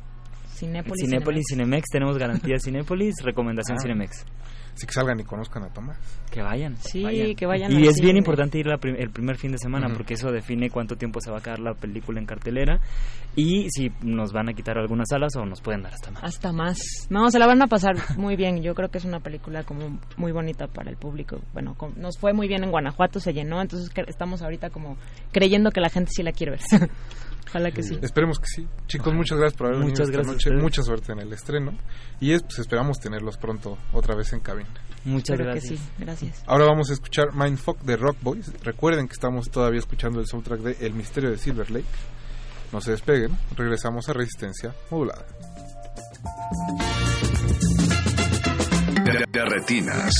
[0.55, 3.83] Cinépolis, Cinépolis, Cinemex, tenemos garantía Cinépolis, recomendación Ah.
[3.83, 4.25] Cinemex.
[4.75, 5.99] Así que salgan y conozcan a Tomás.
[6.31, 6.77] Que vayan.
[6.79, 7.35] Sí, vayan.
[7.35, 10.15] que vayan Y es bien importante ir la prim- el primer fin de semana porque
[10.15, 12.81] eso define cuánto tiempo se va a quedar la película en cartelera
[13.37, 16.25] y si nos van a quitar algunas salas o nos pueden dar hasta más.
[16.25, 16.79] Hasta más.
[17.11, 18.63] No, se la van a pasar muy bien.
[18.63, 21.39] Yo creo que es una película como muy bonita para el público.
[21.53, 24.97] Bueno, nos fue muy bien en Guanajuato, se llenó, entonces estamos ahorita como
[25.33, 26.89] creyendo que la gente sí la quiere ver.
[27.53, 27.99] Ojalá que sí.
[28.01, 28.66] Esperemos que sí.
[28.87, 30.62] Chicos, muchas gracias por haber Muchas venido esta gracias a noche.
[30.62, 31.79] Mucha suerte en el estreno.
[32.19, 34.70] Y es, pues esperamos tenerlos pronto otra vez en cabina.
[35.05, 35.81] Muchas Espero que gracias.
[35.81, 35.87] sí.
[35.99, 36.43] Gracias.
[36.47, 38.51] Ahora vamos a escuchar Mindfuck de Rock Boys.
[38.62, 41.85] Recuerden que estamos todavía escuchando el soundtrack de El misterio de Silver Lake.
[42.73, 45.27] No se despeguen, regresamos a Resistencia Modulada.
[49.05, 50.15] De, de retinas.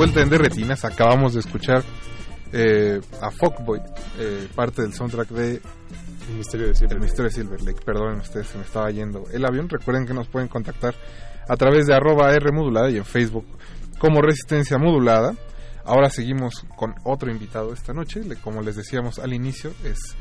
[0.00, 0.82] De vuelta en Derretinas.
[0.86, 1.84] Acabamos de escuchar
[2.54, 3.82] eh, a Fuckboy,
[4.18, 5.60] eh, parte del soundtrack de
[6.30, 7.82] El misterio de Silver El misterio de Silver Lake.
[7.84, 9.68] Perdonen ustedes, se me estaba yendo el avión.
[9.68, 10.94] Recuerden que nos pueden contactar
[11.46, 13.44] a través de arroba R modulada y en Facebook
[13.98, 15.34] como Resistencia Modulada.
[15.84, 18.22] Ahora seguimos con otro invitado esta noche.
[18.42, 20.16] Como les decíamos al inicio, es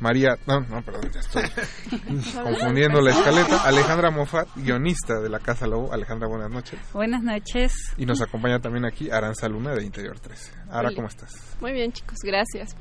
[0.00, 0.36] María.
[0.46, 1.42] No, no, perdón, ya estoy
[2.42, 3.62] confundiendo la escaleta.
[3.64, 5.92] Alejandra Moffat, guionista de La Casa Lobo.
[5.92, 6.78] Alejandra, buenas noches.
[6.92, 7.72] Buenas noches.
[7.96, 10.52] Y nos acompaña también aquí Aranza Luna de Interior 13.
[10.70, 10.92] Ara, Hola.
[10.96, 11.56] ¿cómo estás?
[11.60, 12.76] Muy bien, chicos, gracias.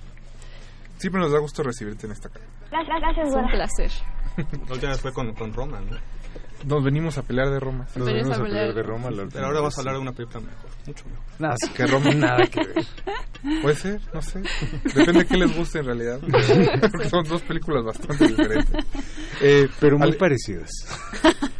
[0.98, 2.46] Siempre nos da gusto recibirte en esta casa.
[2.72, 3.92] Gracias, Un placer.
[4.68, 5.98] La última vez fue con, con Roma, ¿no?
[6.66, 7.86] Nos venimos a pelear de Roma.
[7.96, 9.10] Nos venimos a pelear de Roma.
[9.32, 11.24] Pero ahora vamos a hablar de una película mejor, mucho mejor.
[11.40, 12.86] Nada, que Roma nada que ver.
[13.62, 14.42] Puede ser, no sé.
[14.96, 16.20] Depende de qué les guste en realidad.
[16.92, 18.86] Porque son dos películas bastante diferentes.
[19.42, 20.70] Eh, Pero muy parecidas.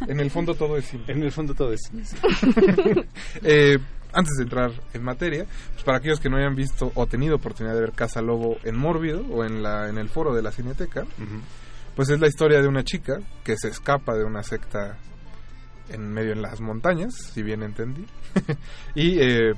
[0.06, 1.04] En el fondo todo es cine.
[1.08, 2.04] En el fondo todo es cine.
[3.42, 3.78] Eh,
[4.12, 7.74] antes de entrar en materia, pues para aquellos que no hayan visto o tenido oportunidad
[7.74, 11.04] de ver Casa Lobo en Mórbido o en la en el foro de la Cineteca,
[11.94, 14.98] pues es la historia de una chica que se escapa de una secta
[15.88, 18.06] en medio en las montañas, si bien entendí.
[18.94, 19.52] y eh,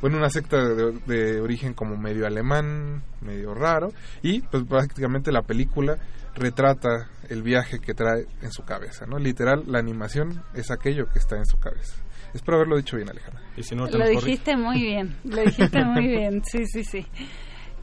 [0.00, 3.92] bueno, una secta de, de, origen como medio alemán, medio raro.
[4.22, 5.96] Y pues prácticamente la película
[6.34, 9.18] retrata el viaje que trae en su cabeza, ¿no?
[9.18, 11.96] Literal, la animación es aquello que está en su cabeza.
[12.34, 13.42] Espero haberlo dicho bien, Alejandra.
[13.56, 17.06] Y si no, lo dijiste muy bien, lo dijiste muy bien, sí, sí, sí.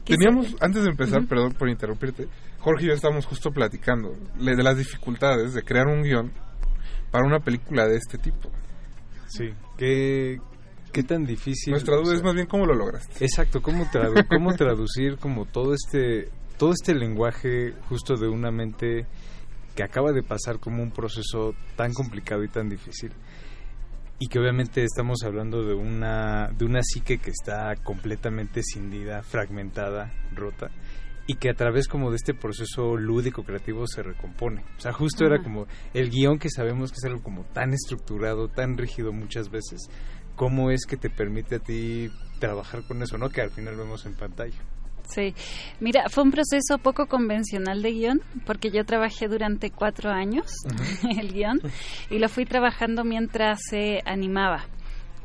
[0.04, 1.28] Teníamos, antes de empezar, uh -huh.
[1.28, 2.28] perdón por interrumpirte,
[2.66, 6.32] Jorge y yo estábamos justo platicando de las dificultades de crear un guion
[7.12, 8.50] para una película de este tipo.
[9.28, 10.40] Sí, ¿qué,
[10.92, 11.70] qué tan difícil?
[11.70, 13.24] Nuestra duda o sea, es más bien cómo lo lograste.
[13.24, 16.28] Exacto, cómo, tradu cómo traducir como todo este,
[16.58, 19.06] todo este lenguaje justo de una mente
[19.76, 23.12] que acaba de pasar como un proceso tan complicado y tan difícil
[24.18, 30.12] y que obviamente estamos hablando de una de una psique que está completamente cindida, fragmentada,
[30.34, 30.72] rota
[31.26, 34.64] y que a través como de este proceso lúdico creativo se recompone.
[34.76, 35.34] O sea, justo uh -huh.
[35.34, 39.50] era como el guion que sabemos que es algo como tan estructurado, tan rígido muchas
[39.50, 39.88] veces,
[40.36, 43.28] cómo es que te permite a ti trabajar con eso, ¿no?
[43.28, 44.58] Que al final vemos en pantalla.
[45.08, 45.34] Sí,
[45.78, 50.68] mira, fue un proceso poco convencional de guion, porque yo trabajé durante cuatro años uh
[50.68, 51.20] -huh.
[51.20, 51.60] el guion
[52.10, 54.66] y lo fui trabajando mientras se animaba.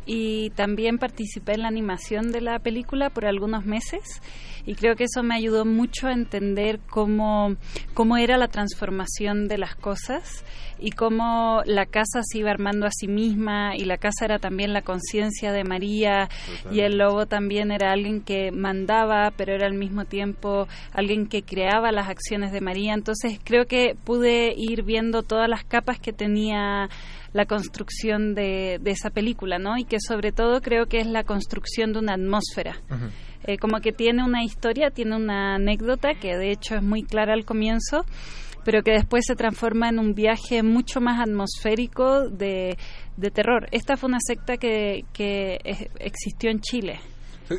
[0.05, 4.21] Y también participé en la animación de la película por algunos meses
[4.65, 7.55] y creo que eso me ayudó mucho a entender cómo,
[7.93, 10.43] cómo era la transformación de las cosas
[10.81, 14.73] y cómo la casa se iba armando a sí misma y la casa era también
[14.73, 16.27] la conciencia de María
[16.63, 16.75] Total.
[16.75, 21.43] y el lobo también era alguien que mandaba pero era al mismo tiempo alguien que
[21.43, 26.13] creaba las acciones de María entonces creo que pude ir viendo todas las capas que
[26.13, 26.89] tenía
[27.33, 29.77] la construcción de, de esa película, ¿no?
[29.77, 32.75] Y que sobre todo creo que es la construcción de una atmósfera.
[32.89, 33.09] Uh -huh.
[33.43, 37.33] eh, como que tiene una historia, tiene una anécdota que de hecho es muy clara
[37.33, 38.05] al comienzo,
[38.63, 42.77] pero que después se transforma en un viaje mucho más atmosférico de,
[43.17, 43.67] de terror.
[43.71, 46.99] Esta fue una secta que, que es, existió en Chile.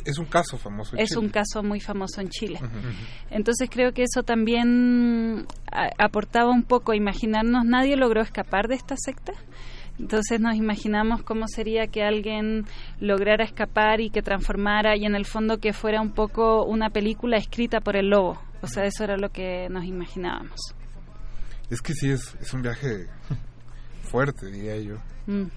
[0.05, 0.95] Es un caso famoso.
[0.95, 1.21] En es Chile.
[1.21, 2.59] un caso muy famoso en Chile.
[2.61, 2.93] Uh -huh.
[3.29, 5.45] Entonces creo que eso también
[5.99, 9.33] aportaba un poco imaginarnos, nadie logró escapar de esta secta.
[9.99, 12.65] Entonces nos imaginamos cómo sería que alguien
[12.99, 17.37] lograra escapar y que transformara y en el fondo que fuera un poco una película
[17.37, 18.41] escrita por el lobo.
[18.63, 20.59] O sea, eso era lo que nos imaginábamos.
[21.69, 23.07] Es que sí, es, es un viaje
[24.03, 24.97] fuerte, diría yo.
[25.27, 25.49] Mm.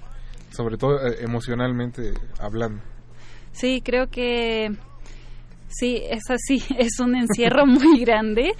[0.50, 2.82] Sobre todo eh, emocionalmente hablando.
[3.52, 4.76] Sí, creo que
[5.68, 8.52] Sí, es así, es un encierro muy grande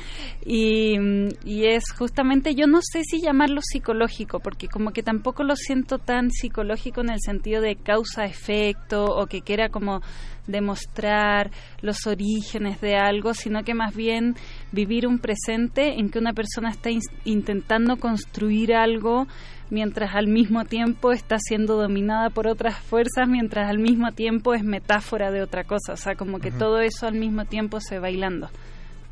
[0.44, 0.96] y,
[1.44, 5.98] y, es justamente, yo no sé si llamarlo psicológico, porque como que tampoco lo siento
[5.98, 10.00] tan psicológico en el sentido de causa-efecto o que quiera como
[10.46, 11.50] demostrar
[11.80, 14.34] los orígenes de algo, sino que más bien
[14.72, 19.26] vivir un presente en que una persona está in intentando construir algo
[19.70, 24.62] mientras al mismo tiempo está siendo dominada por otras fuerzas, mientras al mismo tiempo es
[24.62, 26.59] metáfora de otra cosa, o sea, como que uh -huh.
[26.59, 28.48] todo eso al mismo tiempo se va hilando.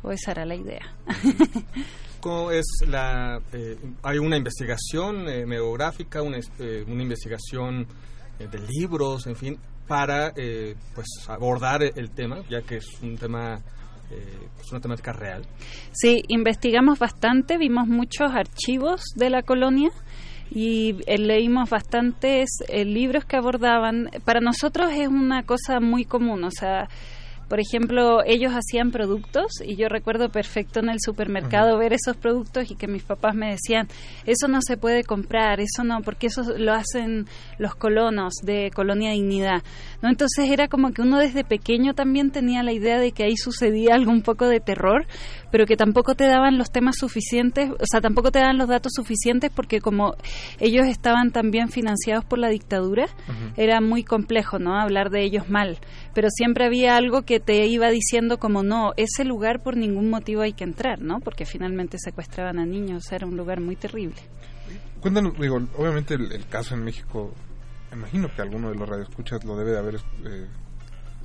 [0.02, 0.94] O esa era la idea.
[2.20, 3.40] ¿Cómo es la...
[3.52, 7.86] Eh, hay una investigación eh, mediográfica, una, eh, una investigación
[8.38, 10.32] de libros, en fin, para
[10.94, 13.62] pues abordar el tema, ya que es un tema
[14.10, 15.42] eh, es una temática real.
[15.92, 19.90] Sí, investigamos bastante, vimos muchos archivos de la colonia
[20.50, 24.10] y eh, leímos bastantes eh, libros que abordaban.
[24.24, 26.88] Para nosotros es una cosa muy común, o sea,
[27.48, 31.80] por ejemplo, ellos hacían productos y yo recuerdo perfecto en el supermercado uh -huh.
[31.80, 33.86] ver esos productos y que mis papás me decían,
[34.24, 37.26] eso no se puede comprar, eso no, porque eso lo hacen
[37.58, 39.62] los colonos de Colonia Dignidad.
[40.02, 40.08] ¿no?
[40.08, 43.94] Entonces era como que uno desde pequeño también tenía la idea de que ahí sucedía
[43.94, 45.06] algo un poco de terror,
[45.54, 48.90] pero que tampoco te daban los temas suficientes, o sea, tampoco te daban los datos
[48.92, 50.16] suficientes porque como
[50.58, 53.52] ellos estaban también financiados por la dictadura, uh -huh.
[53.56, 54.76] era muy complejo, ¿no?
[54.76, 55.78] Hablar de ellos mal,
[56.12, 60.42] pero siempre había algo que te iba diciendo como no, ese lugar por ningún motivo
[60.42, 61.20] hay que entrar, ¿no?
[61.20, 64.16] Porque finalmente secuestraban a niños, era un lugar muy terrible.
[64.98, 67.32] Cuéntanos, digo, obviamente el, el caso en México,
[67.92, 69.94] imagino que alguno de los radioescuchas lo debe de haber
[70.24, 70.48] eh,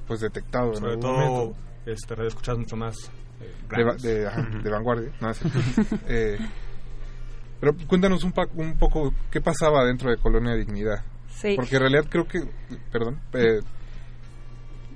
[0.06, 0.76] pues detectado.
[0.76, 1.56] Sobre en todo, momento.
[1.88, 3.10] este radioescuchas mucho más
[3.40, 5.12] de, de, ajá, de, vanguardia.
[5.22, 5.32] No,
[6.08, 6.38] eh,
[7.60, 11.04] pero cuéntanos un, un, poco qué pasaba dentro de Colonia Dignidad.
[11.30, 11.54] Sí.
[11.56, 12.44] Porque en realidad creo que,
[12.92, 13.60] perdón, eh,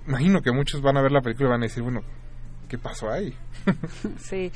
[0.07, 2.01] imagino que muchos van a ver la película y van a decir, bueno,
[2.69, 3.35] ¿qué pasó ahí?
[4.17, 4.51] sí.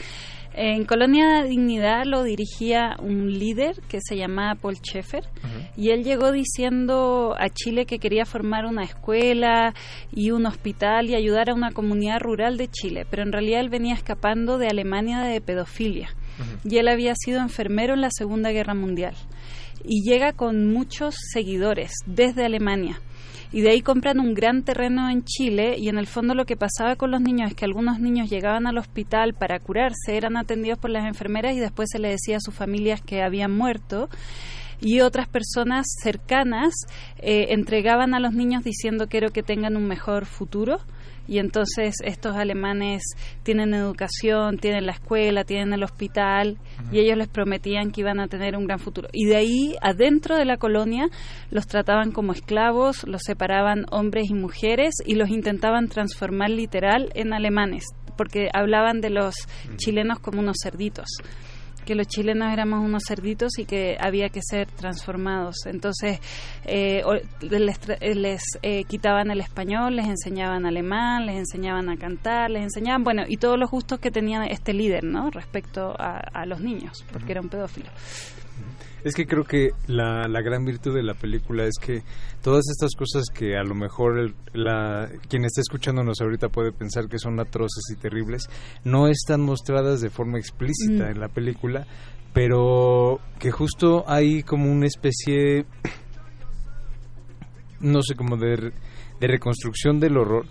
[0.60, 5.70] En Colonia Dignidad lo dirigía un líder que se llamaba Paul Schaeffer uh -huh.
[5.78, 9.76] y él llegó diciendo a Chile que quería formar una escuela
[10.12, 13.70] y un hospital y ayudar a una comunidad rural de Chile, pero en realidad él
[13.70, 16.10] venía escapando de Alemania de pedofilia
[16.40, 16.72] uh -huh.
[16.74, 19.14] y él había sido enfermero en la Segunda Guerra Mundial
[19.86, 23.00] y llega con muchos seguidores desde Alemania.
[23.52, 26.57] Y de ahí compran un gran terreno en Chile y en el fondo lo que
[26.57, 30.78] pasaba con los niños es que algunos niños llegaban al hospital para curarse, eran atendidos
[30.80, 34.10] por las enfermeras y después se les decía a sus familias que habían muerto
[34.82, 36.74] y otras personas cercanas
[37.19, 40.80] eh, entregaban a los niños diciendo quiero que tengan un mejor futuro
[41.28, 43.04] y entonces estos alemanes
[43.44, 46.58] tienen educación, tienen la escuela, tienen el hospital
[46.91, 49.10] y ellos les prometían que iban a tener un gran futuro.
[49.12, 51.10] Y de ahí, adentro de la colonia,
[51.52, 57.34] los trataban como esclavos, los separaban hombres y mujeres y los intentaban transformar literal en
[57.34, 57.86] alemanes,
[58.16, 59.36] porque hablaban de los
[59.78, 61.08] chilenos como unos cerditos
[61.88, 65.66] que los chilenos éramos unos cerditos y que había que ser transformados.
[65.66, 66.20] Entonces
[66.66, 67.02] eh,
[67.40, 73.06] les, les, eh, quitaban el español, les enseñaban alemán, les enseñaban a cantar, les enseñaban,
[73.06, 75.32] bueno, y todos los gustos que tenía este líder, ¿no?
[75.32, 77.90] Respecto a, a los niños, porque era un pedófilo.
[79.08, 82.04] Es que creo que la, la gran virtud de la película es que
[82.42, 87.08] todas estas cosas que a lo mejor el- la, quien está escuchándonos ahorita puede pensar
[87.08, 88.44] que son atroces y terribles,
[88.84, 91.12] no están mostradas de forma explícita Mm.
[91.12, 91.88] en la película,
[92.34, 95.66] pero que justo hay como una especie,
[97.80, 98.72] no sé, como de,
[99.20, 100.46] de reconstrucción del horror.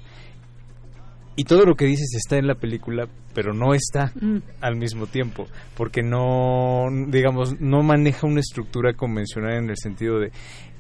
[1.36, 4.38] Y todo lo que dices está en la película, pero no está Mm.
[4.60, 5.46] al mismo tiempo,
[5.76, 10.30] porque no, digamos, no maneja una estructura convencional en el sentido de,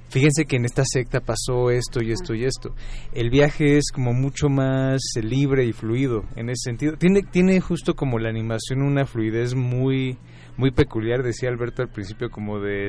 [0.08, 2.74] fíjense que en esta secta pasó esto y esto y esto.
[3.12, 6.96] El viaje es como mucho más libre y fluido en ese sentido.
[6.96, 10.16] Tiene, tiene justo como la animación una fluidez muy
[10.56, 12.88] muy peculiar, decía Alberto al principio como de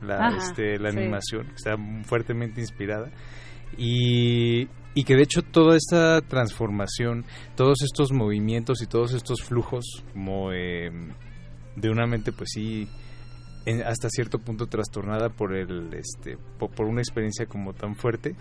[0.00, 0.98] la, Ajá, este, la sí.
[0.98, 3.10] animación, está fuertemente inspirada.
[3.76, 7.24] Y, y que de hecho toda esta transformación,
[7.56, 10.90] todos estos movimientos y todos estos flujos, como eh,
[11.76, 12.88] de una mente, pues sí,
[13.66, 18.36] en- hasta cierto punto trastornada por el, este, po- por, una experiencia como tan fuerte,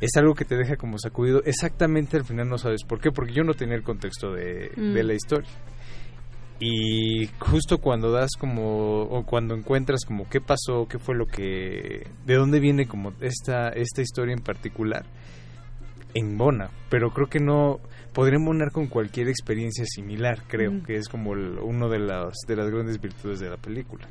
[0.00, 1.42] es algo que te deja como sacudido.
[1.44, 4.94] Exactamente al final no sabes por qué, porque yo no tenía el contexto de, Mm.
[4.94, 5.50] de la historia.
[6.60, 12.06] Y justo cuando das como, o cuando encuentras como qué pasó, qué fue lo que,
[12.26, 15.04] de dónde viene como esta, esta historia en particular,
[16.18, 16.70] embona.
[16.90, 17.80] Pero creo que no,
[18.12, 20.82] podría embonar con cualquier experiencia similar, creo, Mm.
[20.82, 24.06] que es como el- uno de las, de las grandes virtudes de la película.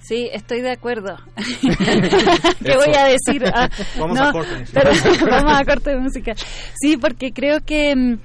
[0.00, 1.16] Sí, estoy de acuerdo.
[2.64, 3.44] ¿Qué voy a decir?
[3.54, 3.68] Ah,
[3.98, 4.64] Vamos no, a corte.
[4.72, 4.90] pero-
[5.30, 6.34] vamos a corte de música.
[6.80, 8.18] Sí, porque creo que, mm,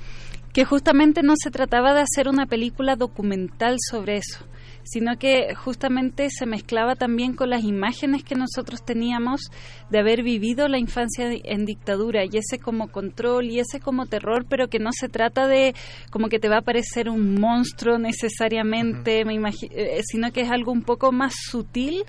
[0.54, 4.46] que justamente no se trataba de hacer una película documental sobre eso,
[4.84, 9.42] sino que justamente se mezclaba también con las imágenes que nosotros teníamos
[9.90, 14.46] de haber vivido la infancia en dictadura y ese como control y ese como terror,
[14.50, 15.76] pero que no se trata de
[16.12, 20.50] como que te va a aparecer un monstruo necesariamente, me imagi- eh, sino que es
[20.50, 22.04] algo un poco más sutil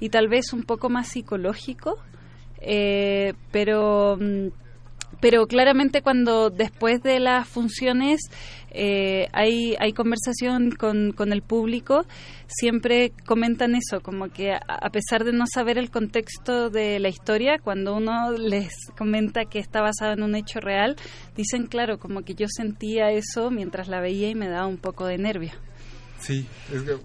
[0.00, 1.98] y tal vez un poco más psicológico,
[2.60, 4.48] eh, pero mm,
[5.20, 8.20] pero claramente cuando después de las funciones
[8.74, 12.04] eh, hay, hay conversación con, con el público,
[12.46, 17.08] siempre comentan eso, como que a, a pesar de no saber el contexto de la
[17.08, 20.96] historia, cuando uno les comenta que está basado en un hecho real,
[21.36, 25.06] dicen, claro, como que yo sentía eso mientras la veía y me daba un poco
[25.06, 25.52] de nervio.
[26.18, 26.96] Sí, es que-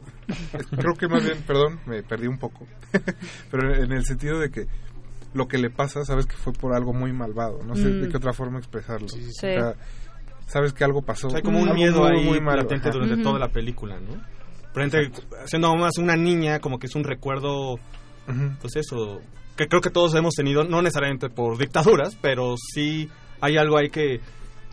[0.75, 2.67] creo que más bien, perdón, me perdí un poco,
[3.51, 4.67] pero en el sentido de que
[5.33, 8.01] lo que le pasa, sabes que fue por algo muy malvado, no sé Mm.
[8.01, 9.07] de qué otra forma expresarlo.
[9.09, 9.25] Sí.
[9.27, 9.73] O sea,
[10.47, 11.27] sabes que algo pasó.
[11.27, 12.97] O sea, hay como un algo miedo muy, ahí muy malo, latente ajá.
[12.97, 14.19] durante toda la película, ¿no?
[14.73, 17.79] Por ejemplo, siendo más una niña, como que es un recuerdo,
[18.61, 19.21] pues eso,
[19.55, 23.09] que creo que todos hemos tenido, no necesariamente por dictaduras, pero sí
[23.41, 24.19] hay algo ahí que,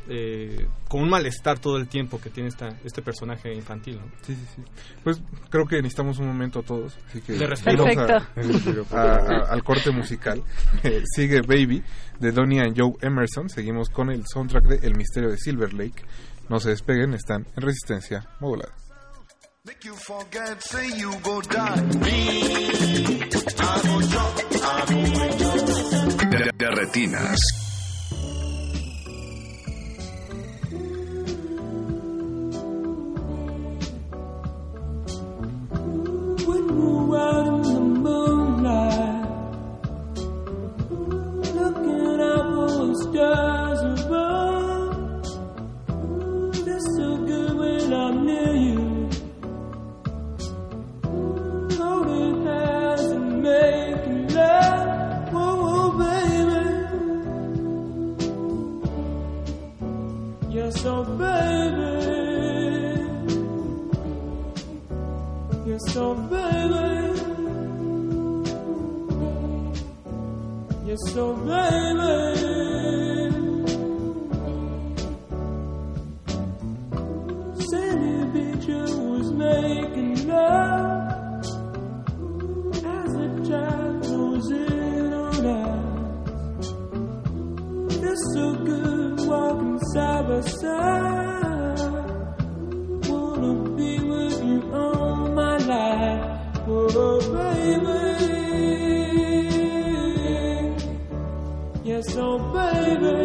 [0.07, 4.03] eh, con un malestar todo el tiempo que tiene esta, este personaje infantil, ¿no?
[4.21, 4.63] Sí, sí, sí.
[5.03, 7.87] Pues creo que necesitamos un momento todos, así que a- Perfecto.
[8.93, 10.43] a- a- al corte musical.
[10.83, 11.83] Eh, Sigue Baby
[12.21, 13.49] de Donnie and Joe Emerson.
[13.49, 16.05] Seguimos con el soundtrack de El misterio de Silver Lake.
[16.49, 18.75] No se despeguen, están en resistencia modulada.
[26.31, 27.39] De, de retinas.
[37.15, 37.44] When
[43.15, 45.25] stars above.
[45.89, 49.09] Ooh, that's so good when I'm near you.
[51.79, 55.29] Holding hands and making love.
[55.33, 56.65] oh baby.
[60.53, 61.93] Yes, oh baby.
[65.71, 66.94] Yes, oh baby.
[77.69, 81.45] Sandy Beach was making love
[82.85, 83.13] as
[84.53, 85.13] in.
[87.91, 91.81] It's so good walking side by side.
[93.09, 96.23] Wanna be with you all my life.
[96.69, 98.34] Oh, baby.
[102.07, 103.17] Yes, oh, baby.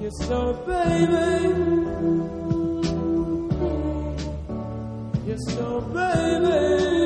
[0.00, 1.36] Yes, oh, baby.
[5.26, 7.05] Yes, oh, baby.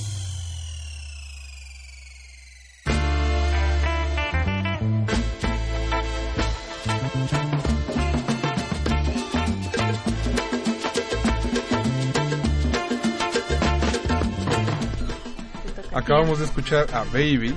[16.31, 17.53] Acabamos de escuchar a Baby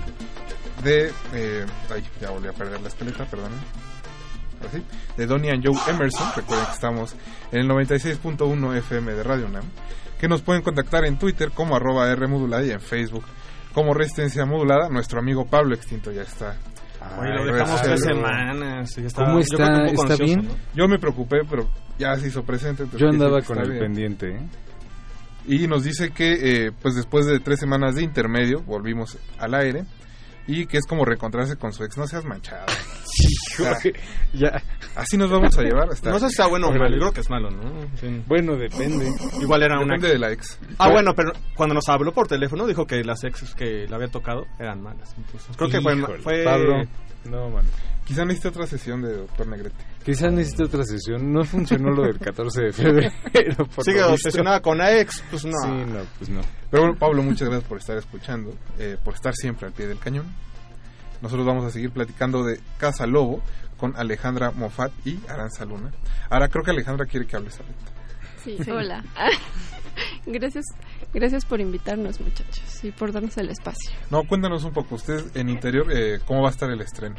[0.83, 1.13] de.
[1.33, 1.65] eh,
[1.95, 3.53] ay, ya volví a perder la escaleta, perdón.
[4.61, 4.83] Ahora sí,
[5.17, 6.27] De Donnie and Joe Emerson.
[6.35, 7.15] Recuerden que estamos
[7.53, 9.63] en el 96.1 FM de Radio Nam.
[10.19, 13.25] Que nos pueden contactar en Twitter como arroba R modulada y en Facebook
[13.73, 14.89] como Resistencia Modulada.
[14.89, 16.57] Nuestro amigo Pablo Extinto ya está.
[17.21, 18.99] Oye, lo dejamos tres semanas.
[18.99, 19.67] estaba- ¿Cómo yo está?
[19.67, 20.49] poco ¿Está ansioso, bien?
[20.49, 20.55] ¿no?
[20.75, 22.87] Yo me preocupé, pero ya se hizo presente.
[22.97, 23.79] Yo andaba con el bien.
[23.85, 24.41] pendiente, ¿eh?
[25.47, 29.85] Y nos dice que, eh, pues después de tres semanas de intermedio, volvimos al aire.
[30.47, 31.97] Y que es como reencontrarse con su ex.
[31.97, 32.67] No seas manchado.
[34.33, 34.61] Ya.
[34.97, 36.11] Así nos vamos a llevar hasta.
[36.11, 37.63] No sé si está bueno o yo creo que es malo, ¿no?
[38.01, 38.23] Sí.
[38.27, 39.13] Bueno, depende.
[39.41, 39.95] Igual era una...
[39.95, 40.59] Depende de la ex.
[40.79, 44.09] Ah, bueno, pero cuando nos habló por teléfono dijo que las exes que le había
[44.09, 45.15] tocado eran malas.
[45.17, 45.97] Entonces, creo que fue...
[46.19, 46.83] Fue Pablo,
[47.31, 47.61] no.
[48.05, 49.85] Quizá necesite otra sesión de Doctor Negrete.
[50.05, 51.33] Quizás necesite otra sesión.
[51.33, 53.11] No funcionó lo del 14 de febrero.
[53.83, 55.59] Sigue obsesionada con la ex, pues no.
[55.63, 56.43] Sí, no, pues no.
[56.71, 59.99] Pero bueno, Pablo, muchas gracias por estar escuchando, eh, por estar siempre al pie del
[59.99, 60.27] cañón.
[61.23, 63.43] Nosotros vamos a seguir platicando de Casa Lobo
[63.79, 65.91] con Alejandra Moffat y Aranza Luna.
[66.29, 67.95] Ahora creo que Alejandra quiere que hables ahorita.
[68.45, 69.03] Sí, hola.
[70.27, 70.67] gracias,
[71.15, 73.91] gracias por invitarnos, muchachos, y por darnos el espacio.
[74.11, 77.17] No, cuéntanos un poco, ustedes en interior, eh, ¿cómo va a estar el estreno?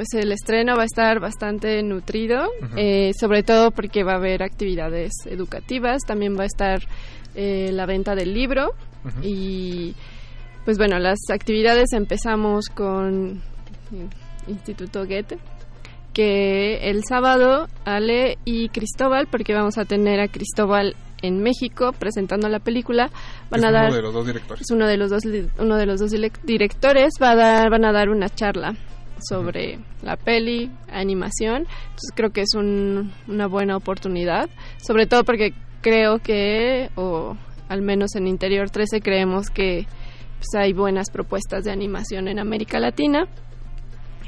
[0.00, 4.42] Pues el estreno va a estar bastante nutrido, eh, sobre todo porque va a haber
[4.42, 6.80] actividades educativas, también va a estar
[7.34, 8.72] eh, la venta del libro
[9.22, 9.94] y
[10.64, 13.42] pues bueno, las actividades empezamos con
[14.48, 15.36] Instituto Goethe,
[16.14, 22.48] que el sábado Ale y Cristóbal, porque vamos a tener a Cristóbal en México presentando
[22.48, 23.10] la película,
[23.50, 24.62] van Es a uno dar de los dos directores.
[24.62, 25.24] es uno de los dos
[25.58, 26.10] uno de los dos
[26.42, 28.74] directores va a dar van a dar una charla
[29.28, 31.66] sobre la peli animación.
[31.68, 34.48] Entonces creo que es un- una buena oportunidad
[34.82, 37.36] sobre todo porque creo que o
[37.68, 39.86] al menos en Interior 13 creemos que
[40.38, 43.28] pues, hay buenas propuestas de animación en América Latina.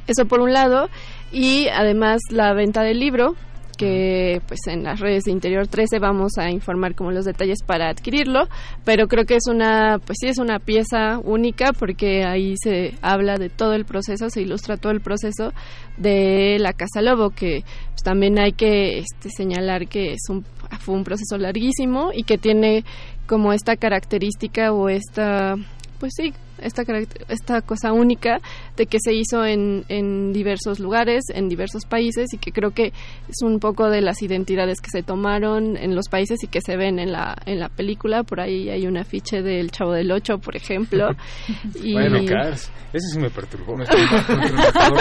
[0.06, 0.88] Eso por un lado
[1.32, 3.34] y además la venta del libro
[3.76, 7.88] que pues en las redes de Interior 13 vamos a informar como los detalles para
[7.88, 8.48] adquirirlo,
[8.84, 13.36] pero creo que es una pues sí es una pieza única porque ahí se habla
[13.36, 15.52] de todo el proceso, se ilustra todo el proceso
[15.96, 20.44] de la Casa Lobo que pues, también hay que este, señalar que es un
[20.80, 22.84] fue un proceso larguísimo y que tiene
[23.26, 25.54] como esta característica o esta
[25.98, 26.32] pues sí,
[26.62, 26.82] esta,
[27.28, 28.40] esta cosa única
[28.76, 32.86] de que se hizo en, en diversos lugares, en diversos países y que creo que
[33.28, 36.76] es un poco de las identidades que se tomaron en los países y que se
[36.76, 38.22] ven en la, en la película.
[38.22, 41.08] Por ahí hay un afiche del Chavo del Ocho, por ejemplo.
[41.82, 43.76] y Bueno, Cars, ese sí me perturbó.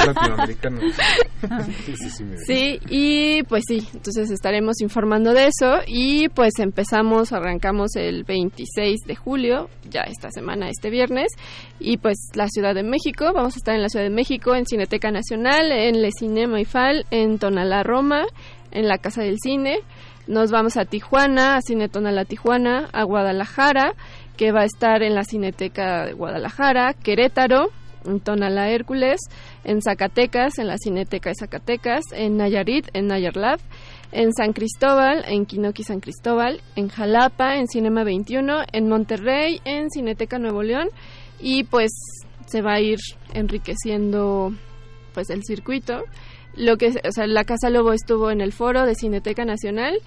[0.06, 0.82] latinoamericano.
[1.86, 6.54] Sí, sí, sí, me- Sí, y pues sí, entonces estaremos informando de eso y pues
[6.60, 11.28] empezamos, arrancamos el 26 de julio, ya esta semana, este viernes,
[11.80, 14.66] y pues la Ciudad de México, vamos a estar en la Ciudad de México, en
[14.66, 18.26] Cineteca Nacional, en Le Cine Maifal, en Tonalá Roma,
[18.72, 19.80] en la Casa del Cine,
[20.28, 23.96] nos vamos a Tijuana, a Cine Tonalá Tijuana, a Guadalajara,
[24.38, 27.70] que va a estar en la Cineteca de Guadalajara, Querétaro,
[28.06, 29.20] en Tonalá Hércules,
[29.64, 33.60] en Zacatecas, en la Cineteca de Zacatecas, en Nayarit, en Nayarlab,
[34.12, 39.90] en San Cristóbal, en Quinoqui San Cristóbal, en Jalapa, en Cinema 21, en Monterrey, en
[39.90, 40.90] Cineteca Nuevo León
[41.42, 41.92] y pues
[42.46, 43.00] se va a ir
[43.34, 44.54] enriqueciendo
[45.14, 46.04] pues el circuito.
[46.56, 50.00] Lo que, o sea, la Casa Lobo estuvo en el foro de Cineteca Nacional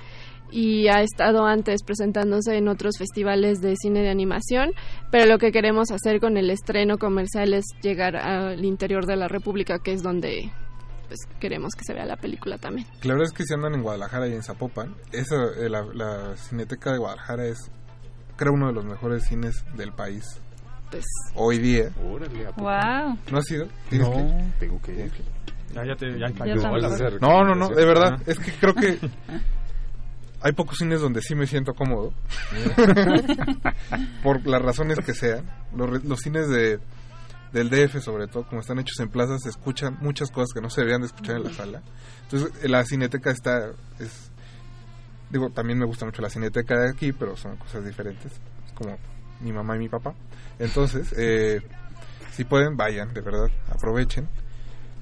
[0.51, 4.73] y ha estado antes presentándose en otros festivales de cine de animación,
[5.11, 9.27] pero lo que queremos hacer con el estreno comercial es llegar al interior de la
[9.27, 10.52] República, que es donde
[11.09, 12.86] pues queremos que se vea la película también.
[13.02, 16.36] La verdad es que si andan en Guadalajara y en Zapopan, esa, eh, la, la
[16.36, 17.70] Cineteca de Guadalajara es,
[18.36, 20.40] creo, uno de los mejores cines del país.
[20.94, 21.04] Pues,
[21.34, 21.90] Hoy día.
[22.56, 23.18] Wow.
[23.30, 23.66] ¿No has ido?
[23.90, 25.12] ¿Tienes No, que tengo que ir.
[25.74, 27.18] Ya, ya te, ya, tampoco.
[27.20, 28.16] No, no, no, de verdad.
[28.18, 28.22] Ah.
[28.26, 28.98] Es que creo que
[30.40, 32.12] hay pocos cines donde sí me siento cómodo.
[34.22, 35.44] Por las razones que sean.
[35.74, 36.78] Los, re- los cines de
[37.52, 40.70] del DF, sobre todo, como están hechos en plazas, se escuchan muchas cosas que no
[40.70, 41.82] se deberían de escuchar en la sala.
[42.24, 43.70] Entonces, la cineteca está...
[44.00, 44.32] es
[45.30, 48.32] Digo, también me gusta mucho la cineteca de aquí, pero son cosas diferentes.
[48.32, 48.96] Es como
[49.44, 50.14] mi mamá y mi papá.
[50.58, 51.60] Entonces, eh,
[52.32, 54.28] si pueden, vayan, de verdad, aprovechen.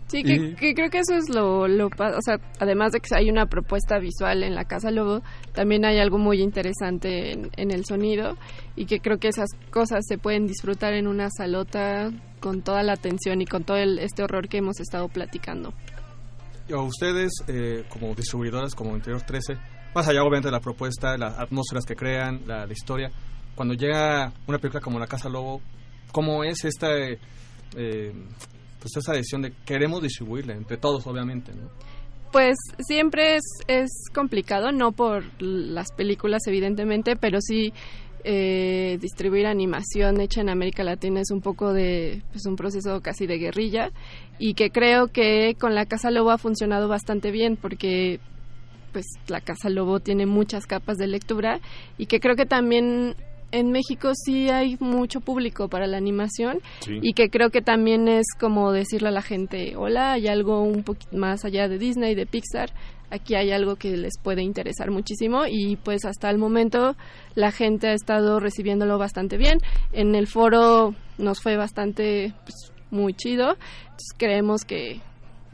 [0.08, 3.30] Sí, que, Y- que creo que eso es lo, o sea, además de que hay
[3.30, 5.22] una propuesta visual en la Casa Lobo,
[5.54, 8.36] también hay algo muy interesante en, en el sonido
[8.76, 12.10] y que creo que esas cosas se pueden disfrutar en una salota
[12.40, 15.72] con toda la atención y con todo el, este horror que hemos estado platicando.
[16.68, 19.54] Y a ustedes, eh, como distribuidoras, como Interior 13,
[19.94, 23.10] más allá obviamente de la propuesta, las atmósferas que crean, la, la historia,
[23.54, 25.60] cuando llega una película como La Casa Lobo,
[26.10, 27.18] ¿cómo es esta, eh,
[28.80, 31.52] pues esa decisión de queremos distribuirla entre todos, obviamente?
[31.52, 31.68] ¿no?
[32.32, 37.72] Pues siempre es, es complicado, no por las películas evidentemente, pero sí
[38.24, 43.26] eh, distribuir animación hecha en América Latina es un poco de pues un proceso casi
[43.26, 43.90] de guerrilla
[44.38, 48.20] y que creo que con la Casa Lobo ha funcionado bastante bien porque
[48.92, 51.60] pues la Casa Lobo tiene muchas capas de lectura
[51.98, 53.16] y que creo que también
[53.52, 56.98] en México sí hay mucho público para la animación Sí.
[57.00, 60.82] y que creo que también es como decirle a la gente, hola, hay algo un
[60.82, 62.70] poquito más allá de Disney, de Pixar,
[63.10, 66.96] aquí hay algo que les puede interesar muchísimo y pues hasta el momento
[67.34, 69.58] la gente ha estado recibiéndolo bastante bien.
[69.92, 73.50] En el foro nos fue bastante pues, muy chido,
[73.82, 75.00] entonces creemos que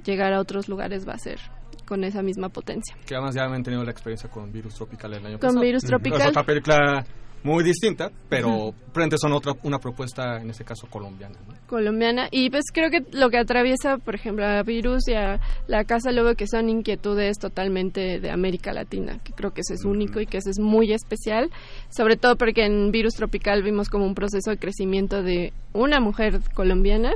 [0.04, 1.38] llegar a otros lugares va a ser
[1.84, 2.96] con esa misma potencia.
[3.06, 5.60] Que además ya han tenido la experiencia con Virus Tropical el año Con pasado.
[5.62, 6.20] Virus Tropical.
[6.20, 7.04] Es otra película
[7.42, 11.38] muy distinta, pero frente son otra una propuesta, en este caso colombiana.
[11.46, 11.58] ¿no?
[11.68, 15.38] colombiana y pues creo que lo que atraviesa por ejemplo a Virus y a
[15.68, 19.84] la Casa Lobo que son inquietudes totalmente de América Latina que creo que ese es
[19.84, 21.50] único y que ese es muy especial
[21.90, 26.40] sobre todo porque en Virus Tropical vimos como un proceso de crecimiento de una mujer
[26.54, 27.12] colombiana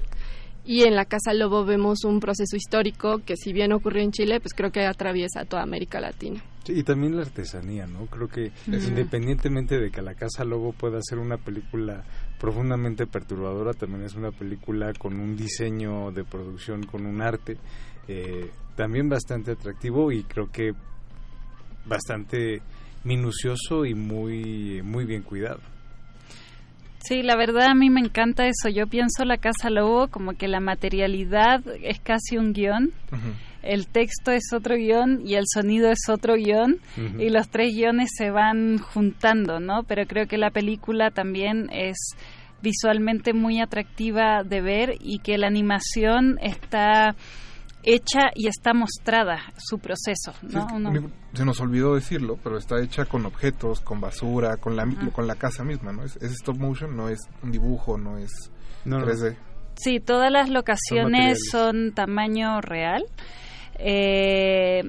[0.65, 4.39] y en la Casa Lobo vemos un proceso histórico que si bien ocurrió en Chile
[4.39, 8.07] pues creo que atraviesa toda América Latina Sí, y también la artesanía, ¿no?
[8.07, 12.05] Creo que independientemente de que La Casa Lobo pueda ser una película
[12.39, 17.57] profundamente perturbadora, también es una película con un diseño de producción, con un arte
[18.09, 20.73] eh, también bastante atractivo y creo que
[21.85, 22.61] bastante
[23.05, 25.61] minucioso y muy, muy bien cuidado.
[27.05, 28.69] Sí, la verdad a mí me encanta eso.
[28.69, 32.93] Yo pienso la Casa Lobo como que la materialidad es casi un guion.
[33.63, 36.79] El texto es otro guion y el sonido es otro guion
[37.19, 39.83] y los tres guiones se van juntando, ¿no?
[39.85, 41.97] Pero creo que la película también es
[42.61, 47.15] visualmente muy atractiva de ver y que la animación está
[47.85, 50.69] hecha y está mostrada su proceso, ¿no?
[50.69, 54.85] Sí, Uno- Se nos olvidó decirlo, pero está hecha con objetos, con basura, con la,
[55.13, 56.05] con la casa misma, ¿no?
[56.05, 58.31] Es, es stop motion, no es un dibujo, no es
[58.85, 59.07] No, no.
[59.07, 59.37] 3D.
[59.75, 63.05] Sí, todas las locaciones son tamaño real.
[63.79, 64.83] Eh,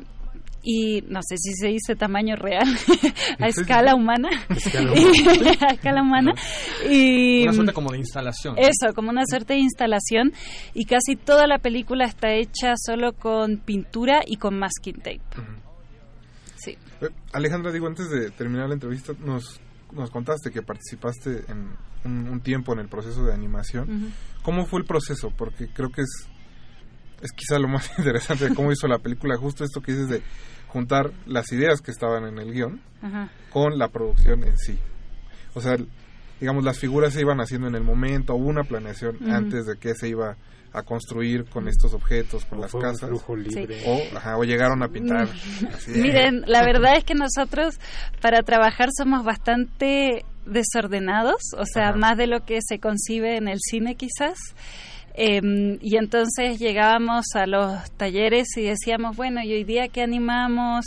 [0.66, 2.64] y no sé si se dice tamaño real
[3.40, 4.30] a escala humana.
[4.50, 4.92] Escala
[5.62, 6.34] a escala humana.
[6.90, 8.56] Y Una suerte como de instalación.
[8.58, 10.32] eso como una suerte de instalación.
[10.74, 15.22] Y casi toda la película está hecha solo con pintura y con masking tape.
[16.56, 16.78] Sí.
[17.02, 19.60] Eh, Alejandra, digo, antes de terminar la entrevista, nos,
[19.92, 24.14] nos contaste que participaste en un, un tiempo en el proceso de animación.
[24.44, 25.30] ¿Cómo fue el proceso?
[25.38, 26.30] Porque creo que es,
[27.24, 30.22] es quizá lo más interesante de cómo hizo la película, justo esto que dices de
[30.68, 33.30] juntar las ideas que estaban en el guion Ajá.
[33.50, 34.78] con la producción en sí.
[35.56, 35.76] O sea,
[36.40, 39.94] digamos, las figuras se iban haciendo en el momento, hubo una planeación antes de que
[39.96, 40.36] se iba
[40.76, 43.08] a construir con estos objetos, con O las casas.
[43.08, 43.80] flujo libre.
[43.80, 43.86] Sí.
[43.88, 45.28] O, ajá, o llegaron a pintar.
[45.74, 45.92] así.
[45.92, 47.80] Miren, la verdad es que nosotros
[48.20, 53.60] para trabajar somos bastante desordenados, o sea, más de lo que se concibe en el
[53.62, 54.38] cine quizás.
[55.16, 60.86] Em, y entonces llegábamos a los talleres y decíamos, bueno, y hoy día que animamos,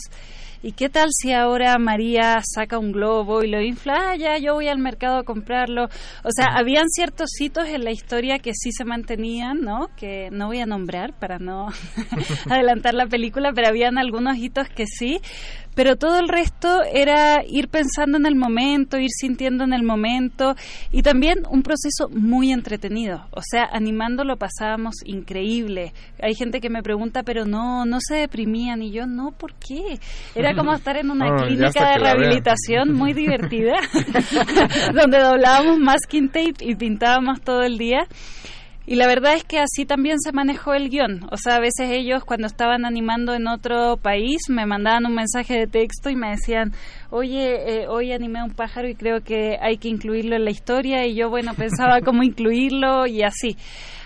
[0.62, 4.11] ¿y qué tal si ahora María saca un globo y lo infla?
[4.11, 5.85] Ah, ya, yo voy al mercado a comprarlo.
[6.24, 9.90] O sea, habían ciertos hitos en la historia que sí se mantenían, ¿no?
[9.97, 11.69] Que no voy a nombrar para no
[12.51, 15.20] adelantar la película, pero habían algunos hitos que sí.
[15.77, 20.57] Pero todo el resto era ir pensando en el momento, ir sintiendo en el momento
[20.90, 23.27] y también un proceso muy entretenido.
[23.31, 25.93] O sea, animando lo pasábamos increíble.
[26.23, 29.98] Hay gente que me pregunta, pero no, no se deprimían y yo no, ¿por qué?
[30.35, 33.74] Era como estar en una ya clínica de rehabilitación muy divertida,
[34.94, 38.07] donde doblábamos masking tape y pintábamos todo el día.
[38.89, 41.27] Y la verdad es que así también se manejó el guion.
[41.33, 45.55] O sea, a veces ellos cuando estaban animando en otro país me mandaban un mensaje
[45.59, 46.73] de texto y me decían,
[47.11, 50.53] oye, eh, hoy animé a un pájaro y creo que hay que incluirlo en la
[50.53, 51.05] historia.
[51.05, 53.57] Y yo, bueno, pensaba cómo incluirlo y así.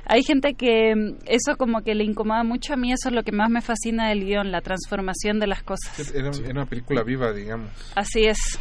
[0.07, 2.73] Hay gente que mm, eso como que le incomoda mucho.
[2.73, 5.63] A mí eso es lo que más me fascina del guion, la transformación de las
[5.63, 6.11] cosas.
[6.15, 7.69] Era, era una película viva, digamos.
[7.95, 8.59] Así es,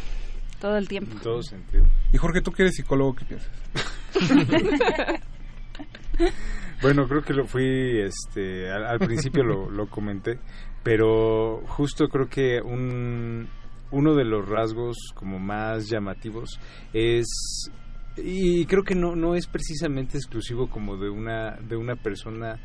[0.60, 1.12] todo el tiempo.
[1.12, 1.86] En todo sentido.
[2.12, 3.50] Y Jorge, tú que eres psicólogo, ¿qué piensas?
[6.82, 10.38] Bueno, creo que lo fui, este, al, al principio lo, lo comenté,
[10.82, 13.46] pero justo creo que un,
[13.90, 16.58] uno de los rasgos como más llamativos
[16.92, 17.70] es
[18.16, 22.58] y creo que no no es precisamente exclusivo como de una de una persona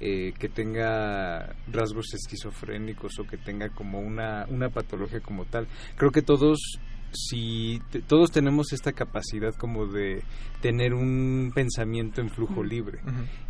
[0.00, 5.66] eh, que tenga rasgos esquizofrénicos o que tenga como una una patología como tal.
[5.96, 6.78] Creo que todos
[7.28, 10.22] si te- todos tenemos esta capacidad como de
[10.60, 13.00] tener un pensamiento en flujo libre.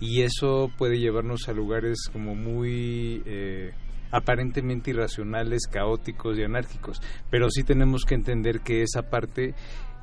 [0.01, 3.72] Y eso puede llevarnos a lugares como muy eh,
[4.10, 9.55] aparentemente irracionales, caóticos y anárquicos, pero sí tenemos que entender que esa parte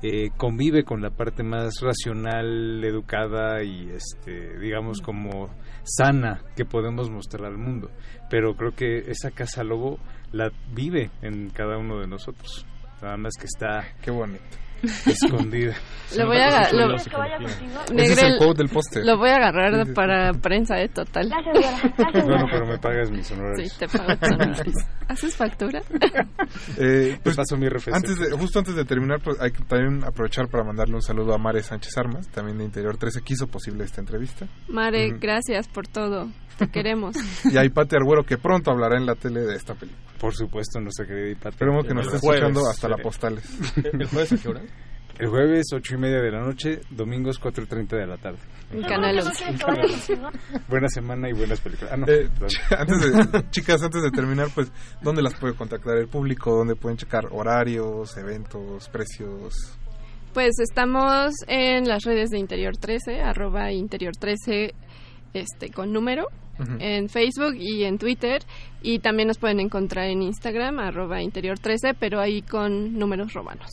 [0.02, 5.50] eh, convive con la parte más racional, educada y este, digamos como
[5.84, 7.90] sana que podemos mostrar al mundo.
[8.30, 10.00] Pero creo que esa casa lobo
[10.34, 12.66] la vive en cada uno de nosotros.
[13.04, 14.42] Nada más que está qué bonito
[15.06, 15.74] escondida.
[16.18, 19.04] Lo voy a aga- lo- Ese es el quote del póster.
[19.06, 21.30] Lo voy a agarrar para prensa, eh, total.
[22.14, 23.72] Bueno, pero me pagas mis honorarios.
[23.72, 24.76] Sí, te pago tus honorarios.
[25.08, 25.82] ¿Haces factura?
[26.78, 27.94] Eh, Te paso mi RFC.
[27.94, 31.34] Antes de, justo antes de terminar, pues, hay que también aprovechar para mandarle un saludo
[31.34, 34.48] a Mare Sánchez Armas, también de Interior 13, que hizo posible esta entrevista.
[34.68, 35.20] Mare, Ujú.
[35.20, 36.30] gracias por todo.
[36.58, 37.16] Te queremos.
[37.52, 40.03] Y a Ipate Arguero, que pronto hablará en la tele de esta película.
[40.24, 41.50] Por supuesto, nuestra querida Ipate.
[41.50, 43.44] Esperemos que nos esté escuchando hasta la postales.
[43.76, 44.62] ¿El jueves a qué hora?
[45.20, 48.40] El jueves, ocho y media de la noche, domingos, cuatro y treinta de la tarde.
[48.72, 49.44] En Canal 11.
[49.50, 50.18] En Canal 11.
[50.70, 51.94] Buena semana y buenas películas.
[51.94, 52.08] Ah, no.
[52.08, 52.30] Eh,
[52.78, 54.72] antes de, chicas, antes de terminar, pues,
[55.02, 56.56] ¿dónde las puede contactar el público?
[56.56, 59.78] ¿Dónde pueden checar horarios, eventos, precios?
[60.34, 64.74] Pues estamos en las redes de Interior 13, arroba Interior 13
[65.34, 66.28] este, con número,
[66.80, 68.44] En Facebook y en Twitter.
[68.82, 73.70] Y también nos pueden encontrar en Instagram, arroba Interior 13, pero ahí con números romanos.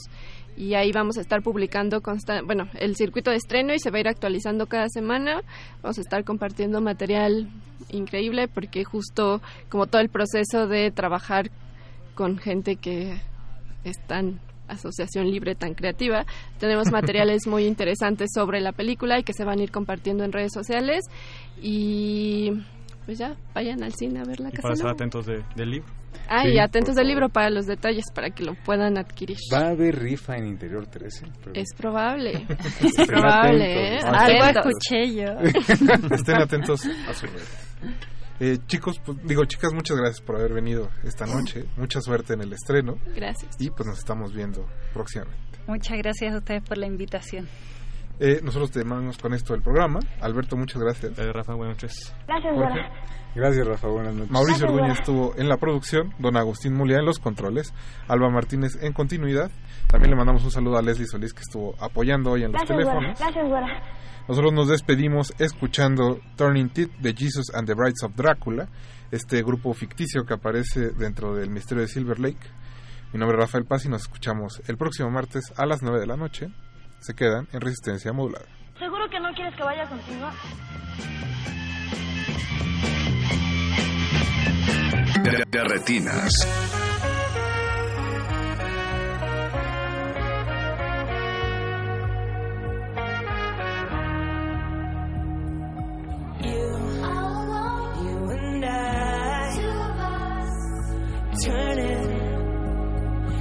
[0.57, 3.99] Y ahí vamos a estar publicando constan- bueno, el circuito de estreno y se va
[3.99, 5.43] a ir actualizando cada semana.
[5.83, 7.49] Vamos a estar compartiendo material
[7.91, 11.51] increíble porque justo como todo el proceso de trabajar
[12.15, 13.21] con gente que
[13.85, 14.41] es tan
[14.71, 16.25] asociación libre, tan creativa,
[16.59, 20.33] tenemos materiales muy interesantes sobre la película y que se van a ir compartiendo en
[20.33, 21.05] redes sociales
[21.61, 22.51] y
[23.07, 24.63] pues ya, vayan al cine a ver la casa.
[24.63, 25.89] para estar atentos de- del libro.
[26.29, 29.37] Ah, Sí, y atentos del libro para los detalles, para que lo puedan adquirir.
[29.53, 31.27] Va a haber rifa en Interior 13.
[31.43, 32.47] pero- Es probable,
[32.83, 34.01] es probable, ¿eh?
[34.05, 35.25] Algo escuché yo.
[36.15, 37.59] Estén atentos a sus redes.
[38.41, 41.67] Eh, chicos, pues, digo chicas, muchas gracias por haber venido esta noche.
[41.77, 42.97] Mucha suerte en el estreno.
[43.15, 43.55] Gracias.
[43.61, 45.59] Y pues nos estamos viendo próximamente.
[45.67, 47.47] Muchas gracias a ustedes por la invitación.
[48.19, 50.01] Eh, nosotros terminamos con esto del programa.
[50.21, 51.17] Alberto, muchas gracias.
[51.17, 52.15] Rafa, buenas noches.
[52.27, 52.81] Gracias, Jorge.
[53.35, 53.89] Gracias, Rafa.
[53.89, 54.31] Buenas noches.
[54.31, 57.73] Mauricio Orduña estuvo en la producción, don Agustín Mulia en los controles,
[58.09, 59.51] Alba Martínez en continuidad.
[59.87, 62.79] También le mandamos un saludo a Leslie Solís que estuvo apoyando hoy en los Gracias,
[62.79, 63.19] teléfonos.
[63.19, 63.83] Gracias, Dora.
[64.31, 68.69] Nosotros nos despedimos escuchando Turning Teeth de Jesus and the Brides of Drácula,
[69.11, 72.39] este grupo ficticio que aparece dentro del misterio de Silver Lake.
[73.13, 76.07] Mi nombre es Rafael Paz y nos escuchamos el próximo martes a las 9 de
[76.07, 76.47] la noche.
[77.01, 78.47] Se quedan en resistencia modulada.
[78.79, 80.31] ¿Seguro que no quieres que vaya contigo?
[85.25, 86.31] De, de retinas.
[101.45, 102.21] Turning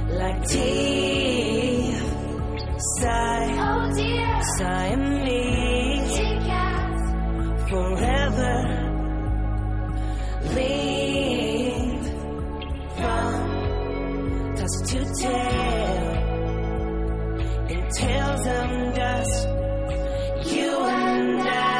[0.08, 2.02] like teeth,
[2.98, 3.60] sigh,
[4.56, 6.20] Siamese,
[7.68, 8.56] forever.
[10.54, 12.02] Lead
[12.96, 13.32] from
[14.56, 16.06] dusk to tail,
[17.68, 19.48] in tails of dust.
[20.54, 21.79] You and I,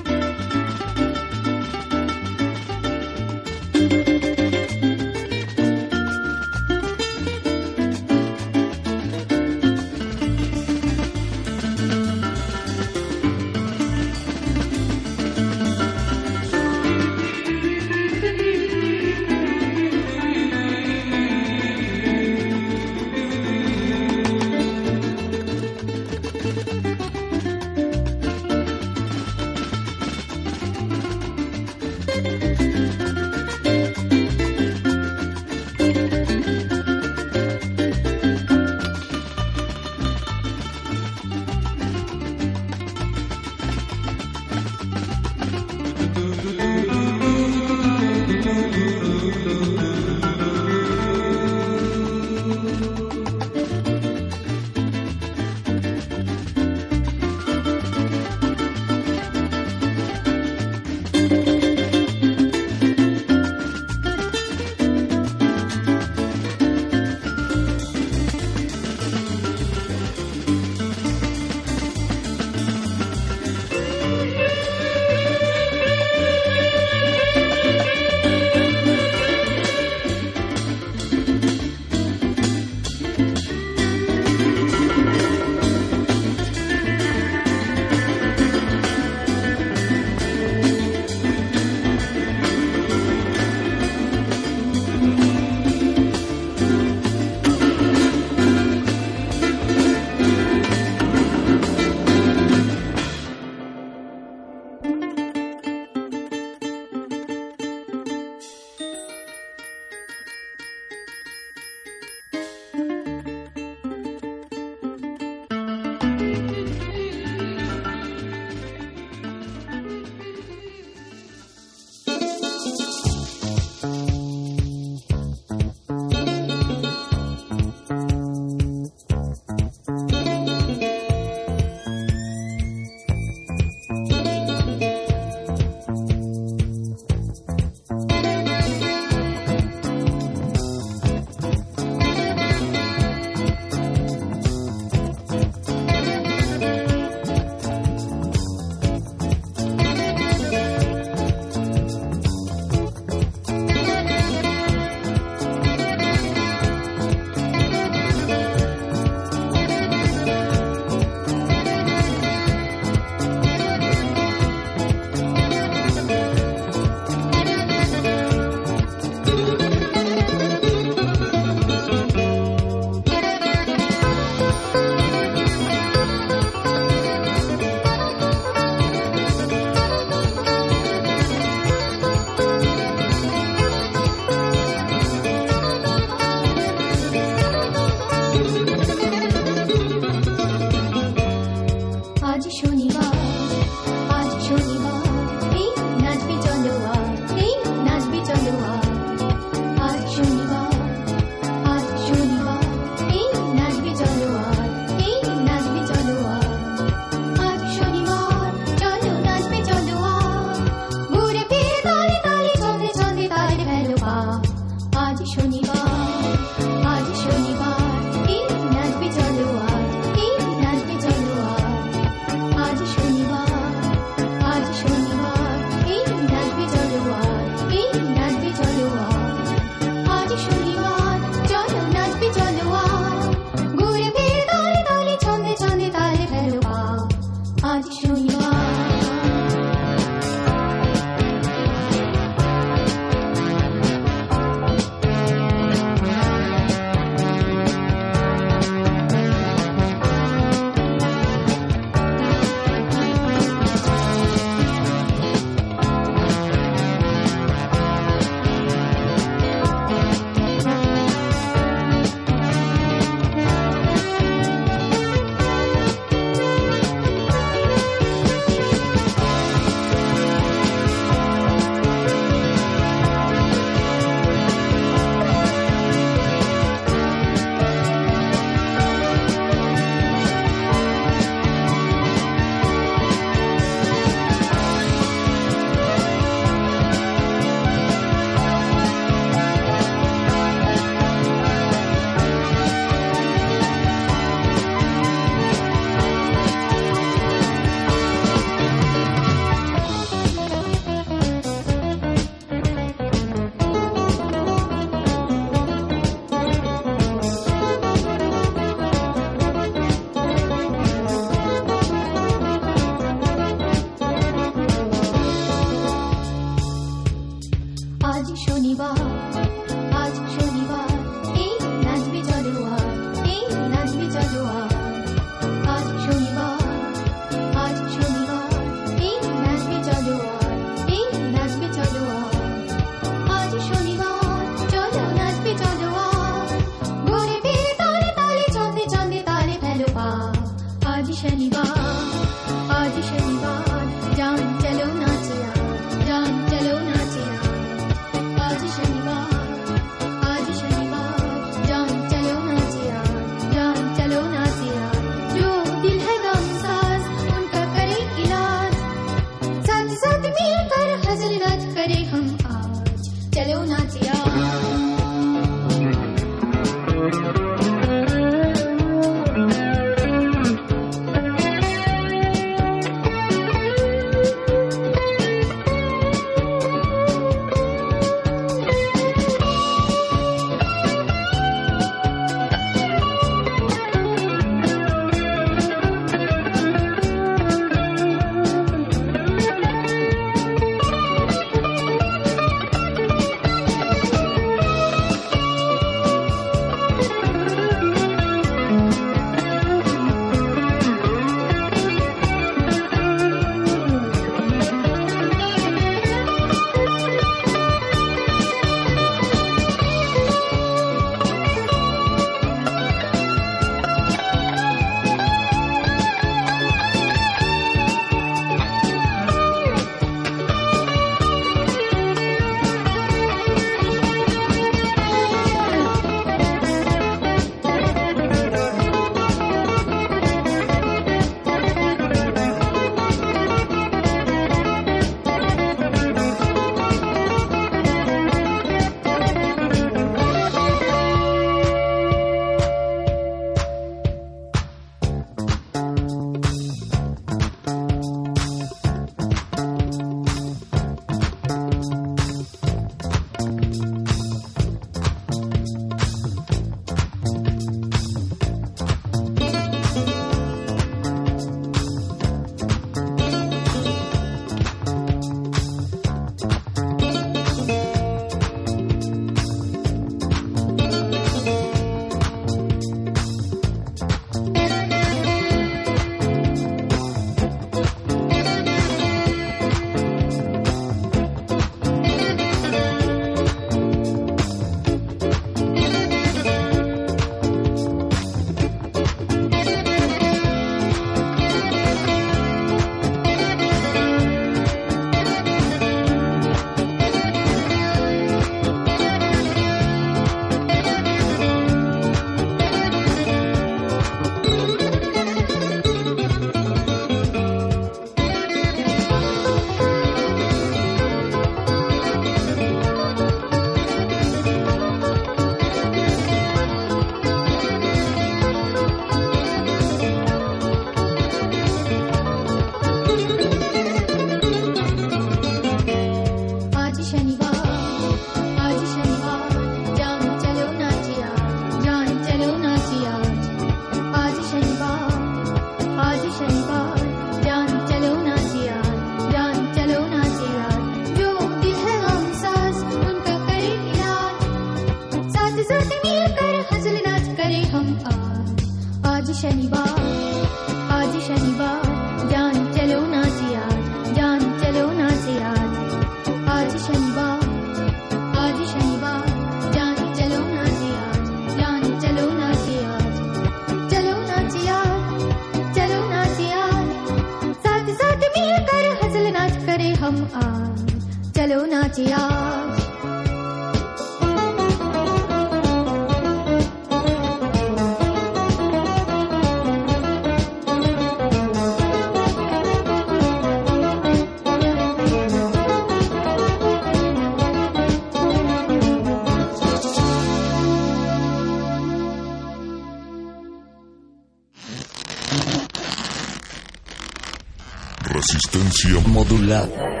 [599.21, 600.00] Modulada.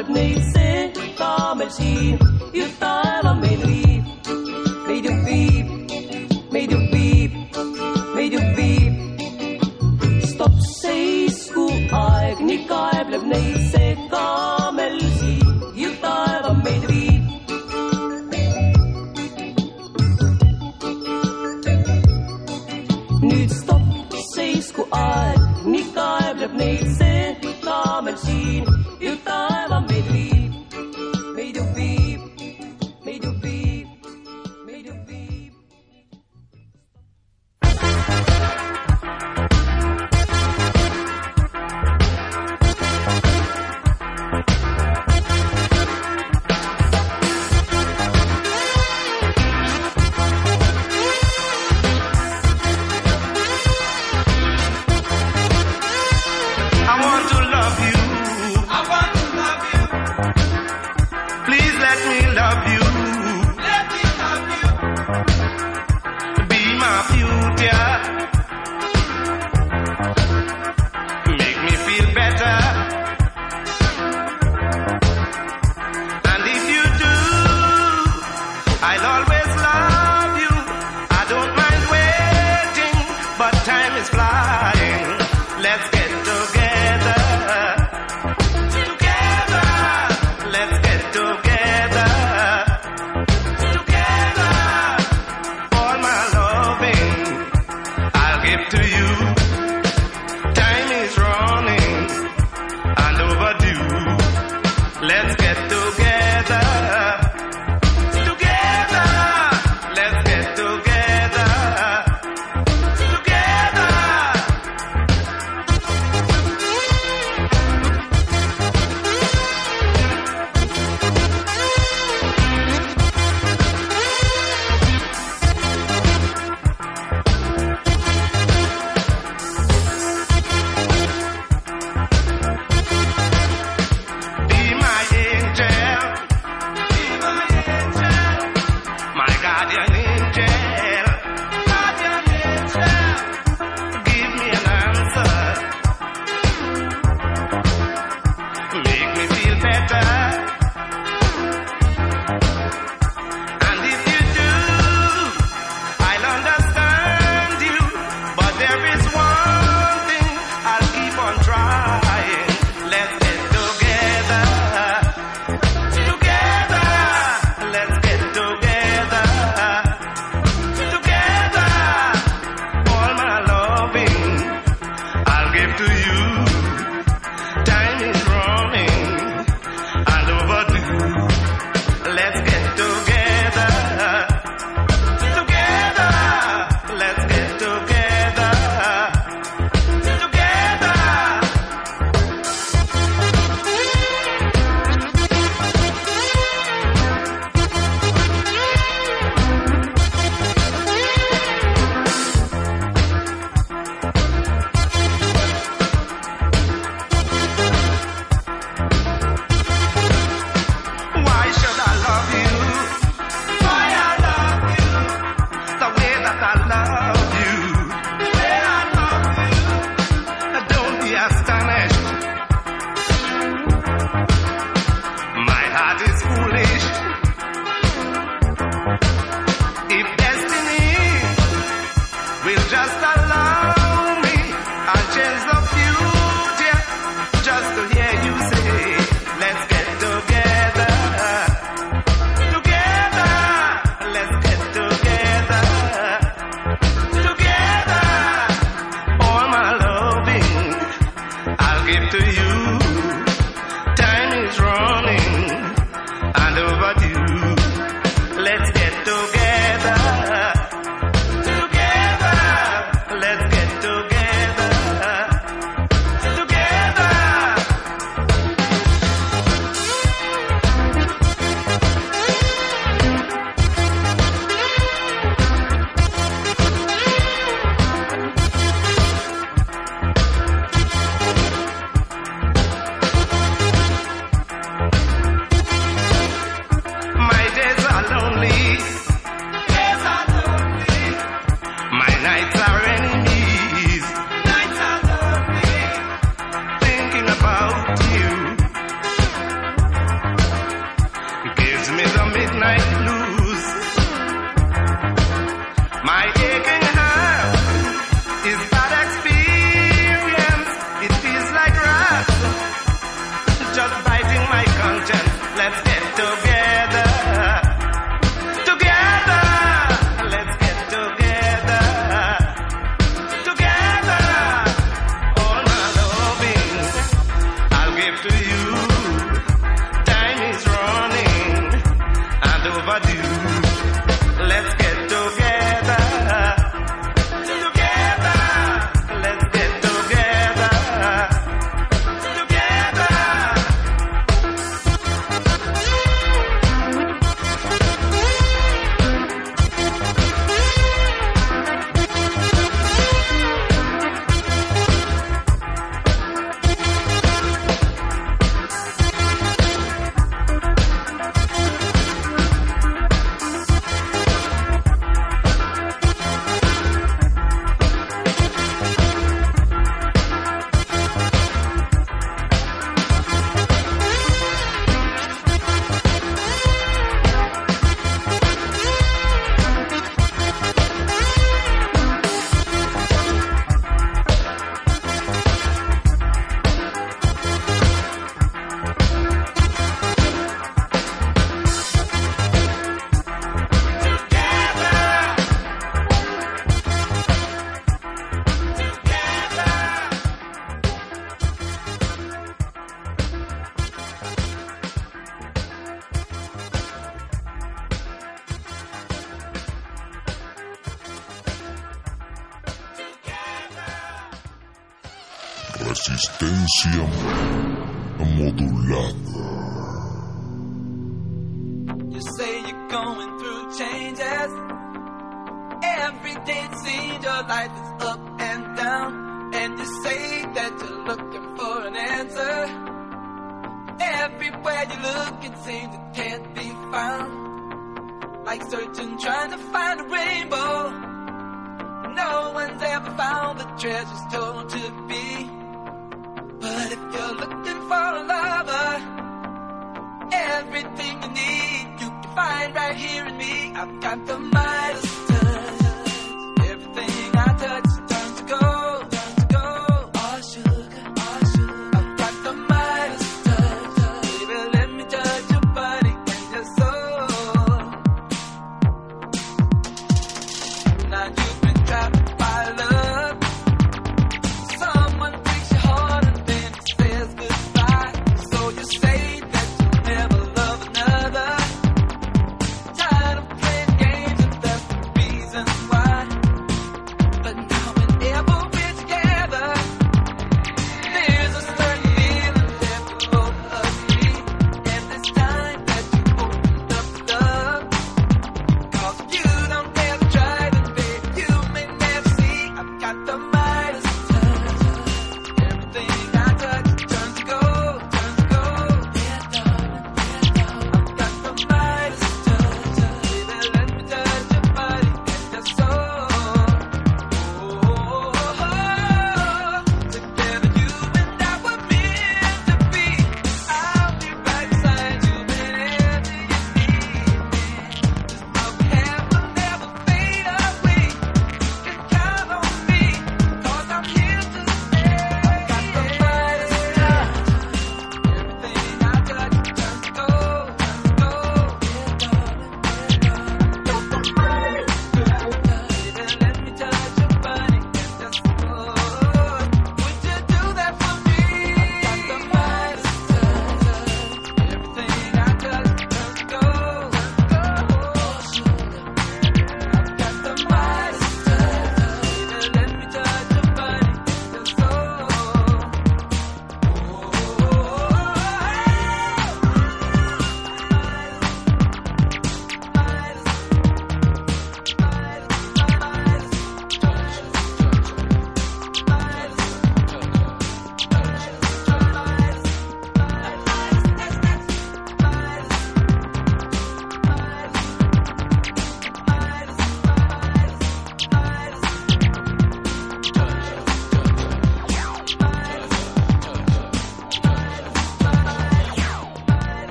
[0.00, 2.18] لبني يسي طعم الجيل
[2.54, 3.89] يفتح على من ريح